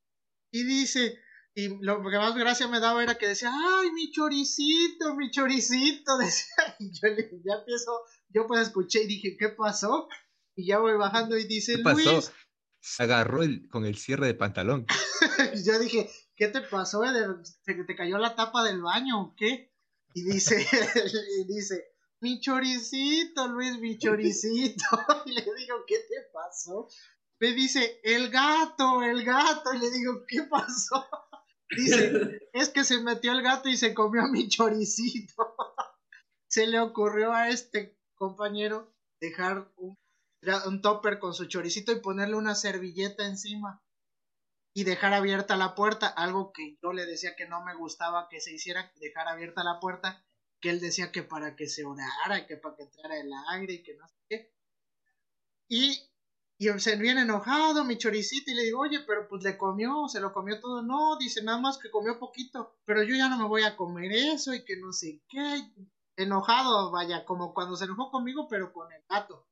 Y 0.53 0.65
dice, 0.65 1.19
y 1.55 1.83
lo 1.83 2.03
que 2.03 2.19
más 2.19 2.35
gracia 2.37 2.69
me 2.69 2.79
daba 2.79 3.03
era 3.03 3.19
que 3.19 3.27
decía, 3.27 3.51
ay, 3.53 3.91
mi 3.91 4.13
choricito, 4.13 5.17
mi 5.17 5.31
choricito, 5.31 6.17
decía, 6.19 6.77
y 6.79 6.93
yo 6.93 7.09
ya 7.45 7.55
empiezo, 7.59 8.03
yo 8.29 8.47
pues 8.47 8.61
escuché 8.69 9.03
y 9.03 9.09
dije, 9.09 9.37
¿qué 9.39 9.49
pasó? 9.49 10.09
Y 10.55 10.67
ya 10.67 10.79
voy 10.79 10.97
bajando 10.97 11.37
y 11.37 11.45
dice, 11.45 11.77
¿Qué 11.77 11.83
pasó? 11.83 12.33
Se 12.81 13.03
agarró 13.03 13.41
con 13.71 13.85
el 13.85 13.97
cierre 13.97 14.27
de 14.27 14.35
pantalón. 14.35 14.87
yo 15.65 15.79
dije, 15.79 16.11
¿qué 16.35 16.49
te 16.49 16.63
pasó? 16.63 17.03
¿Te, 17.65 17.75
te 17.75 17.97
cayó 17.97 18.19
la 18.19 18.35
tapa 18.35 18.65
del 18.65 18.81
baño 18.81 19.21
o 19.21 19.35
qué? 19.37 19.73
Y 20.15 20.23
dice, 20.23 20.67
y 21.39 21.45
dice, 21.53 21.85
mi 22.21 22.41
choricito, 22.41 23.49
Luis, 23.49 23.79
mi 23.79 23.99
choricito. 23.99 24.85
Y 25.27 25.33
le 25.33 25.43
digo, 25.43 25.77
¿qué 25.87 25.99
te 25.99 26.31
pasó? 26.33 26.89
Me 27.39 27.53
dice, 27.53 28.01
el 28.05 28.31
gato, 28.31 29.03
el 29.03 29.25
gato. 29.25 29.73
Y 29.73 29.79
le 29.79 29.91
digo, 29.91 30.25
¿qué 30.27 30.43
pasó? 30.43 31.07
Dice, 31.77 32.49
es 32.53 32.69
que 32.69 32.85
se 32.85 33.01
metió 33.01 33.33
el 33.33 33.43
gato 33.43 33.69
y 33.69 33.77
se 33.77 33.95
comió 33.95 34.25
mi 34.29 34.49
choricito. 34.49 35.57
Se 36.49 36.67
le 36.67 36.81
ocurrió 36.81 37.33
a 37.33 37.49
este 37.49 37.97
compañero 38.15 38.93
dejar 39.21 39.73
un 39.77 39.97
un 40.67 40.81
topper 40.81 41.19
con 41.19 41.35
su 41.35 41.47
choricito 41.47 41.93
y 41.93 42.01
ponerle 42.01 42.37
una 42.37 42.55
servilleta 42.55 43.27
encima 43.27 43.83
y 44.73 44.85
dejar 44.85 45.13
abierta 45.13 45.57
la 45.57 45.75
puerta, 45.75 46.07
algo 46.07 46.53
que 46.53 46.79
yo 46.83 46.93
le 46.93 47.05
decía 47.05 47.35
que 47.37 47.47
no 47.47 47.65
me 47.65 47.75
gustaba 47.75 48.29
que 48.29 48.41
se 48.41 48.53
hiciera, 48.53 48.93
dejar 49.01 49.29
abierta 49.29 49.65
la 49.65 49.81
puerta, 49.81 50.25
que 50.61 50.71
él 50.71 50.81
decía 50.81 51.11
que 51.11 51.23
para 51.23 51.57
que 51.57 51.67
se 51.67 51.85
orara, 51.85 52.47
que 52.47 52.57
para 52.57 52.77
que 52.77 52.85
entrara 52.85 53.19
el 53.19 53.31
aire 53.51 53.75
y 53.75 53.83
que 53.83 53.97
no 53.97 54.07
sé 54.09 54.15
qué. 54.29 54.55
Y, 55.69 56.09
y 56.59 56.69
se 56.79 56.97
viene 56.97 57.23
enojado 57.23 57.85
mi 57.85 57.99
choricito 57.99 58.51
y 58.51 58.55
le 58.55 58.65
digo, 58.65 58.81
oye, 58.81 59.01
pero 59.01 59.29
pues 59.29 59.43
le 59.43 59.59
comió, 59.59 60.09
se 60.09 60.21
lo 60.21 60.33
comió 60.33 60.61
todo. 60.61 60.83
No, 60.83 61.17
dice 61.19 61.43
nada 61.43 61.59
más 61.59 61.79
que 61.79 61.91
comió 61.91 62.19
poquito, 62.19 62.79
pero 62.85 63.03
yo 63.03 63.17
ya 63.17 63.29
no 63.29 63.39
me 63.39 63.49
voy 63.49 63.65
a 63.65 63.77
comer 63.77 64.13
eso 64.13 64.55
y 64.55 64.65
que 64.65 64.77
no 64.77 64.93
sé 64.93 65.21
qué. 65.29 65.63
Enojado, 66.17 66.91
vaya, 66.91 67.25
como 67.25 67.55
cuando 67.55 67.77
se 67.77 67.87
enojó 67.87 68.11
conmigo, 68.11 68.47
pero 68.49 68.73
con 68.73 68.93
el 68.93 69.03
gato 69.09 69.50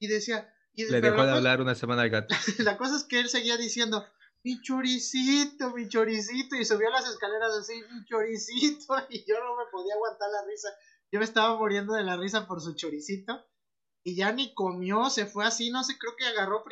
y 0.00 0.08
decía... 0.08 0.52
Y, 0.72 0.86
Le 0.86 1.00
dejó 1.00 1.24
de 1.24 1.32
hablar 1.32 1.60
una 1.60 1.74
semana 1.74 2.02
al 2.02 2.10
gato. 2.10 2.34
La 2.58 2.76
cosa 2.76 2.96
es 2.96 3.04
que 3.04 3.20
él 3.20 3.28
seguía 3.28 3.56
diciendo, 3.56 4.04
mi 4.42 4.60
choricito, 4.62 5.70
mi 5.70 5.88
choricito, 5.88 6.56
y 6.56 6.64
subió 6.64 6.88
las 6.90 7.06
escaleras 7.06 7.52
así, 7.58 7.74
mi 7.92 8.04
choricito, 8.06 8.94
y 9.10 9.24
yo 9.26 9.38
no 9.38 9.56
me 9.56 9.70
podía 9.70 9.94
aguantar 9.94 10.30
la 10.30 10.48
risa. 10.48 10.68
Yo 11.12 11.18
me 11.18 11.24
estaba 11.24 11.56
muriendo 11.56 11.94
de 11.94 12.04
la 12.04 12.16
risa 12.16 12.46
por 12.46 12.60
su 12.60 12.74
choricito. 12.74 13.44
y 14.02 14.16
ya 14.16 14.32
ni 14.32 14.54
comió, 14.54 15.10
se 15.10 15.26
fue 15.26 15.44
así, 15.44 15.70
no 15.70 15.84
sé, 15.84 15.98
creo 15.98 16.16
que 16.16 16.24
agarró, 16.24 16.64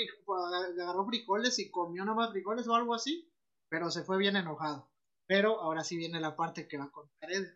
agarró 0.80 1.06
frijoles 1.06 1.58
y 1.58 1.70
comió 1.70 2.04
nomás 2.04 2.30
frijoles 2.30 2.66
o 2.68 2.74
algo 2.74 2.94
así, 2.94 3.30
pero 3.68 3.90
se 3.90 4.02
fue 4.02 4.16
bien 4.16 4.36
enojado. 4.36 4.90
Pero 5.26 5.60
ahora 5.60 5.84
sí 5.84 5.98
viene 5.98 6.20
la 6.20 6.36
parte 6.36 6.66
que 6.66 6.78
va 6.78 6.84
a 6.84 6.90
contar 6.90 7.30
él. 7.30 7.54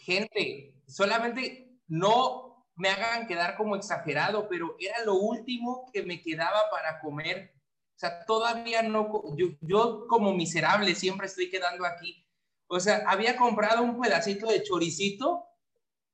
Gente, 0.00 0.82
solamente 0.86 1.82
no 1.88 2.55
me 2.76 2.90
hagan 2.90 3.26
quedar 3.26 3.56
como 3.56 3.74
exagerado, 3.74 4.48
pero 4.48 4.76
era 4.78 5.02
lo 5.04 5.14
último 5.14 5.90
que 5.92 6.02
me 6.02 6.22
quedaba 6.22 6.70
para 6.70 7.00
comer. 7.00 7.54
O 7.94 7.98
sea, 7.98 8.24
todavía 8.26 8.82
no, 8.82 9.10
yo, 9.36 9.46
yo 9.62 10.06
como 10.06 10.34
miserable 10.34 10.94
siempre 10.94 11.26
estoy 11.26 11.50
quedando 11.50 11.86
aquí. 11.86 12.26
O 12.68 12.78
sea, 12.78 13.04
había 13.06 13.36
comprado 13.36 13.82
un 13.82 14.00
pedacito 14.00 14.46
de 14.48 14.62
choricito 14.62 15.44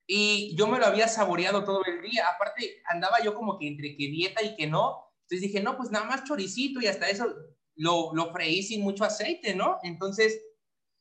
y 0.06 0.54
yo 0.56 0.68
me 0.68 0.78
lo 0.78 0.86
había 0.86 1.08
saboreado 1.08 1.64
todo 1.64 1.84
el 1.84 2.00
día. 2.02 2.28
Aparte, 2.28 2.82
andaba 2.86 3.20
yo 3.22 3.34
como 3.34 3.58
que 3.58 3.66
entre 3.66 3.96
que 3.96 4.06
dieta 4.06 4.42
y 4.42 4.54
que 4.54 4.68
no. 4.68 5.04
Entonces 5.22 5.48
dije, 5.48 5.62
no, 5.62 5.76
pues 5.76 5.90
nada 5.90 6.04
más 6.04 6.24
choricito 6.24 6.80
y 6.80 6.86
hasta 6.86 7.08
eso 7.08 7.26
lo, 7.74 8.14
lo 8.14 8.32
freí 8.32 8.62
sin 8.62 8.82
mucho 8.82 9.04
aceite, 9.04 9.54
¿no? 9.54 9.78
Entonces, 9.82 10.40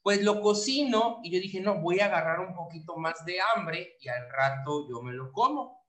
pues 0.04 0.24
lo 0.24 0.42
cocino 0.42 1.20
y 1.24 1.32
yo 1.32 1.40
dije, 1.40 1.60
no, 1.60 1.80
voy 1.80 2.00
a 2.00 2.06
agarrar 2.06 2.40
un 2.40 2.56
poquito 2.56 2.98
más 2.98 3.24
de 3.26 3.38
hambre 3.40 3.98
y 4.00 4.08
al 4.08 4.30
rato 4.30 4.88
yo 4.90 5.02
me 5.02 5.14
lo 5.14 5.32
como. 5.32 5.80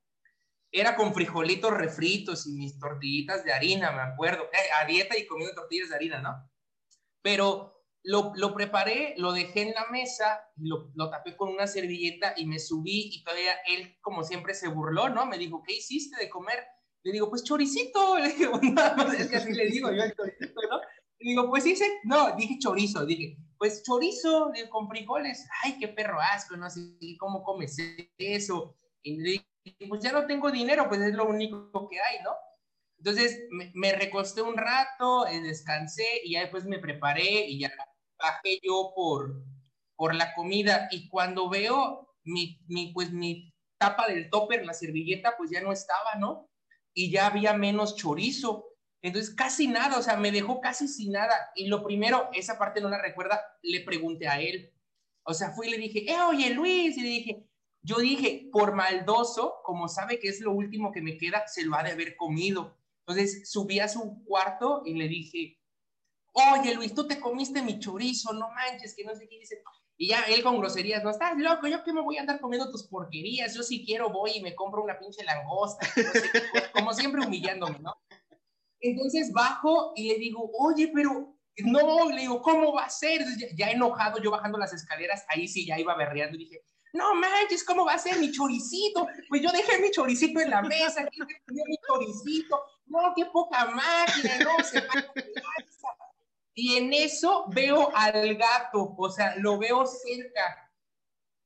Era 0.70 0.96
con 0.96 1.12
frijolitos 1.12 1.72
refritos 1.72 2.46
y 2.46 2.52
mis 2.52 2.78
tortillitas 2.78 3.44
de 3.44 3.52
harina, 3.52 3.92
me 3.92 4.02
acuerdo. 4.02 4.44
Eh, 4.44 4.72
a 4.80 4.86
dieta 4.86 5.18
y 5.18 5.26
comiendo 5.26 5.54
tortillas 5.54 5.90
de 5.90 5.96
harina, 5.96 6.20
¿no? 6.20 6.50
Pero 7.20 7.84
lo, 8.04 8.32
lo, 8.36 8.54
preparé, 8.54 9.14
lo 9.18 9.32
dejé 9.32 9.62
en 9.62 9.74
la 9.74 9.86
mesa, 9.90 10.40
lo, 10.56 10.90
lo, 10.94 11.10
tapé 11.10 11.36
con 11.36 11.50
una 11.50 11.66
servilleta 11.66 12.34
y 12.36 12.46
me 12.46 12.58
subí 12.58 13.10
y 13.12 13.22
todavía 13.22 13.54
él, 13.68 13.96
como 14.00 14.24
siempre, 14.24 14.54
se 14.54 14.68
burló, 14.68 15.08
¿no? 15.08 15.26
Me 15.26 15.38
dijo, 15.38 15.62
¿qué 15.62 15.74
hiciste 15.74 16.16
de 16.18 16.30
comer? 16.30 16.64
Le 17.04 17.12
digo, 17.12 17.28
pues 17.28 17.44
choricito. 17.44 18.18
Le 18.18 18.28
dije, 18.28 18.48
nada 18.72 18.96
más, 18.96 19.14
es 19.14 19.28
que 19.28 19.36
así 19.36 19.52
le 19.52 19.66
digo 19.66 19.90
yo 19.92 20.02
al 20.02 20.14
choricito, 20.14 20.60
¿no? 20.70 20.80
Le 21.18 21.30
digo, 21.30 21.48
pues 21.48 21.66
hice, 21.66 22.00
no, 22.04 22.34
dije 22.36 22.58
chorizo, 22.58 23.06
dije, 23.06 23.36
pues 23.62 23.84
chorizo 23.84 24.50
con 24.70 24.88
frijoles. 24.88 25.46
Ay, 25.62 25.78
qué 25.78 25.86
perro 25.86 26.20
asco, 26.20 26.56
no 26.56 26.68
sé 26.68 26.96
cómo 27.16 27.44
comes 27.44 27.76
eso. 28.18 28.76
Y 29.04 29.22
dije, 29.22 29.46
pues 29.88 30.02
ya 30.02 30.10
no 30.10 30.26
tengo 30.26 30.50
dinero, 30.50 30.88
pues 30.88 31.00
es 31.00 31.14
lo 31.14 31.26
único 31.26 31.88
que 31.88 32.00
hay, 32.00 32.24
¿no? 32.24 32.32
Entonces 32.98 33.46
me, 33.52 33.70
me 33.76 33.92
recosté 33.92 34.42
un 34.42 34.56
rato, 34.56 35.28
eh, 35.28 35.40
descansé 35.40 36.02
y 36.24 36.32
ya 36.32 36.40
después 36.40 36.64
me 36.64 36.80
preparé 36.80 37.46
y 37.46 37.60
ya 37.60 37.70
bajé 38.18 38.58
yo 38.64 38.90
por, 38.96 39.44
por 39.94 40.12
la 40.16 40.34
comida 40.34 40.88
y 40.90 41.08
cuando 41.08 41.48
veo 41.48 42.16
mi, 42.24 42.58
mi, 42.66 42.92
pues 42.92 43.12
mi 43.12 43.54
tapa 43.78 44.08
del 44.08 44.28
topper, 44.28 44.66
la 44.66 44.74
servilleta, 44.74 45.36
pues 45.38 45.52
ya 45.52 45.60
no 45.60 45.70
estaba, 45.70 46.16
¿no? 46.18 46.50
Y 46.92 47.12
ya 47.12 47.28
había 47.28 47.52
menos 47.54 47.94
chorizo. 47.94 48.71
Entonces, 49.02 49.34
casi 49.34 49.66
nada, 49.66 49.98
o 49.98 50.02
sea, 50.02 50.16
me 50.16 50.30
dejó 50.30 50.60
casi 50.60 50.86
sin 50.86 51.12
nada. 51.12 51.34
Y 51.56 51.66
lo 51.66 51.82
primero, 51.82 52.30
esa 52.32 52.58
parte 52.58 52.80
no 52.80 52.88
la 52.88 53.02
recuerda, 53.02 53.42
le 53.62 53.80
pregunté 53.80 54.28
a 54.28 54.40
él. 54.40 54.72
O 55.24 55.34
sea, 55.34 55.50
fui 55.50 55.66
y 55.66 55.70
le 55.70 55.78
dije, 55.78 56.10
eh, 56.10 56.20
oye 56.28 56.50
Luis, 56.50 56.96
y 56.96 57.02
le 57.02 57.08
dije, 57.08 57.46
yo 57.82 57.98
dije, 57.98 58.48
por 58.52 58.74
maldoso, 58.74 59.56
como 59.64 59.88
sabe 59.88 60.18
que 60.18 60.28
es 60.28 60.40
lo 60.40 60.52
último 60.52 60.92
que 60.92 61.02
me 61.02 61.16
queda, 61.16 61.46
se 61.48 61.64
lo 61.64 61.74
ha 61.76 61.82
de 61.82 61.92
haber 61.92 62.16
comido. 62.16 62.76
Entonces 63.00 63.50
subí 63.50 63.80
a 63.80 63.88
su 63.88 64.22
cuarto 64.24 64.82
y 64.84 64.94
le 64.94 65.08
dije, 65.08 65.60
oye 66.32 66.74
Luis, 66.74 66.94
tú 66.94 67.06
te 67.06 67.18
comiste 67.18 67.62
mi 67.62 67.80
chorizo, 67.80 68.32
no 68.32 68.48
manches, 68.50 68.94
que 68.94 69.04
no 69.04 69.14
sé 69.14 69.28
qué 69.28 69.38
dice. 69.38 69.62
Y 69.96 70.08
ya 70.08 70.22
él 70.22 70.42
con 70.42 70.58
groserías, 70.58 71.02
no 71.02 71.10
estás 71.10 71.36
loco, 71.36 71.66
yo 71.66 71.82
que 71.84 71.92
me 71.92 72.00
voy 72.00 72.16
a 72.16 72.20
andar 72.20 72.40
comiendo 72.40 72.70
tus 72.70 72.84
porquerías, 72.84 73.54
yo 73.54 73.62
si 73.62 73.84
quiero 73.84 74.10
voy 74.10 74.32
y 74.36 74.42
me 74.42 74.54
compro 74.54 74.82
una 74.82 74.98
pinche 74.98 75.24
langosta, 75.24 75.86
como 76.72 76.92
siempre 76.92 77.24
humillándome, 77.24 77.80
¿no? 77.80 77.96
Entonces 78.82 79.32
bajo 79.32 79.92
y 79.96 80.08
le 80.08 80.18
digo, 80.18 80.50
oye, 80.58 80.90
pero 80.92 81.34
no, 81.64 82.10
le 82.10 82.22
digo, 82.22 82.42
¿cómo 82.42 82.74
va 82.74 82.84
a 82.84 82.90
ser? 82.90 83.24
Ya, 83.56 83.70
enojado, 83.70 84.20
yo 84.20 84.30
bajando 84.30 84.58
las 84.58 84.74
escaleras, 84.74 85.24
ahí 85.28 85.48
sí 85.48 85.66
ya 85.66 85.78
iba 85.78 85.94
berreando 85.96 86.36
y 86.36 86.44
dije, 86.44 86.62
no 86.92 87.14
manches, 87.14 87.64
¿cómo 87.64 87.86
va 87.86 87.94
a 87.94 87.98
ser 87.98 88.18
mi 88.18 88.30
choricito? 88.30 89.06
Pues 89.28 89.40
yo 89.40 89.50
dejé 89.50 89.80
mi 89.80 89.90
choricito 89.90 90.40
en 90.40 90.50
la 90.50 90.60
mesa, 90.60 91.06
¿quién 91.08 91.26
mi 91.46 91.76
choricito? 91.86 92.60
No, 92.86 93.14
qué 93.16 93.24
poca 93.26 93.64
máquina, 93.66 94.38
no, 94.44 94.62
se 94.62 94.80
va 94.80 94.92
a 94.92 96.02
y 96.54 96.76
en 96.76 96.92
eso 96.92 97.46
veo 97.48 97.90
al 97.94 98.34
gato, 98.36 98.94
o 98.96 99.10
sea, 99.10 99.36
lo 99.36 99.58
veo 99.58 99.86
cerca. 99.86 100.70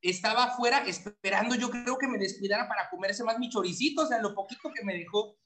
Estaba 0.02 0.44
afuera 0.44 0.84
esperando, 0.86 1.54
yo 1.54 1.70
creo 1.70 1.96
que 1.96 2.08
me 2.08 2.18
descuidara 2.18 2.68
para 2.68 2.90
comerse 2.90 3.24
más 3.24 3.38
mi 3.38 3.48
choricito, 3.48 4.02
o 4.02 4.06
sea, 4.06 4.20
lo 4.20 4.34
poquito 4.34 4.70
que 4.74 4.84
me 4.84 4.94
dejó. 4.94 5.36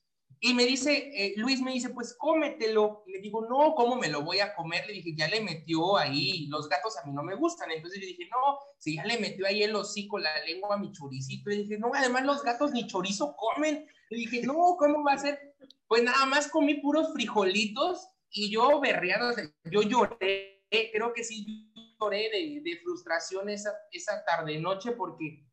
Y 0.42 0.54
me 0.54 0.64
dice, 0.64 1.10
eh, 1.14 1.34
Luis 1.36 1.60
me 1.60 1.72
dice, 1.72 1.90
pues 1.90 2.14
cómetelo. 2.14 3.04
le 3.06 3.20
digo, 3.20 3.46
no, 3.46 3.74
¿cómo 3.74 3.96
me 3.96 4.08
lo 4.08 4.22
voy 4.22 4.40
a 4.40 4.54
comer? 4.54 4.86
Le 4.86 4.94
dije, 4.94 5.14
ya 5.14 5.28
le 5.28 5.42
metió 5.42 5.98
ahí, 5.98 6.46
los 6.46 6.66
gatos 6.66 6.96
a 6.96 7.04
mí 7.04 7.12
no 7.12 7.22
me 7.22 7.34
gustan. 7.34 7.70
Entonces 7.70 8.00
yo 8.00 8.06
dije, 8.06 8.26
no, 8.30 8.58
si 8.78 8.96
ya 8.96 9.04
le 9.04 9.18
metió 9.18 9.46
ahí 9.46 9.62
el 9.62 9.76
hocico, 9.76 10.18
la 10.18 10.30
lengua 10.46 10.78
mi 10.78 10.92
choricito. 10.92 11.50
Le 11.50 11.56
dije, 11.56 11.78
no, 11.78 11.90
además 11.94 12.24
los 12.24 12.42
gatos 12.42 12.72
ni 12.72 12.86
chorizo 12.86 13.36
comen. 13.36 13.86
Le 14.08 14.16
dije, 14.16 14.42
no, 14.42 14.76
¿cómo 14.78 15.04
va 15.04 15.12
a 15.12 15.18
ser? 15.18 15.38
Pues 15.86 16.02
nada 16.02 16.24
más 16.24 16.48
comí 16.48 16.80
puros 16.80 17.12
frijolitos 17.12 18.08
y 18.30 18.50
yo 18.50 18.80
berreado, 18.80 19.34
yo 19.70 19.82
lloré, 19.82 20.64
creo 20.70 21.12
que 21.12 21.22
sí 21.22 21.70
lloré 22.00 22.30
de, 22.30 22.60
de 22.62 22.80
frustración 22.82 23.50
esa, 23.50 23.72
esa 23.92 24.24
tarde-noche 24.24 24.92
porque 24.92 25.44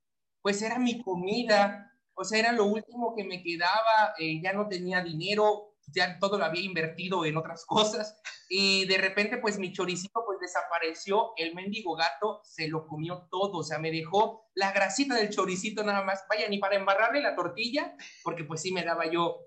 pues 0.42 0.62
era 0.62 0.80
mi 0.80 1.02
comida, 1.02 1.92
o 2.18 2.24
sea, 2.24 2.40
era 2.40 2.52
lo 2.52 2.66
último 2.66 3.14
que 3.16 3.24
me 3.24 3.44
quedaba, 3.44 4.14
eh, 4.18 4.42
ya 4.42 4.52
no 4.52 4.68
tenía 4.68 5.04
dinero, 5.04 5.76
ya 5.94 6.18
todo 6.20 6.38
lo 6.38 6.46
había 6.46 6.64
invertido 6.64 7.24
en 7.26 7.38
otras 7.38 7.64
cosas 7.68 8.20
y 8.50 8.86
de 8.86 8.98
repente 8.98 9.38
pues 9.38 9.60
mi 9.60 9.72
choricito 9.72 10.24
pues 10.26 10.40
desapareció, 10.40 11.34
el 11.38 11.54
mendigo 11.54 11.96
gato 11.96 12.42
se 12.44 12.68
lo 12.68 12.88
comió 12.88 13.28
todo, 13.30 13.60
o 13.60 13.64
sea, 13.64 13.78
me 13.78 13.92
dejó 13.92 14.50
la 14.56 14.72
grasita 14.72 15.16
del 15.16 15.30
choricito 15.30 15.84
nada 15.84 16.02
más, 16.02 16.24
vaya, 16.28 16.50
ni 16.50 16.58
para 16.58 16.76
embarrarle 16.76 17.22
la 17.22 17.36
tortilla, 17.36 17.96
porque 18.24 18.44
pues 18.44 18.62
sí 18.62 18.72
me 18.72 18.84
daba 18.84 19.06
yo 19.12 19.38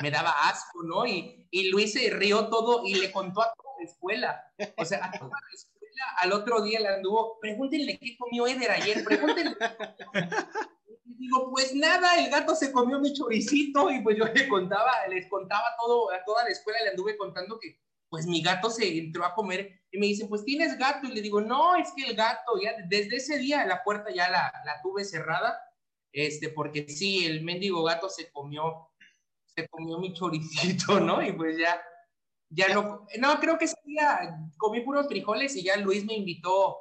me 0.00 0.10
daba 0.10 0.32
asco, 0.48 0.82
¿no? 0.84 1.06
Y, 1.06 1.48
y 1.50 1.70
Luis 1.70 1.92
se 1.92 2.10
rió 2.10 2.48
todo 2.48 2.84
y 2.84 2.94
le 2.94 3.10
contó 3.10 3.42
a 3.42 3.52
toda 3.52 3.74
la 3.78 3.84
escuela. 3.84 4.44
O 4.76 4.84
sea, 4.84 5.04
a 5.04 5.10
toda 5.10 5.30
la 5.30 5.54
escuela 5.54 5.78
al 6.20 6.32
otro 6.32 6.62
día 6.62 6.80
le 6.80 6.88
anduvo, 6.88 7.38
pregúntenle 7.40 7.98
qué 7.98 8.16
comió 8.16 8.46
Eder 8.46 8.70
ayer, 8.70 9.04
pregúntenle. 9.04 9.56
Y 11.08 11.14
digo, 11.16 11.50
pues 11.50 11.74
nada, 11.74 12.22
el 12.22 12.30
gato 12.30 12.54
se 12.54 12.70
comió 12.70 13.00
mi 13.00 13.12
choricito 13.12 13.90
y 13.90 14.02
pues 14.02 14.16
yo 14.18 14.26
le 14.26 14.46
contaba, 14.46 14.92
les 15.08 15.26
contaba 15.28 15.64
todo, 15.80 16.12
a 16.12 16.22
toda 16.24 16.44
la 16.44 16.50
escuela 16.50 16.78
le 16.84 16.90
anduve 16.90 17.16
contando 17.16 17.58
que 17.58 17.80
pues 18.10 18.26
mi 18.26 18.42
gato 18.42 18.70
se 18.70 18.98
entró 18.98 19.24
a 19.24 19.34
comer 19.34 19.80
y 19.90 19.98
me 19.98 20.06
dicen, 20.06 20.28
pues 20.28 20.44
tienes 20.44 20.78
gato 20.78 21.06
y 21.06 21.12
le 21.12 21.20
digo, 21.22 21.40
no, 21.40 21.76
es 21.76 21.88
que 21.96 22.04
el 22.10 22.16
gato, 22.16 22.60
ya 22.62 22.74
desde 22.86 23.16
ese 23.16 23.38
día 23.38 23.66
la 23.66 23.82
puerta 23.82 24.10
ya 24.10 24.30
la, 24.30 24.52
la 24.64 24.80
tuve 24.82 25.04
cerrada, 25.04 25.58
este, 26.12 26.50
porque 26.50 26.88
sí, 26.88 27.26
el 27.26 27.42
mendigo 27.42 27.82
gato 27.82 28.08
se 28.08 28.30
comió 28.30 28.88
se 29.58 29.68
comió 29.68 29.98
mi 29.98 30.12
choricito, 30.12 31.00
¿no? 31.00 31.22
Y 31.22 31.32
pues 31.32 31.58
ya, 31.58 31.80
ya 32.50 32.72
no, 32.74 33.06
no, 33.18 33.40
creo 33.40 33.58
que 33.58 33.64
ese 33.64 33.76
día 33.84 34.38
comí 34.56 34.80
puros 34.82 35.08
frijoles 35.08 35.56
y 35.56 35.64
ya 35.64 35.76
Luis 35.76 36.04
me 36.04 36.14
invitó, 36.14 36.78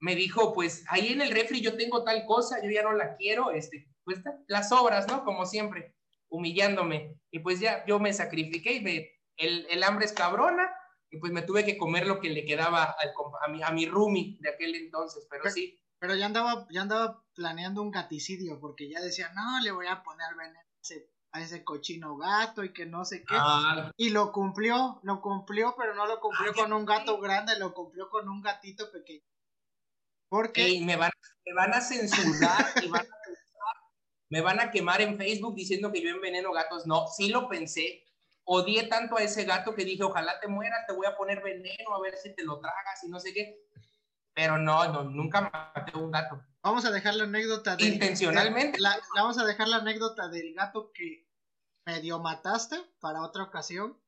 me 0.00 0.16
dijo, 0.16 0.52
pues 0.52 0.84
ahí 0.88 1.12
en 1.12 1.20
el 1.20 1.30
refri 1.30 1.60
yo 1.60 1.76
tengo 1.76 2.02
tal 2.04 2.24
cosa, 2.26 2.62
yo 2.62 2.70
ya 2.70 2.82
no 2.82 2.92
la 2.92 3.16
quiero, 3.16 3.50
este, 3.50 3.88
pues 4.04 4.20
las 4.48 4.72
obras, 4.72 5.06
¿no? 5.08 5.24
Como 5.24 5.46
siempre, 5.46 5.94
humillándome. 6.28 7.20
Y 7.30 7.40
pues 7.40 7.60
ya 7.60 7.84
yo 7.86 7.98
me 7.98 8.12
sacrifiqué 8.12 8.74
y 8.74 8.80
me, 8.80 9.10
el, 9.36 9.66
el 9.70 9.82
hambre 9.82 10.06
es 10.06 10.12
cabrona, 10.12 10.70
y 11.10 11.18
pues 11.18 11.32
me 11.32 11.42
tuve 11.42 11.64
que 11.64 11.76
comer 11.76 12.06
lo 12.06 12.20
que 12.20 12.30
le 12.30 12.44
quedaba 12.44 12.84
al, 12.84 13.12
a, 13.42 13.48
mi, 13.48 13.62
a 13.62 13.70
mi 13.70 13.86
roomie 13.86 14.38
de 14.40 14.50
aquel 14.50 14.74
entonces, 14.74 15.26
pero, 15.28 15.42
pero 15.42 15.54
sí. 15.54 15.76
Pero 15.98 16.14
ya 16.14 16.26
andaba, 16.26 16.66
ya 16.70 16.82
andaba 16.82 17.22
planeando 17.34 17.82
un 17.82 17.90
gaticidio, 17.90 18.58
porque 18.58 18.88
ya 18.88 19.00
decía, 19.00 19.30
no, 19.34 19.60
le 19.60 19.70
voy 19.70 19.86
a 19.86 20.02
poner 20.02 20.34
veneno 20.34 20.58
a 21.32 21.40
ese 21.40 21.62
cochino 21.62 22.16
gato 22.16 22.64
y 22.64 22.72
que 22.72 22.86
no 22.86 23.04
sé 23.04 23.24
qué. 23.24 23.36
Ah. 23.38 23.92
Y 23.96 24.10
lo 24.10 24.32
cumplió, 24.32 25.00
lo 25.02 25.20
cumplió, 25.20 25.74
pero 25.76 25.94
no 25.94 26.06
lo 26.06 26.20
cumplió 26.20 26.54
con 26.54 26.72
un 26.72 26.84
gato 26.84 27.18
grande, 27.20 27.58
lo 27.58 27.74
cumplió 27.74 28.08
con 28.08 28.28
un 28.28 28.40
gatito 28.40 28.90
pequeño. 28.90 29.22
Porque 30.30 30.80
me, 30.82 30.96
van, 30.96 31.10
me 31.44 31.52
van 31.52 31.74
a 31.74 31.82
censurar 31.82 32.64
y 32.82 32.88
van 32.88 33.02
a 33.02 33.20
me 34.30 34.40
van 34.40 34.60
a 34.60 34.70
quemar 34.70 35.00
en 35.00 35.18
Facebook 35.18 35.56
diciendo 35.56 35.90
que 35.92 36.00
yo 36.00 36.10
enveneno 36.10 36.52
gatos. 36.52 36.86
No, 36.86 37.08
sí 37.08 37.28
lo 37.28 37.48
pensé. 37.48 38.06
Odié 38.44 38.84
tanto 38.84 39.16
a 39.16 39.22
ese 39.22 39.44
gato 39.44 39.74
que 39.74 39.84
dije, 39.84 40.04
ojalá 40.04 40.38
te 40.40 40.48
mueras, 40.48 40.86
te 40.86 40.94
voy 40.94 41.06
a 41.06 41.16
poner 41.16 41.42
veneno 41.42 41.94
a 41.94 42.00
ver 42.00 42.16
si 42.16 42.34
te 42.34 42.44
lo 42.44 42.60
tragas 42.60 43.04
y 43.04 43.08
no 43.08 43.18
sé 43.18 43.34
qué. 43.34 43.60
Pero 44.32 44.56
no, 44.56 44.92
no 44.92 45.04
nunca 45.04 45.50
maté 45.74 45.98
un 45.98 46.12
gato. 46.12 46.40
Vamos 46.62 46.84
a 46.84 46.92
dejar 46.92 47.14
la 47.14 47.24
anécdota 47.24 47.74
de, 47.74 47.84
intencionalmente. 47.84 48.78
la, 48.80 49.00
vamos 49.16 49.36
a 49.38 49.44
dejar 49.44 49.66
la 49.66 49.78
anécdota 49.78 50.28
del 50.28 50.54
gato 50.54 50.92
que 50.92 51.28
medio 51.84 52.20
mataste 52.20 52.80
para 53.00 53.22
otra 53.22 53.42
ocasión. 53.42 54.00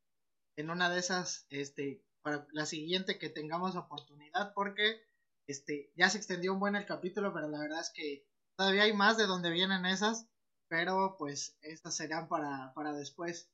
En 0.54 0.70
una 0.70 0.88
de 0.88 1.00
esas, 1.00 1.46
este, 1.50 2.04
para 2.22 2.46
la 2.52 2.66
siguiente 2.66 3.18
que 3.18 3.28
tengamos 3.28 3.74
oportunidad, 3.74 4.52
porque 4.54 5.02
este, 5.46 5.92
ya 5.96 6.08
se 6.10 6.18
extendió 6.18 6.52
un 6.52 6.60
buen 6.60 6.76
el 6.76 6.86
capítulo, 6.86 7.32
pero 7.32 7.48
la 7.48 7.60
verdad 7.60 7.80
es 7.80 7.90
que 7.94 8.26
todavía 8.56 8.84
hay 8.84 8.92
más 8.92 9.16
de 9.16 9.26
donde 9.26 9.50
vienen 9.50 9.86
esas. 9.86 10.28
pero 10.68 11.16
pues 11.18 11.56
estas 11.62 11.96
serán 11.96 12.28
para, 12.28 12.72
para 12.74 12.92
después. 12.94 13.50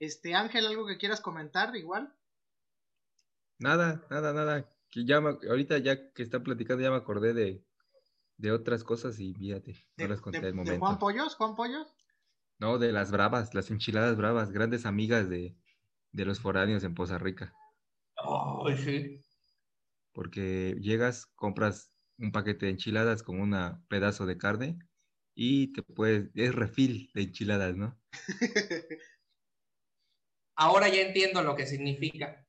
Este 0.00 0.34
Ángel, 0.34 0.66
¿algo 0.66 0.86
que 0.86 0.98
quieras 0.98 1.20
comentar 1.20 1.74
igual? 1.76 2.16
Nada, 3.58 4.04
nada, 4.10 4.32
nada. 4.32 4.68
Que 4.90 5.04
ya 5.04 5.18
ahorita 5.18 5.78
ya 5.78 6.12
que 6.12 6.22
está 6.22 6.42
platicando 6.42 6.82
ya 6.82 6.90
me 6.90 6.96
acordé 6.96 7.32
de, 7.32 7.64
de 8.38 8.52
otras 8.52 8.84
cosas 8.84 9.18
y 9.20 9.34
fíjate, 9.34 9.76
no 9.96 10.08
las 10.08 10.20
conté 10.22 10.46
al 10.46 10.54
momento. 10.54 10.72
¿De 10.72 10.78
Juan 10.78 10.98
Pollos? 10.98 11.34
¿Juan 11.36 11.54
Pollos? 11.56 11.94
No, 12.60 12.78
de 12.78 12.92
las 12.92 13.10
bravas, 13.10 13.54
las 13.54 13.72
enchiladas 13.72 14.16
bravas, 14.16 14.52
grandes 14.52 14.86
amigas 14.86 15.28
de, 15.28 15.56
de 16.12 16.24
los 16.24 16.38
foráneos 16.40 16.84
en 16.84 16.94
Poza 16.94 17.18
Rica. 17.18 17.56
Ay, 18.16 18.76
sí. 18.76 19.19
Porque 20.12 20.76
llegas, 20.80 21.26
compras 21.34 21.92
un 22.18 22.32
paquete 22.32 22.66
de 22.66 22.72
enchiladas 22.72 23.22
con 23.22 23.40
un 23.40 23.56
pedazo 23.88 24.26
de 24.26 24.36
carne 24.36 24.78
y 25.34 25.72
te 25.72 25.82
puedes, 25.82 26.30
es 26.34 26.54
refil 26.54 27.10
de 27.14 27.22
enchiladas, 27.22 27.76
¿no? 27.76 27.98
Ahora 30.56 30.88
ya 30.88 31.00
entiendo 31.00 31.42
lo 31.42 31.56
que 31.56 31.66
significa. 31.66 32.46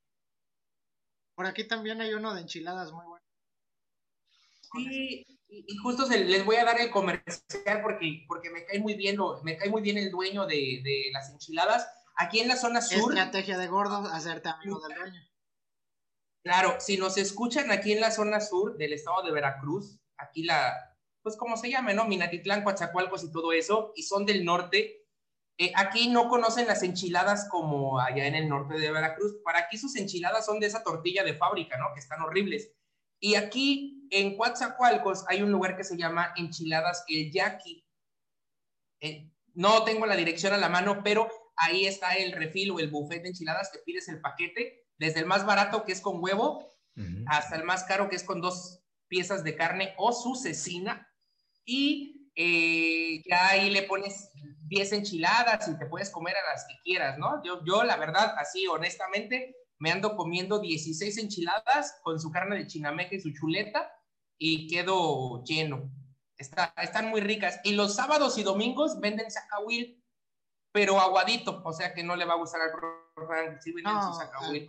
Por 1.36 1.46
aquí 1.46 1.66
también 1.66 2.02
hay 2.02 2.14
uno 2.14 2.34
de 2.34 2.42
enchiladas 2.42 2.92
muy 2.92 3.06
bueno. 3.06 3.26
Sí, 4.74 5.26
y, 5.48 5.78
justo 5.78 6.08
les 6.08 6.46
voy 6.46 6.58
a 6.58 6.66
dar 6.66 6.80
el 6.80 6.92
comercial 6.92 7.82
porque, 7.82 8.26
porque 8.28 8.50
me 8.50 8.66
cae 8.66 8.80
muy 8.80 8.96
bien 8.96 9.18
me 9.44 9.58
cae 9.58 9.70
muy 9.70 9.82
bien 9.82 9.98
el 9.98 10.12
dueño 10.12 10.46
de, 10.46 10.82
de 10.84 11.10
las 11.14 11.30
enchiladas. 11.30 11.88
Aquí 12.16 12.40
en 12.40 12.50
la 12.50 12.58
zona 12.58 12.82
sur. 12.82 13.14
Estrategia 13.14 13.58
de 13.58 13.68
gordo, 13.68 14.06
hacerte 14.08 14.50
amigo 14.50 14.80
del 14.88 14.98
dueño. 14.98 15.31
Claro, 16.44 16.76
si 16.80 16.98
nos 16.98 17.18
escuchan 17.18 17.72
aquí 17.72 17.92
en 17.92 18.02
la 18.02 18.12
zona 18.12 18.42
sur 18.42 18.78
del 18.78 18.94
estado 18.94 19.22
de 19.24 19.32
Veracruz, 19.32 20.00
aquí 20.18 20.44
la, 20.44 20.98
pues 21.22 21.38
como 21.38 21.56
se 21.56 21.70
llame, 21.70 21.94
¿no? 21.94 22.06
Minatitlán, 22.06 22.64
Coatzacoalcos 22.64 23.24
y 23.24 23.32
todo 23.32 23.54
eso, 23.54 23.94
y 23.96 24.04
son 24.04 24.26
del 24.26 24.44
norte, 24.44 25.06
eh, 25.58 25.72
aquí 25.76 26.10
no 26.10 26.28
conocen 26.28 26.66
las 26.66 26.82
enchiladas 26.82 27.48
como 27.48 28.00
allá 28.00 28.26
en 28.26 28.34
el 28.34 28.50
norte 28.50 28.80
de 28.80 28.92
Veracruz. 28.92 29.36
Para 29.44 29.60
aquí 29.60 29.78
sus 29.78 29.96
enchiladas 29.96 30.46
son 30.46 30.60
de 30.60 30.66
esa 30.66 30.84
tortilla 30.84 31.24
de 31.24 31.36
fábrica, 31.36 31.78
¿no? 31.78 31.94
Que 31.94 32.00
están 32.00 32.22
horribles. 32.22 32.72
Y 33.20 33.36
aquí 33.36 34.08
en 34.10 34.36
Coatzacoalcos 34.36 35.26
hay 35.28 35.44
un 35.44 35.52
lugar 35.52 35.78
que 35.78 35.84
se 35.84 35.98
llama 35.98 36.34
Enchiladas 36.36 37.06
El 37.08 37.32
Yaqui. 37.32 37.86
Eh, 39.02 39.30
no 39.54 39.84
tengo 39.84 40.08
la 40.08 40.16
dirección 40.16 40.54
a 40.54 40.58
la 40.58 40.70
mano, 40.70 41.04
pero 41.04 41.30
ahí 41.56 41.86
está 41.86 42.16
el 42.16 42.32
refil 42.32 42.72
o 42.72 42.80
el 42.80 42.90
buffet 42.90 43.22
de 43.22 43.30
enchiladas 43.30 43.70
que 43.72 43.80
pides 43.86 44.08
el 44.10 44.20
paquete, 44.20 44.81
desde 45.02 45.22
el 45.22 45.26
más 45.26 45.48
barato 45.48 45.84
que 45.84 45.94
es 45.94 46.00
con 46.00 46.24
huevo 46.24 46.78
hasta 47.26 47.56
el 47.56 47.64
más 47.64 47.86
caro 47.86 48.08
que 48.08 48.16
es 48.16 48.24
con 48.24 48.40
dos 48.40 48.84
piezas 49.08 49.44
de 49.44 49.56
carne 49.56 49.96
o 49.98 50.14
su 50.14 50.36
cecina. 50.36 51.10
Y 51.66 52.30
eh, 52.36 53.24
ya 53.28 53.50
ahí 53.50 53.72
le 53.72 53.84
pones 53.84 54.30
10 54.68 54.94
enchiladas 54.94 55.68
y 55.68 55.80
te 55.80 55.88
puedes 55.88 56.12
comer 56.12 56.36
a 56.38 56.52
las 56.52 56.68
que 56.68 56.76
quieras, 56.84 57.18
¿no? 57.18 57.44
Yo, 57.44 57.66
yo, 57.66 57.84
la 57.84 57.98
verdad, 57.98 58.36
así 58.38 58.68
honestamente, 58.68 59.56
me 59.80 59.92
ando 59.92 60.16
comiendo 60.16 60.60
16 60.60 61.18
enchiladas 61.18 62.00
con 62.04 62.20
su 62.20 62.30
carne 62.30 62.58
de 62.58 62.68
chinameca 62.68 63.16
y 63.16 63.22
su 63.22 63.32
chuleta 63.32 63.92
y 64.38 64.68
quedo 64.68 65.44
lleno. 65.44 65.92
Está, 66.38 66.76
están 66.78 67.10
muy 67.10 67.22
ricas. 67.22 67.60
Y 67.64 67.72
los 67.72 67.96
sábados 67.96 68.38
y 68.38 68.44
domingos 68.44 69.00
venden 69.00 69.32
sacahuil, 69.32 70.01
pero 70.72 71.00
aguadito, 71.00 71.62
o 71.64 71.74
sea 71.74 71.94
que 71.94 72.04
no 72.04 72.16
le 72.16 72.26
va 72.26 72.34
a 72.34 72.38
gustar 72.38 72.62
al 72.62 72.72
profe. 72.72 73.82
no, 73.84 74.20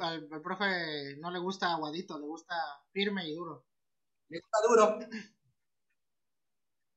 al, 0.00 0.28
al, 0.30 0.42
profe 0.42 1.16
no 1.18 1.30
le 1.30 1.38
gusta 1.38 1.72
aguadito, 1.72 2.18
le 2.18 2.26
gusta 2.26 2.54
firme 2.92 3.28
y 3.28 3.34
duro. 3.34 3.66
Le 4.28 4.40
gusta 4.40 4.58
duro. 4.68 4.98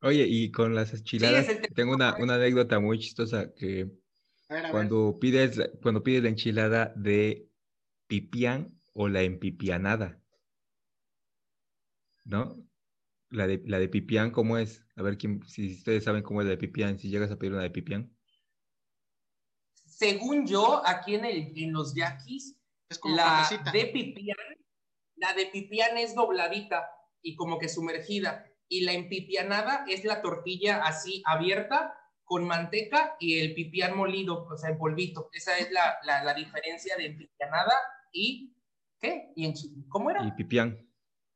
Oye, 0.02 0.26
y 0.28 0.52
con 0.52 0.76
las 0.76 0.94
enchiladas, 0.94 1.48
tengo 1.74 1.94
una, 1.94 2.10
anécdota 2.12 2.80
muy 2.80 3.00
chistosa 3.00 3.54
que 3.56 3.92
cuando 4.70 5.18
pides 5.20 5.60
cuando 5.82 6.04
pides 6.04 6.22
la 6.22 6.30
enchilada 6.30 6.94
de 6.96 7.50
pipián 8.08 8.80
o 8.94 9.08
la 9.08 9.24
empipianada, 9.24 10.22
¿no? 12.24 12.56
La 13.30 13.48
de, 13.48 13.62
la 13.66 13.80
de 13.80 13.90
pipián, 13.90 14.32
¿cómo 14.32 14.58
es? 14.58 14.86
A 14.96 15.02
ver 15.02 15.18
quién, 15.18 15.44
si 15.48 15.74
ustedes 15.74 16.04
saben 16.04 16.24
cómo 16.24 16.42
es 16.42 16.46
la 16.46 16.52
de 16.52 16.58
pipián, 16.58 17.00
si 17.00 17.10
llegas 17.10 17.32
a 17.32 17.38
pedir 17.38 17.54
una 17.54 17.64
de 17.64 17.72
pipián. 17.72 18.15
Según 19.98 20.46
yo, 20.46 20.82
aquí 20.86 21.16
en, 21.16 21.24
el, 21.24 21.54
en 21.56 21.72
los 21.72 21.96
yaquis, 21.96 22.60
es 22.90 23.00
como 23.00 23.16
la 23.16 23.48
de 23.72 23.86
pipián, 23.86 24.38
la 25.16 25.34
de 25.34 25.46
pipián 25.46 25.98
es 25.98 26.14
dobladita 26.14 26.90
y 27.22 27.38
como 27.38 27.58
que 27.58 27.70
sumergida 27.70 28.46
y 28.68 28.82
la 28.82 28.92
empipianada 28.92 29.86
es 29.88 30.04
la 30.04 30.22
tortilla 30.22 30.84
así 30.84 31.24
abierta 31.26 31.98
con 32.26 32.46
manteca 32.46 33.16
y 33.22 33.40
el 33.40 33.54
pipián 33.54 33.96
molido, 33.96 34.46
o 34.52 34.58
sea, 34.58 34.70
en 34.70 34.78
polvito. 34.78 35.30
Esa 35.32 35.58
es 35.60 35.72
la, 35.72 35.98
la, 36.04 36.34
diferencia 36.34 36.98
de 36.98 37.06
empipianada 37.06 37.74
y 38.12 38.54
¿qué? 39.00 39.32
¿Y 39.38 39.54
¿Cómo 39.88 40.10
era? 40.10 40.26
Y 40.26 40.32
pipián. 40.32 40.78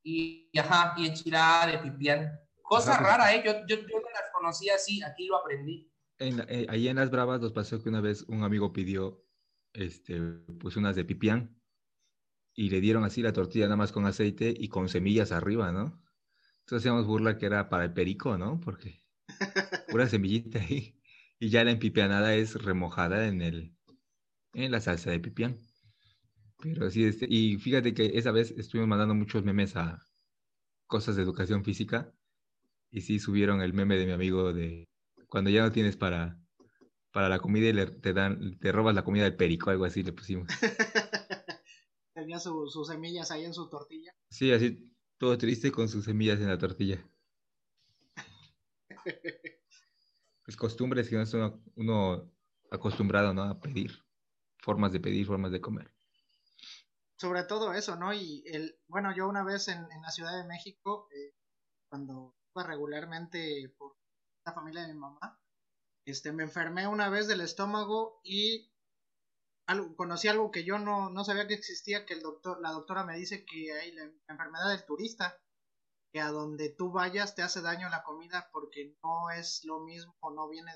Y, 0.03 0.51
ajá, 0.59 0.95
y 0.97 1.07
enchilada 1.07 1.67
de 1.67 1.77
pipián. 1.77 2.37
Cosa 2.61 2.97
pues 2.97 3.07
rara, 3.07 3.33
¿eh? 3.33 3.41
Yo, 3.45 3.53
yo, 3.67 3.77
yo, 3.87 3.99
no 3.99 4.09
las 4.09 4.31
conocía 4.33 4.75
así, 4.75 5.01
aquí 5.01 5.27
lo 5.27 5.37
aprendí. 5.37 5.89
En, 6.19 6.41
eh, 6.47 6.67
ahí 6.69 6.87
en 6.87 6.97
Las 6.97 7.11
Bravas 7.11 7.41
nos 7.41 7.53
pasó 7.53 7.81
que 7.81 7.89
una 7.89 8.01
vez 8.01 8.23
un 8.27 8.43
amigo 8.43 8.73
pidió 8.73 9.25
este, 9.73 10.19
pues 10.59 10.75
unas 10.75 10.95
de 10.95 11.05
pipián 11.05 11.59
y 12.53 12.69
le 12.69 12.81
dieron 12.81 13.05
así 13.05 13.21
la 13.21 13.33
tortilla 13.33 13.65
nada 13.65 13.77
más 13.77 13.91
con 13.91 14.05
aceite 14.05 14.53
y 14.57 14.67
con 14.67 14.89
semillas 14.89 15.31
arriba, 15.31 15.71
¿no? 15.71 16.03
Entonces 16.59 16.83
hacíamos 16.83 17.07
burla 17.07 17.37
que 17.37 17.45
era 17.45 17.69
para 17.69 17.85
el 17.85 17.93
perico, 17.93 18.37
¿no? 18.37 18.59
Porque 18.59 19.01
pura 19.89 20.07
semillita 20.07 20.59
ahí. 20.59 20.99
Y 21.39 21.49
ya 21.49 21.63
la 21.63 21.71
empipianada 21.71 22.35
es 22.35 22.61
remojada 22.61 23.27
en, 23.27 23.41
el, 23.41 23.77
en 24.53 24.71
la 24.71 24.81
salsa 24.81 25.09
de 25.09 25.19
pipián. 25.19 25.57
Pero 26.61 26.89
sí, 26.89 27.05
este, 27.05 27.27
y 27.29 27.57
fíjate 27.57 27.93
que 27.93 28.11
esa 28.15 28.31
vez 28.31 28.51
estuvimos 28.51 28.89
mandando 28.89 29.15
muchos 29.15 29.45
memes 29.45 29.77
a 29.77 30.05
cosas 30.85 31.15
de 31.15 31.23
educación 31.23 31.63
física. 31.63 32.13
Y 32.91 33.01
sí 33.01 33.19
subieron 33.19 33.61
el 33.61 33.73
meme 33.73 33.97
de 33.97 34.05
mi 34.05 34.11
amigo 34.11 34.51
de 34.51 34.89
cuando 35.29 35.49
ya 35.49 35.61
no 35.61 35.71
tienes 35.71 35.95
para, 35.95 36.37
para 37.11 37.29
la 37.29 37.39
comida 37.39 37.69
y 37.69 38.01
te 38.01 38.13
dan, 38.13 38.59
te 38.59 38.71
robas 38.71 38.95
la 38.95 39.03
comida 39.03 39.23
del 39.23 39.35
perico, 39.35 39.69
algo 39.69 39.85
así 39.85 40.03
le 40.03 40.13
pusimos. 40.13 40.47
Tenía 42.13 42.39
sus 42.39 42.87
semillas 42.87 43.31
ahí 43.31 43.45
en 43.45 43.53
su 43.53 43.69
tortilla. 43.69 44.13
Sí, 44.29 44.51
así 44.51 44.93
todo 45.17 45.37
triste 45.37 45.71
con 45.71 45.87
sus 45.87 46.05
semillas 46.05 46.39
en 46.39 46.47
la 46.47 46.57
tortilla. 46.57 47.05
Es 50.47 50.57
costumbres 50.57 51.07
que 51.07 51.15
no 51.15 51.21
es 51.21 51.31
uno, 51.75 52.33
acostumbrado, 52.71 53.35
¿no? 53.35 53.43
A 53.43 53.59
pedir. 53.59 54.03
Formas 54.57 54.91
de 54.91 54.99
pedir, 54.99 55.27
formas 55.27 55.51
de 55.51 55.61
comer. 55.61 55.93
Sobre 57.17 57.43
todo 57.43 57.71
eso, 57.73 57.95
¿no? 57.97 58.11
Y 58.13 58.41
el, 58.47 58.79
bueno, 58.87 59.15
yo 59.15 59.27
una 59.27 59.43
vez 59.43 59.67
en, 59.67 59.87
la 60.01 60.09
Ciudad 60.09 60.35
de 60.41 60.47
México, 60.47 61.07
eh, 61.11 61.35
cuando 61.87 62.35
iba 62.55 62.63
regularmente 62.65 63.71
por 63.77 63.98
familia 64.53 64.83
de 64.83 64.93
mi 64.93 64.99
mamá, 64.99 65.39
este, 66.05 66.31
me 66.31 66.43
enfermé 66.43 66.87
una 66.87 67.09
vez 67.09 67.27
del 67.27 67.41
estómago 67.41 68.19
y 68.23 68.71
conocí 69.95 70.27
algo 70.27 70.51
que 70.51 70.63
yo 70.63 70.79
no, 70.79 71.09
no, 71.09 71.23
sabía 71.23 71.47
que 71.47 71.53
existía, 71.53 72.05
que 72.05 72.15
el 72.15 72.21
doctor, 72.21 72.59
la 72.61 72.71
doctora 72.71 73.03
me 73.03 73.17
dice 73.17 73.45
que 73.45 73.71
hay 73.73 73.91
la, 73.91 74.11
enfermedad 74.27 74.69
del 74.69 74.85
turista, 74.85 75.37
que 76.11 76.19
a 76.19 76.29
donde 76.29 76.69
tú 76.69 76.91
vayas 76.91 77.35
te 77.35 77.43
hace 77.43 77.61
daño 77.61 77.89
la 77.89 78.03
comida 78.03 78.49
porque 78.51 78.95
no 79.03 79.29
es 79.29 79.63
lo 79.65 79.81
mismo 79.81 80.15
no 80.31 80.49
viene 80.49 80.71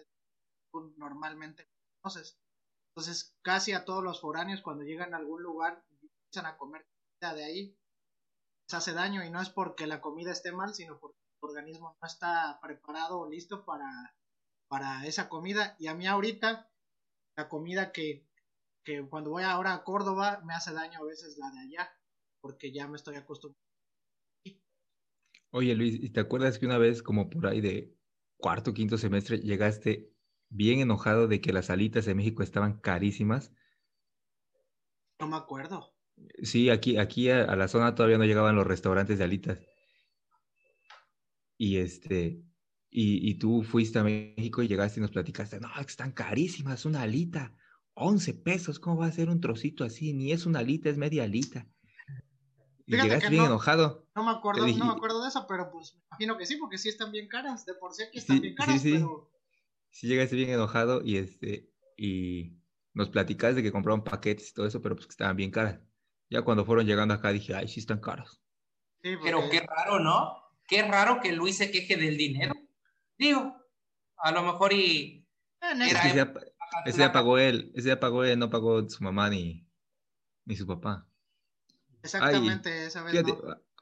normalmente 0.98 1.68
conoces. 2.02 2.38
Entonces, 2.90 3.36
casi 3.42 3.74
a 3.74 3.86
todos 3.86 4.04
los 4.04 4.22
foráneos 4.22 4.62
cuando 4.62 4.84
llegan 4.84 5.14
a 5.14 5.18
algún 5.18 5.42
lugar 5.42 5.84
empiezan 6.02 6.46
a 6.46 6.58
comer 6.58 6.86
comida 7.20 7.36
de 7.36 7.44
ahí, 7.44 7.80
les 8.68 8.74
hace 8.74 8.94
daño 8.94 9.24
y 9.24 9.32
no 9.32 9.42
es 9.42 9.50
porque 9.50 9.88
la 9.88 10.02
comida 10.02 10.32
esté 10.32 10.52
mal, 10.52 10.74
sino 10.76 11.00
porque 11.00 11.23
organismo 11.46 11.98
no 12.02 12.08
está 12.08 12.60
preparado 12.62 13.20
o 13.20 13.30
listo 13.30 13.66
para, 13.66 14.16
para 14.68 15.06
esa 15.06 15.30
comida. 15.30 15.76
Y 15.80 15.88
a 15.88 15.96
mí 15.96 16.08
ahorita, 16.08 16.70
la 17.36 17.50
comida 17.50 17.92
que 17.92 18.28
que 18.84 19.02
cuando 19.10 19.32
voy 19.32 19.44
ahora 19.44 19.74
a 19.74 19.84
Córdoba 19.84 20.42
me 20.46 20.54
hace 20.54 20.74
daño 20.74 21.00
a 21.00 21.06
veces 21.06 21.38
la 21.38 21.50
de 21.52 21.60
allá, 21.62 21.90
porque 22.42 22.72
ya 22.72 22.88
me 22.88 22.98
estoy 22.98 23.16
acostumbrado. 23.16 23.64
Oye 25.52 25.76
Luis, 25.76 25.96
¿y 26.02 26.10
te 26.10 26.20
acuerdas 26.20 26.58
que 26.58 26.66
una 26.66 26.78
vez 26.78 27.04
como 27.04 27.30
por 27.30 27.48
ahí 27.48 27.62
de 27.62 27.96
cuarto 28.38 28.74
quinto 28.74 28.98
semestre 28.98 29.38
llegaste 29.38 30.12
bien 30.50 30.80
enojado 30.80 31.28
de 31.28 31.42
que 31.42 31.54
las 31.54 31.70
alitas 31.70 32.06
de 32.06 32.16
México 32.16 32.44
estaban 32.44 32.80
carísimas? 32.80 33.52
No 35.20 35.28
me 35.28 35.38
acuerdo. 35.38 35.96
Sí, 36.42 36.70
aquí, 36.70 36.98
aquí 36.98 37.30
a, 37.30 37.56
la 37.56 37.68
zona 37.68 37.96
todavía 37.96 38.18
no 38.18 38.26
llegaban 38.26 38.56
los 38.56 38.68
restaurantes 38.68 39.20
de 39.20 39.24
alitas. 39.24 39.60
Y 41.58 41.78
este, 41.78 42.42
y, 42.90 43.30
y, 43.30 43.36
tú 43.36 43.64
fuiste 43.64 44.00
a 44.00 44.04
México 44.04 44.62
y 44.62 44.68
llegaste 44.68 45.00
y 45.00 45.02
nos 45.02 45.12
platicaste, 45.12 45.60
no, 45.60 45.70
están 45.80 46.12
carísimas, 46.12 46.86
una 46.86 47.02
alita. 47.02 47.56
11 47.96 48.34
pesos, 48.34 48.80
¿cómo 48.80 48.98
va 48.98 49.06
a 49.06 49.12
ser 49.12 49.30
un 49.30 49.40
trocito 49.40 49.84
así? 49.84 50.14
Ni 50.14 50.32
es 50.32 50.46
una 50.46 50.60
alita, 50.60 50.90
es 50.90 50.98
media 50.98 51.24
alita. 51.24 51.68
Y 52.86 52.98
llegaste 52.98 53.30
bien 53.30 53.46
enojado. 53.46 54.08
No 54.16 54.24
me 54.24 54.32
acuerdo, 54.32 54.68
no 54.68 54.86
me 54.86 54.92
acuerdo 54.92 55.22
de 55.22 55.30
eso, 55.30 55.46
pero 55.48 55.72
pues 55.72 55.96
me 55.96 56.02
imagino 56.10 56.38
que 56.38 56.46
sí, 56.46 56.58
porque 56.58 56.78
sí 56.78 56.90
están 56.90 57.12
bien 57.12 57.28
caras. 57.28 57.66
De 57.66 57.76
por 57.76 57.94
sí 57.94 58.04
aquí 58.04 58.18
están 58.18 58.42
bien 58.42 58.56
caras, 58.56 58.82
pero. 58.84 59.32
si 59.90 60.08
llegaste 60.08 60.36
bien 60.36 60.50
enojado 60.50 61.02
y 61.04 61.18
este, 61.18 61.72
y 61.98 62.60
nos 62.94 63.10
platicaste 63.10 63.56
de 63.56 63.64
que 63.64 63.72
compraron 63.72 64.04
paquetes 64.04 64.50
y 64.50 64.54
todo 64.54 64.66
eso, 64.66 64.82
pero 64.82 64.96
pues 64.96 65.08
que 65.08 65.12
estaban 65.12 65.38
bien 65.38 65.52
caras. 65.52 65.80
Ya 66.30 66.42
cuando 66.42 66.66
fueron 66.66 66.86
llegando 66.86 67.14
acá 67.14 67.32
dije, 67.32 67.56
ay, 67.56 67.68
sí 67.68 67.80
están 67.80 68.00
caras. 68.00 68.42
Pero 69.02 69.50
qué 69.50 69.62
raro, 69.62 70.00
¿no? 70.00 70.43
Qué 70.68 70.82
raro 70.84 71.20
que 71.22 71.32
Luis 71.32 71.58
se 71.58 71.72
queje 71.72 71.98
del 71.98 72.18
dinero. 72.18 72.54
Digo, 73.18 73.56
a 74.18 74.32
lo 74.32 74.44
mejor 74.44 74.74
y... 74.74 75.26
ese, 76.86 76.98
día, 76.98 77.12
pagó 77.12 77.38
él, 77.38 77.72
ese 77.76 77.90
día 77.90 78.00
pagó 78.00 78.24
él, 78.24 78.40
no 78.40 78.50
pagó 78.50 78.90
su 78.90 79.04
mamá 79.04 79.30
ni, 79.30 79.68
ni 80.46 80.56
su 80.56 80.66
papá. 80.66 81.08
Exactamente, 82.02 82.86
esa 82.86 83.04
vez 83.04 83.24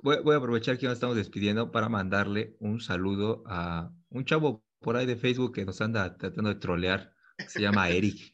voy, 0.02 0.18
voy, 0.24 0.36
a 0.36 0.38
aprovechar 0.38 0.78
que 0.78 0.86
nos 0.86 0.94
estamos 0.94 1.16
despidiendo 1.16 1.72
para 1.72 1.90
mandarle 1.90 2.56
un 2.60 2.82
saludo 2.82 3.44
a 3.48 3.92
un 4.10 4.26
chavo 4.26 4.64
por 4.80 4.98
ahí 4.98 5.06
de 5.06 5.16
Facebook 5.16 5.54
que 5.54 5.66
nos 5.66 5.80
anda 5.82 6.18
tratando 6.18 6.50
de 6.50 6.60
trolear. 6.60 7.14
Se 7.48 7.62
llama 7.62 7.90
Eric. 7.90 8.34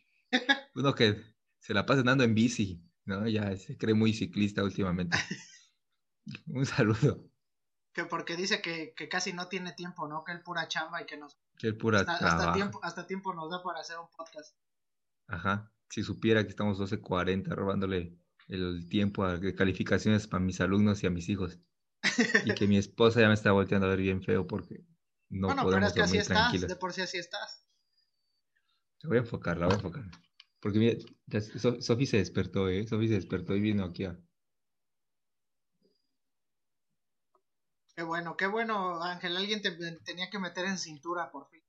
Uno 0.76 0.96
que 0.96 1.22
se 1.60 1.74
la 1.74 1.86
pasa 1.86 2.00
andando 2.00 2.24
en 2.24 2.34
bici, 2.34 2.82
¿no? 3.06 3.28
Ya 3.28 3.56
se 3.58 3.78
cree 3.78 3.94
muy 3.94 4.14
ciclista 4.14 4.64
últimamente. 4.64 5.18
Un 6.48 6.66
saludo. 6.66 7.30
Que 7.98 8.06
porque 8.06 8.36
dice 8.36 8.62
que, 8.62 8.94
casi 9.10 9.34
no 9.34 9.48
tiene 9.48 9.72
tiempo, 9.72 10.08
¿no? 10.08 10.24
Que 10.24 10.32
él 10.32 10.44
pura 10.44 10.68
chamba 10.68 11.02
y 11.02 11.08
que 11.08 11.18
nos... 11.18 11.36
Que 11.58 11.66
él 11.66 11.78
pura 11.78 12.02
hasta, 12.02 12.54
tiempo, 12.54 12.80
hasta 12.84 13.08
tiempo 13.08 13.34
nos 13.34 13.50
da 13.50 13.64
para 13.64 13.80
hacer 13.80 13.98
un 13.98 14.08
podcast. 14.16 14.56
Ajá. 15.26 15.74
Si 15.90 16.04
supiera 16.04 16.44
que 16.44 16.50
estamos 16.50 16.80
12.40 16.80 17.48
robándole 17.56 18.16
el 18.50 18.88
tiempo 18.88 19.28
de 19.28 19.56
calificaciones 19.56 20.28
para 20.28 20.44
mis 20.44 20.62
alumnos 20.62 21.02
y 21.02 21.08
a 21.08 21.10
mis 21.10 21.28
hijos. 21.28 21.58
y 22.46 22.54
que 22.54 22.68
mi 22.68 22.78
esposa 22.78 23.20
ya 23.20 23.30
me 23.30 23.34
está 23.34 23.52
volteando 23.52 23.88
a 23.88 23.90
ver 23.90 24.02
bien 24.02 24.22
feo 24.22 24.46
porque 24.46 24.86
no 25.30 25.48
bueno, 25.48 25.66
pero 25.68 25.88
es 25.88 25.94
que 25.94 26.02
así 26.04 26.20
estás, 26.20 26.52
de 26.68 26.76
por 26.76 26.94
sí 26.94 27.02
así 27.02 27.18
estás. 27.18 27.66
La 29.00 29.10
voy 29.10 29.18
a 29.18 29.22
enfocar, 29.22 29.58
la 29.58 29.66
voy 29.66 29.74
a 29.74 29.78
enfocar. 29.78 30.04
Porque 30.60 30.78
mira, 30.78 31.00
Sofi 31.82 32.06
se 32.06 32.18
despertó, 32.18 32.70
¿eh? 32.70 32.86
Sofi 32.86 33.08
se 33.08 33.16
despertó 33.16 33.56
y 33.56 33.60
vino 33.60 33.86
aquí 33.86 34.06
a... 34.06 34.20
Qué 37.98 38.04
bueno, 38.04 38.38
qué 38.38 38.46
bueno, 38.46 39.02
Ángel. 39.02 39.36
Alguien 39.36 39.64
te 39.64 39.72
tenía 40.06 40.30
que 40.30 40.38
meter 40.38 40.66
en 40.66 40.78
cintura, 40.78 41.32
por 41.32 41.50
fin. 41.50 41.64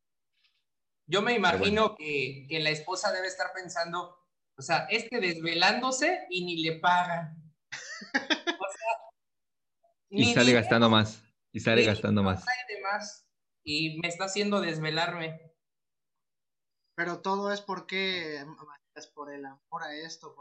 Yo 1.06 1.22
me 1.22 1.32
imagino 1.32 1.96
que, 1.96 2.44
que, 2.46 2.60
la 2.60 2.68
esposa 2.68 3.10
debe 3.12 3.28
estar 3.28 3.50
pensando, 3.54 4.14
o 4.58 4.60
sea, 4.60 4.86
este 4.90 5.20
desvelándose 5.20 6.26
y 6.28 6.44
ni 6.44 6.62
le 6.62 6.80
pagan. 6.80 7.34
y 10.10 10.34
sale 10.34 10.52
gastando 10.52 10.90
más. 10.90 11.22
Y 11.50 11.60
sale 11.60 11.82
gastando 11.84 12.22
más. 12.22 12.44
Y 13.64 13.98
me 14.02 14.08
está 14.08 14.24
haciendo 14.24 14.60
desvelarme. 14.60 15.54
Pero 16.94 17.22
todo 17.22 17.50
es 17.54 17.62
porque 17.62 18.44
es 18.94 19.06
por 19.06 19.32
el 19.32 19.46
amor 19.46 19.82
a 19.82 19.94
esto, 19.94 20.34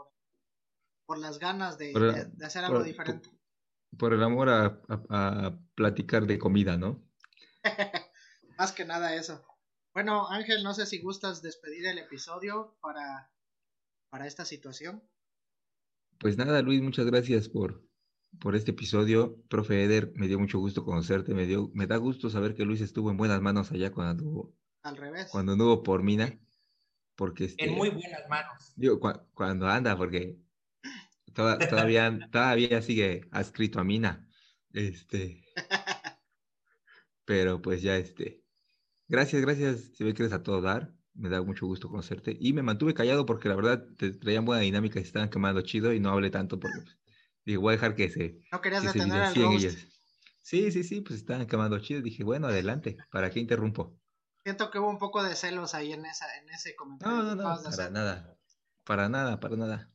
por, 1.06 1.18
las 1.18 1.38
ganas 1.38 1.78
de, 1.78 2.30
hacer 2.44 2.66
algo 2.66 2.82
diferente. 2.82 3.37
Por, 3.96 4.12
el 4.12 4.22
amor 4.22 4.48
a, 4.50 5.58
platicar 5.74 6.26
de 6.26 6.38
comida, 6.38 6.76
¿no? 6.76 7.02
Más 8.58 8.72
que 8.72 8.84
nada 8.84 9.14
eso. 9.14 9.44
Bueno, 9.94 10.28
Ángel, 10.28 10.62
no 10.62 10.74
sé 10.74 10.86
si 10.86 11.00
gustas 11.00 11.42
despedir 11.42 11.86
el 11.86 11.98
episodio 11.98 12.76
para, 12.80 13.32
para 14.10 14.26
esta 14.26 14.44
situación. 14.44 15.02
Pues 16.18 16.36
nada, 16.36 16.62
Luis, 16.62 16.82
muchas 16.82 17.06
gracias 17.06 17.48
por, 17.48 17.82
por 18.40 18.54
este 18.54 18.72
episodio. 18.72 19.40
Profe 19.48 19.84
Eder, 19.84 20.12
me 20.14 20.28
dio 20.28 20.38
mucho 20.38 20.58
gusto 20.58 20.84
conocerte, 20.84 21.34
me, 21.34 21.46
dio, 21.46 21.70
me 21.74 21.86
da 21.86 21.96
gusto 21.96 22.30
saber 22.30 22.54
que 22.54 22.64
Luis 22.64 22.80
estuvo 22.80 23.10
en 23.10 23.16
buenas 23.16 23.40
manos 23.40 23.72
allá 23.72 23.92
cuando 23.92 24.10
anduvo, 24.10 24.56
Al 24.82 24.96
revés. 24.96 25.28
Cuando 25.30 25.52
anduvo 25.52 25.82
por 25.82 26.02
Mina. 26.02 26.38
Porque 27.16 27.46
este, 27.46 27.64
en 27.64 27.74
muy 27.74 27.90
buenas 27.90 28.28
manos. 28.28 28.72
Digo, 28.76 29.00
cuando 29.34 29.66
anda, 29.66 29.96
porque 29.96 30.38
todavía, 31.34 32.18
todavía 32.30 32.82
sigue 32.82 33.28
adscrito 33.30 33.80
a 33.80 33.84
Mina. 33.84 34.28
Este. 34.72 35.42
Pero 37.24 37.60
pues 37.60 37.82
ya 37.82 37.96
este. 37.96 38.44
Gracias, 39.06 39.42
gracias. 39.42 39.92
Si 39.94 40.04
me 40.04 40.14
quieres 40.14 40.32
a 40.32 40.42
todo 40.42 40.60
dar, 40.60 40.92
me 41.14 41.28
da 41.28 41.42
mucho 41.42 41.66
gusto 41.66 41.88
conocerte. 41.88 42.36
Y 42.38 42.52
me 42.52 42.62
mantuve 42.62 42.94
callado 42.94 43.26
porque 43.26 43.48
la 43.48 43.56
verdad 43.56 43.84
te 43.96 44.12
traían 44.12 44.44
buena 44.44 44.62
dinámica 44.62 44.98
y 44.98 45.02
se 45.02 45.08
estaban 45.08 45.30
quemando 45.30 45.60
chido 45.62 45.92
y 45.92 46.00
no 46.00 46.10
hablé 46.10 46.30
tanto 46.30 46.58
porque 46.60 46.80
pues, 46.82 46.98
digo, 47.44 47.62
voy 47.62 47.72
a 47.72 47.76
dejar 47.76 47.94
que 47.94 48.08
se. 48.08 48.40
No 48.52 48.60
querías 48.60 48.82
detener 48.84 49.22
al 49.22 49.36
ellos. 49.36 49.76
Sí, 50.40 50.72
sí, 50.72 50.82
sí, 50.84 51.00
pues 51.02 51.20
estaban 51.20 51.46
quemando 51.46 51.78
chido. 51.78 52.00
Dije, 52.00 52.24
bueno, 52.24 52.46
adelante, 52.46 52.96
¿para 53.10 53.30
qué 53.30 53.40
interrumpo? 53.40 53.98
Siento 54.42 54.70
que 54.70 54.78
hubo 54.78 54.88
un 54.88 54.98
poco 54.98 55.22
de 55.22 55.34
celos 55.34 55.74
ahí 55.74 55.92
en, 55.92 56.06
esa, 56.06 56.24
en 56.38 56.48
ese 56.48 56.74
comentario. 56.74 57.16
No, 57.16 57.34
no, 57.34 57.34
no, 57.34 57.70
para 57.70 57.90
nada. 57.90 58.38
Para 58.84 59.08
nada, 59.10 59.40
para 59.40 59.56
nada. 59.56 59.92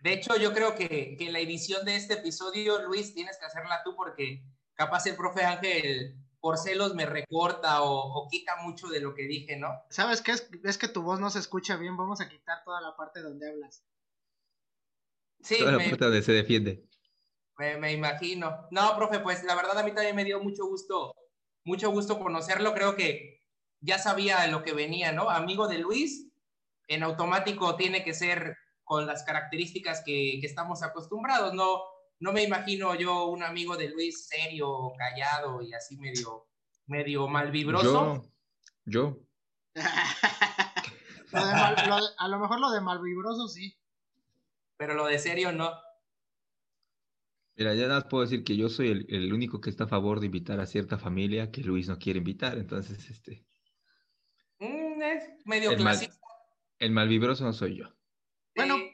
De 0.00 0.12
hecho, 0.12 0.36
yo 0.36 0.52
creo 0.52 0.74
que, 0.74 1.16
que 1.16 1.32
la 1.32 1.40
edición 1.40 1.84
de 1.84 1.96
este 1.96 2.14
episodio, 2.14 2.82
Luis, 2.82 3.14
tienes 3.14 3.36
que 3.38 3.46
hacerla 3.46 3.82
tú 3.84 3.96
porque 3.96 4.42
capaz 4.74 5.06
el 5.06 5.16
profe 5.16 5.44
Ángel 5.44 6.16
por 6.40 6.56
celos 6.56 6.94
me 6.94 7.04
recorta 7.04 7.82
o, 7.82 8.28
quita 8.30 8.56
mucho 8.62 8.86
de 8.88 9.00
lo 9.00 9.14
que 9.14 9.24
dije, 9.24 9.56
¿no? 9.56 9.82
¿Sabes 9.90 10.22
qué? 10.22 10.32
Es, 10.32 10.48
es, 10.62 10.78
que 10.78 10.88
tu 10.88 11.02
voz 11.02 11.18
no 11.18 11.30
se 11.30 11.40
escucha 11.40 11.76
bien. 11.76 11.96
Vamos 11.96 12.20
a 12.20 12.28
quitar 12.28 12.62
toda 12.64 12.80
la 12.80 12.96
parte 12.96 13.20
donde 13.20 13.48
hablas. 13.48 13.84
Sí. 15.42 15.58
Toda 15.58 15.72
la 15.72 15.78
parte 15.78 16.04
donde 16.04 16.22
se 16.22 16.32
defiende. 16.32 16.84
Me, 17.58 17.76
me, 17.76 17.92
imagino. 17.92 18.68
No, 18.70 18.96
profe, 18.96 19.18
pues 19.18 19.42
la 19.42 19.56
verdad 19.56 19.78
a 19.78 19.82
mí 19.82 19.92
también 19.92 20.14
me 20.14 20.24
dio 20.24 20.40
mucho 20.40 20.64
gusto 20.66 21.12
mucho 21.68 21.90
gusto 21.90 22.18
conocerlo, 22.18 22.72
creo 22.72 22.96
que 22.96 23.42
ya 23.80 23.98
sabía 23.98 24.46
lo 24.46 24.62
que 24.62 24.72
venía, 24.72 25.12
¿no? 25.12 25.30
Amigo 25.30 25.68
de 25.68 25.78
Luis, 25.78 26.26
en 26.88 27.02
automático 27.02 27.76
tiene 27.76 28.02
que 28.02 28.14
ser 28.14 28.56
con 28.88 29.06
las 29.06 29.22
características 29.22 30.02
que, 30.04 30.40
estamos 30.40 30.82
acostumbrados, 30.82 31.52
no, 31.52 31.82
no 32.20 32.32
me 32.32 32.42
imagino 32.42 32.94
yo 32.94 33.26
un 33.26 33.42
amigo 33.42 33.76
de 33.76 33.90
Luis 33.90 34.26
serio, 34.26 34.92
callado 34.96 35.60
y 35.60 35.74
así 35.74 35.98
medio, 35.98 36.48
medio 36.86 37.28
malvibroso. 37.28 38.24
Yo, 38.86 39.14
yo. 39.14 39.18
a 41.32 42.28
lo 42.28 42.38
mejor 42.38 42.60
lo 42.60 42.70
de 42.70 42.80
malvibroso 42.80 43.46
sí. 43.46 43.78
Pero 44.78 44.94
lo 44.94 45.04
de 45.04 45.18
serio 45.18 45.52
no. 45.52 45.70
Mira, 47.56 47.74
ya 47.74 47.88
nada 47.88 48.08
puedo 48.08 48.22
decir 48.22 48.42
que 48.42 48.56
yo 48.56 48.70
soy 48.70 49.06
el, 49.08 49.32
único 49.34 49.60
que 49.60 49.68
está 49.68 49.84
a 49.84 49.88
favor 49.88 50.20
de 50.20 50.26
invitar 50.26 50.60
a 50.60 50.66
cierta 50.66 50.96
familia 50.96 51.50
que 51.50 51.60
Luis 51.60 51.88
no 51.88 51.98
quiere 51.98 52.20
invitar, 52.20 52.56
entonces 52.56 53.10
este. 53.10 53.44
Mm, 54.60 55.02
es 55.02 55.24
medio 55.44 55.72
el 55.72 56.10
el 56.78 56.92
malvibroso 56.92 57.44
no 57.44 57.52
soy 57.52 57.76
yo. 57.76 57.97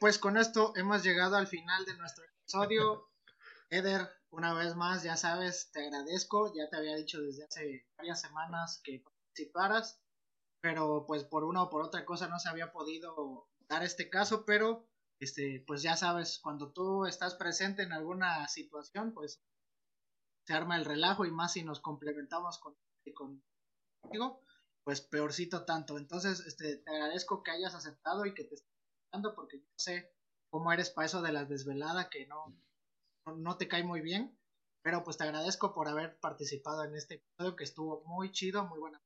Pues 0.05 0.19
con 0.19 0.37
esto 0.37 0.75
hemos 0.77 1.03
llegado 1.03 1.39
al 1.39 1.47
final 1.47 1.87
de 1.87 1.97
nuestro 1.97 2.25
episodio. 2.27 3.09
Eder, 3.71 4.07
una 4.29 4.53
vez 4.53 4.77
más, 4.77 5.03
ya 5.03 5.17
sabes, 5.17 5.71
te 5.73 5.83
agradezco. 5.83 6.53
Ya 6.55 6.69
te 6.69 6.77
había 6.77 6.95
dicho 6.95 7.23
desde 7.23 7.45
hace 7.45 7.87
varias 7.97 8.21
semanas 8.21 8.83
que 8.85 9.01
participaras, 9.01 9.99
pero 10.61 11.07
pues 11.07 11.25
por 11.25 11.45
una 11.45 11.63
o 11.63 11.71
por 11.71 11.81
otra 11.81 12.05
cosa 12.05 12.29
no 12.29 12.39
se 12.39 12.51
había 12.51 12.71
podido 12.71 13.49
dar 13.61 13.83
este 13.83 14.11
caso, 14.11 14.45
pero 14.45 14.87
este, 15.21 15.65
pues 15.67 15.81
ya 15.81 15.97
sabes, 15.97 16.39
cuando 16.39 16.71
tú 16.75 17.07
estás 17.07 17.35
presente 17.37 17.83
en 17.83 17.95
alguna 17.95 18.47
situación, 18.49 19.15
pues 19.15 19.43
se 20.47 20.53
arma 20.53 20.77
el 20.77 20.85
relajo 20.85 21.25
y 21.25 21.31
más 21.31 21.55
si 21.55 21.65
nos 21.65 21.81
complementamos 21.81 22.59
con, 22.59 22.77
contigo, 23.15 24.43
pues 24.83 25.01
peorcito 25.01 25.65
tanto. 25.65 25.97
Entonces, 25.97 26.41
este, 26.41 26.77
te 26.77 26.91
agradezco 26.91 27.43
que 27.43 27.53
hayas 27.53 27.75
aceptado 27.75 28.27
y 28.27 28.35
que 28.35 28.45
te 28.45 28.57
estés 28.57 28.74
porque 29.35 29.59
yo 29.59 29.67
sé 29.77 30.13
cómo 30.51 30.73
eres 30.73 30.91
para 30.91 31.07
eso 31.07 31.23
de 31.23 31.33
la 31.33 31.45
desvelada 31.45 32.11
que 32.11 32.27
no, 32.27 32.57
no 33.27 33.57
te 33.57 33.69
cae 33.69 33.85
muy 33.85 34.01
bien, 34.01 34.39
pero 34.83 35.05
pues 35.05 35.17
te 35.17 35.25
agradezco 35.25 35.73
por 35.73 35.89
haber 35.89 36.19
participado 36.21 36.85
en 36.85 36.95
este 36.97 37.15
episodio 37.15 37.57
que 37.57 37.65
estuvo 37.65 38.03
muy 38.05 38.33
chido, 38.33 38.67
muy 38.67 38.79
buena. 38.79 39.01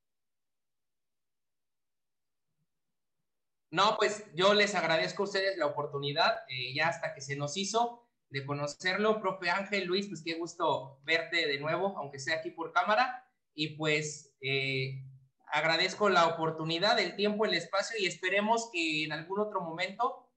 No, 3.71 3.97
pues 3.97 4.25
yo 4.33 4.55
les 4.55 4.73
agradezco 4.73 5.23
a 5.23 5.25
ustedes 5.25 5.57
la 5.57 5.67
oportunidad, 5.67 6.39
eh, 6.49 6.73
ya 6.73 6.87
hasta 6.87 7.13
que 7.13 7.21
se 7.21 7.35
nos 7.35 7.55
hizo 7.55 8.09
de 8.29 8.45
conocerlo, 8.45 9.21
profe 9.21 9.51
Ángel 9.51 9.85
Luis, 9.85 10.07
pues 10.07 10.23
qué 10.23 10.33
gusto 10.33 10.99
verte 11.03 11.47
de 11.47 11.59
nuevo, 11.59 11.95
aunque 11.97 12.19
sea 12.19 12.37
aquí 12.37 12.49
por 12.49 12.73
cámara, 12.73 13.27
y 13.53 13.75
pues 13.75 14.35
eh, 14.41 15.03
agradezco 15.51 16.09
la 16.09 16.27
oportunidad, 16.27 16.99
el 16.99 17.15
tiempo, 17.15 17.45
el 17.45 17.53
espacio, 17.53 17.97
y 17.99 18.05
esperemos 18.05 18.69
que 18.71 19.03
en 19.03 19.11
algún 19.11 19.39
otro 19.39 19.61
momento, 19.61 20.29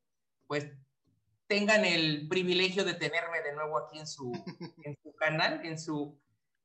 pues 0.47 0.67
tengan 1.47 1.85
el 1.85 2.29
privilegio 2.29 2.85
de 2.85 2.95
tenerme 2.95 3.43
de 3.43 3.53
nuevo 3.55 3.79
aquí 3.79 3.99
en 3.99 4.07
su, 4.07 4.33
en 4.85 4.97
su 5.03 5.15
canal, 5.15 5.65
en 5.65 5.79
su, 5.79 6.19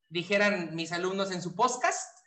dijeran 0.10 0.76
mis 0.76 0.92
alumnos, 0.92 1.32
en 1.32 1.42
su 1.42 1.56
podcast 1.56 2.18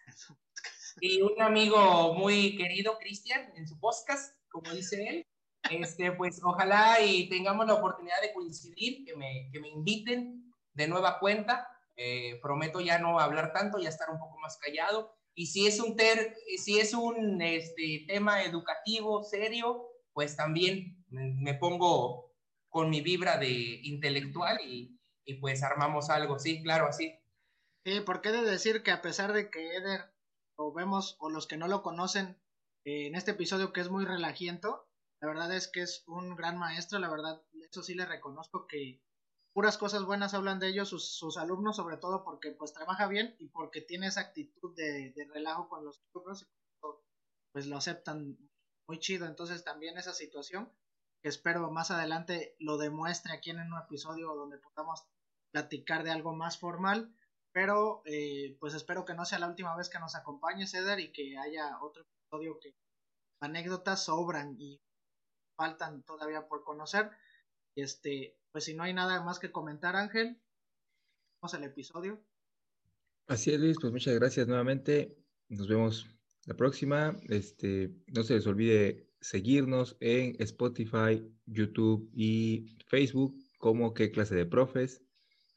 y 1.00 1.22
un 1.22 1.40
amigo 1.40 2.14
muy 2.14 2.56
querido, 2.56 2.98
Cristian, 2.98 3.52
en 3.56 3.66
su 3.66 3.78
podcast, 3.78 4.36
como 4.50 4.70
dice 4.72 5.06
él. 5.08 5.26
Este, 5.70 6.12
pues 6.12 6.40
ojalá 6.42 7.00
y 7.00 7.28
tengamos 7.28 7.66
la 7.66 7.74
oportunidad 7.74 8.20
de 8.22 8.32
coincidir, 8.32 9.04
que 9.04 9.14
me, 9.16 9.50
que 9.52 9.60
me 9.60 9.68
inviten 9.68 10.52
de 10.74 10.88
nueva 10.88 11.18
cuenta. 11.18 11.68
Eh, 11.96 12.38
prometo 12.42 12.80
ya 12.80 12.98
no 12.98 13.20
hablar 13.20 13.52
tanto, 13.52 13.78
ya 13.78 13.88
estar 13.88 14.10
un 14.10 14.18
poco 14.18 14.38
más 14.38 14.58
callado. 14.58 15.14
Y 15.40 15.46
si 15.46 15.66
es 15.66 15.80
un, 15.80 15.96
ter, 15.96 16.36
si 16.58 16.80
es 16.80 16.92
un 16.92 17.40
este, 17.40 18.04
tema 18.06 18.44
educativo 18.44 19.24
serio, 19.24 19.86
pues 20.12 20.36
también 20.36 21.02
me 21.08 21.54
pongo 21.54 22.34
con 22.68 22.90
mi 22.90 23.00
vibra 23.00 23.38
de 23.38 23.80
intelectual 23.84 24.60
y, 24.60 25.00
y 25.24 25.36
pues 25.36 25.62
armamos 25.62 26.10
algo, 26.10 26.38
sí, 26.38 26.62
claro, 26.62 26.88
así. 26.88 27.18
Sí, 27.86 28.00
porque 28.04 28.28
he 28.28 28.32
de 28.32 28.42
decir 28.42 28.82
que 28.82 28.90
a 28.90 29.00
pesar 29.00 29.32
de 29.32 29.48
que 29.48 29.76
Eder, 29.76 30.12
lo 30.58 30.74
vemos, 30.74 31.16
o 31.20 31.30
los 31.30 31.46
que 31.46 31.56
no 31.56 31.68
lo 31.68 31.82
conocen, 31.82 32.38
eh, 32.84 33.06
en 33.06 33.14
este 33.14 33.30
episodio 33.30 33.72
que 33.72 33.80
es 33.80 33.88
muy 33.88 34.04
relajiento, 34.04 34.90
la 35.22 35.28
verdad 35.28 35.56
es 35.56 35.68
que 35.68 35.80
es 35.80 36.04
un 36.06 36.36
gran 36.36 36.58
maestro, 36.58 36.98
la 36.98 37.08
verdad, 37.08 37.40
eso 37.66 37.82
sí 37.82 37.94
le 37.94 38.04
reconozco 38.04 38.66
que 38.66 39.02
puras 39.52 39.78
cosas 39.78 40.04
buenas 40.04 40.34
hablan 40.34 40.58
de 40.60 40.68
ellos, 40.68 40.88
sus, 40.88 41.36
alumnos, 41.36 41.76
sobre 41.76 41.96
todo 41.96 42.24
porque 42.24 42.52
pues 42.52 42.72
trabaja 42.72 43.06
bien 43.08 43.36
y 43.38 43.48
porque 43.48 43.80
tiene 43.80 44.06
esa 44.06 44.20
actitud 44.20 44.74
de, 44.76 45.12
relajo 45.32 45.68
con 45.68 45.84
los 45.84 46.00
alumnos 46.14 46.48
pues 47.52 47.66
lo 47.66 47.76
aceptan 47.76 48.38
muy 48.86 48.98
chido. 48.98 49.26
Entonces 49.26 49.64
también 49.64 49.98
esa 49.98 50.12
situación 50.12 50.72
que 51.22 51.28
espero 51.28 51.70
más 51.70 51.90
adelante 51.90 52.56
lo 52.58 52.78
demuestre 52.78 53.32
aquí 53.32 53.50
en 53.50 53.60
un 53.60 53.78
episodio 53.78 54.34
donde 54.34 54.58
podamos 54.58 55.04
platicar 55.52 56.04
de 56.04 56.10
algo 56.10 56.34
más 56.34 56.58
formal. 56.58 57.14
Pero 57.52 58.02
eh, 58.04 58.56
pues 58.60 58.74
espero 58.74 59.04
que 59.04 59.14
no 59.14 59.24
sea 59.24 59.40
la 59.40 59.48
última 59.48 59.74
vez 59.76 59.88
que 59.88 59.98
nos 59.98 60.14
acompañe 60.14 60.68
Ceder 60.68 61.00
y 61.00 61.10
que 61.10 61.36
haya 61.36 61.82
otro 61.82 62.02
episodio 62.02 62.60
que 62.60 62.76
anécdotas 63.40 64.04
sobran 64.04 64.54
y 64.58 64.80
faltan 65.56 66.04
todavía 66.04 66.46
por 66.46 66.62
conocer. 66.62 67.10
Este, 67.74 68.39
pues 68.52 68.64
si 68.64 68.74
no 68.74 68.82
hay 68.82 68.94
nada 68.94 69.22
más 69.22 69.38
que 69.38 69.52
comentar, 69.52 69.96
Ángel, 69.96 70.40
vamos 71.40 71.54
al 71.54 71.64
episodio. 71.64 72.22
Así 73.26 73.52
es, 73.52 73.60
Luis, 73.60 73.76
pues 73.80 73.92
muchas 73.92 74.14
gracias 74.14 74.48
nuevamente. 74.48 75.16
Nos 75.48 75.68
vemos 75.68 76.06
la 76.46 76.54
próxima. 76.54 77.16
Este, 77.28 77.94
no 78.08 78.22
se 78.22 78.34
les 78.34 78.46
olvide 78.46 79.08
seguirnos 79.20 79.96
en 80.00 80.34
Spotify, 80.40 81.22
YouTube 81.46 82.10
y 82.12 82.76
Facebook 82.88 83.36
como 83.58 83.94
qué 83.94 84.10
clase 84.10 84.34
de 84.34 84.46
profes. 84.46 85.02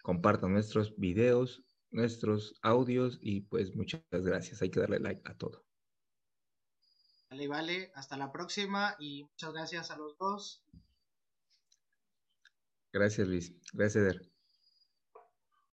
Compartan 0.04 0.54
nuestros 0.54 0.96
videos, 0.98 1.64
nuestros 1.90 2.56
audios 2.62 3.18
y 3.22 3.42
pues 3.42 3.76
muchas 3.76 4.04
gracias. 4.12 4.62
Hay 4.62 4.70
que 4.70 4.82
darle 4.82 5.00
like 5.00 5.22
a 5.26 5.36
todo. 5.36 5.66
Vale, 7.30 7.48
vale. 7.48 7.92
Hasta 7.96 8.18
la 8.18 8.32
próxima 8.32 8.96
y 9.00 9.24
muchas 9.24 9.54
gracias 9.54 9.90
a 9.90 9.98
los 9.98 10.18
dos. 10.18 10.64
Gracias, 12.94 13.28
Luis. 13.28 13.54
Gracias, 13.74 13.96
Eder. 14.06 14.33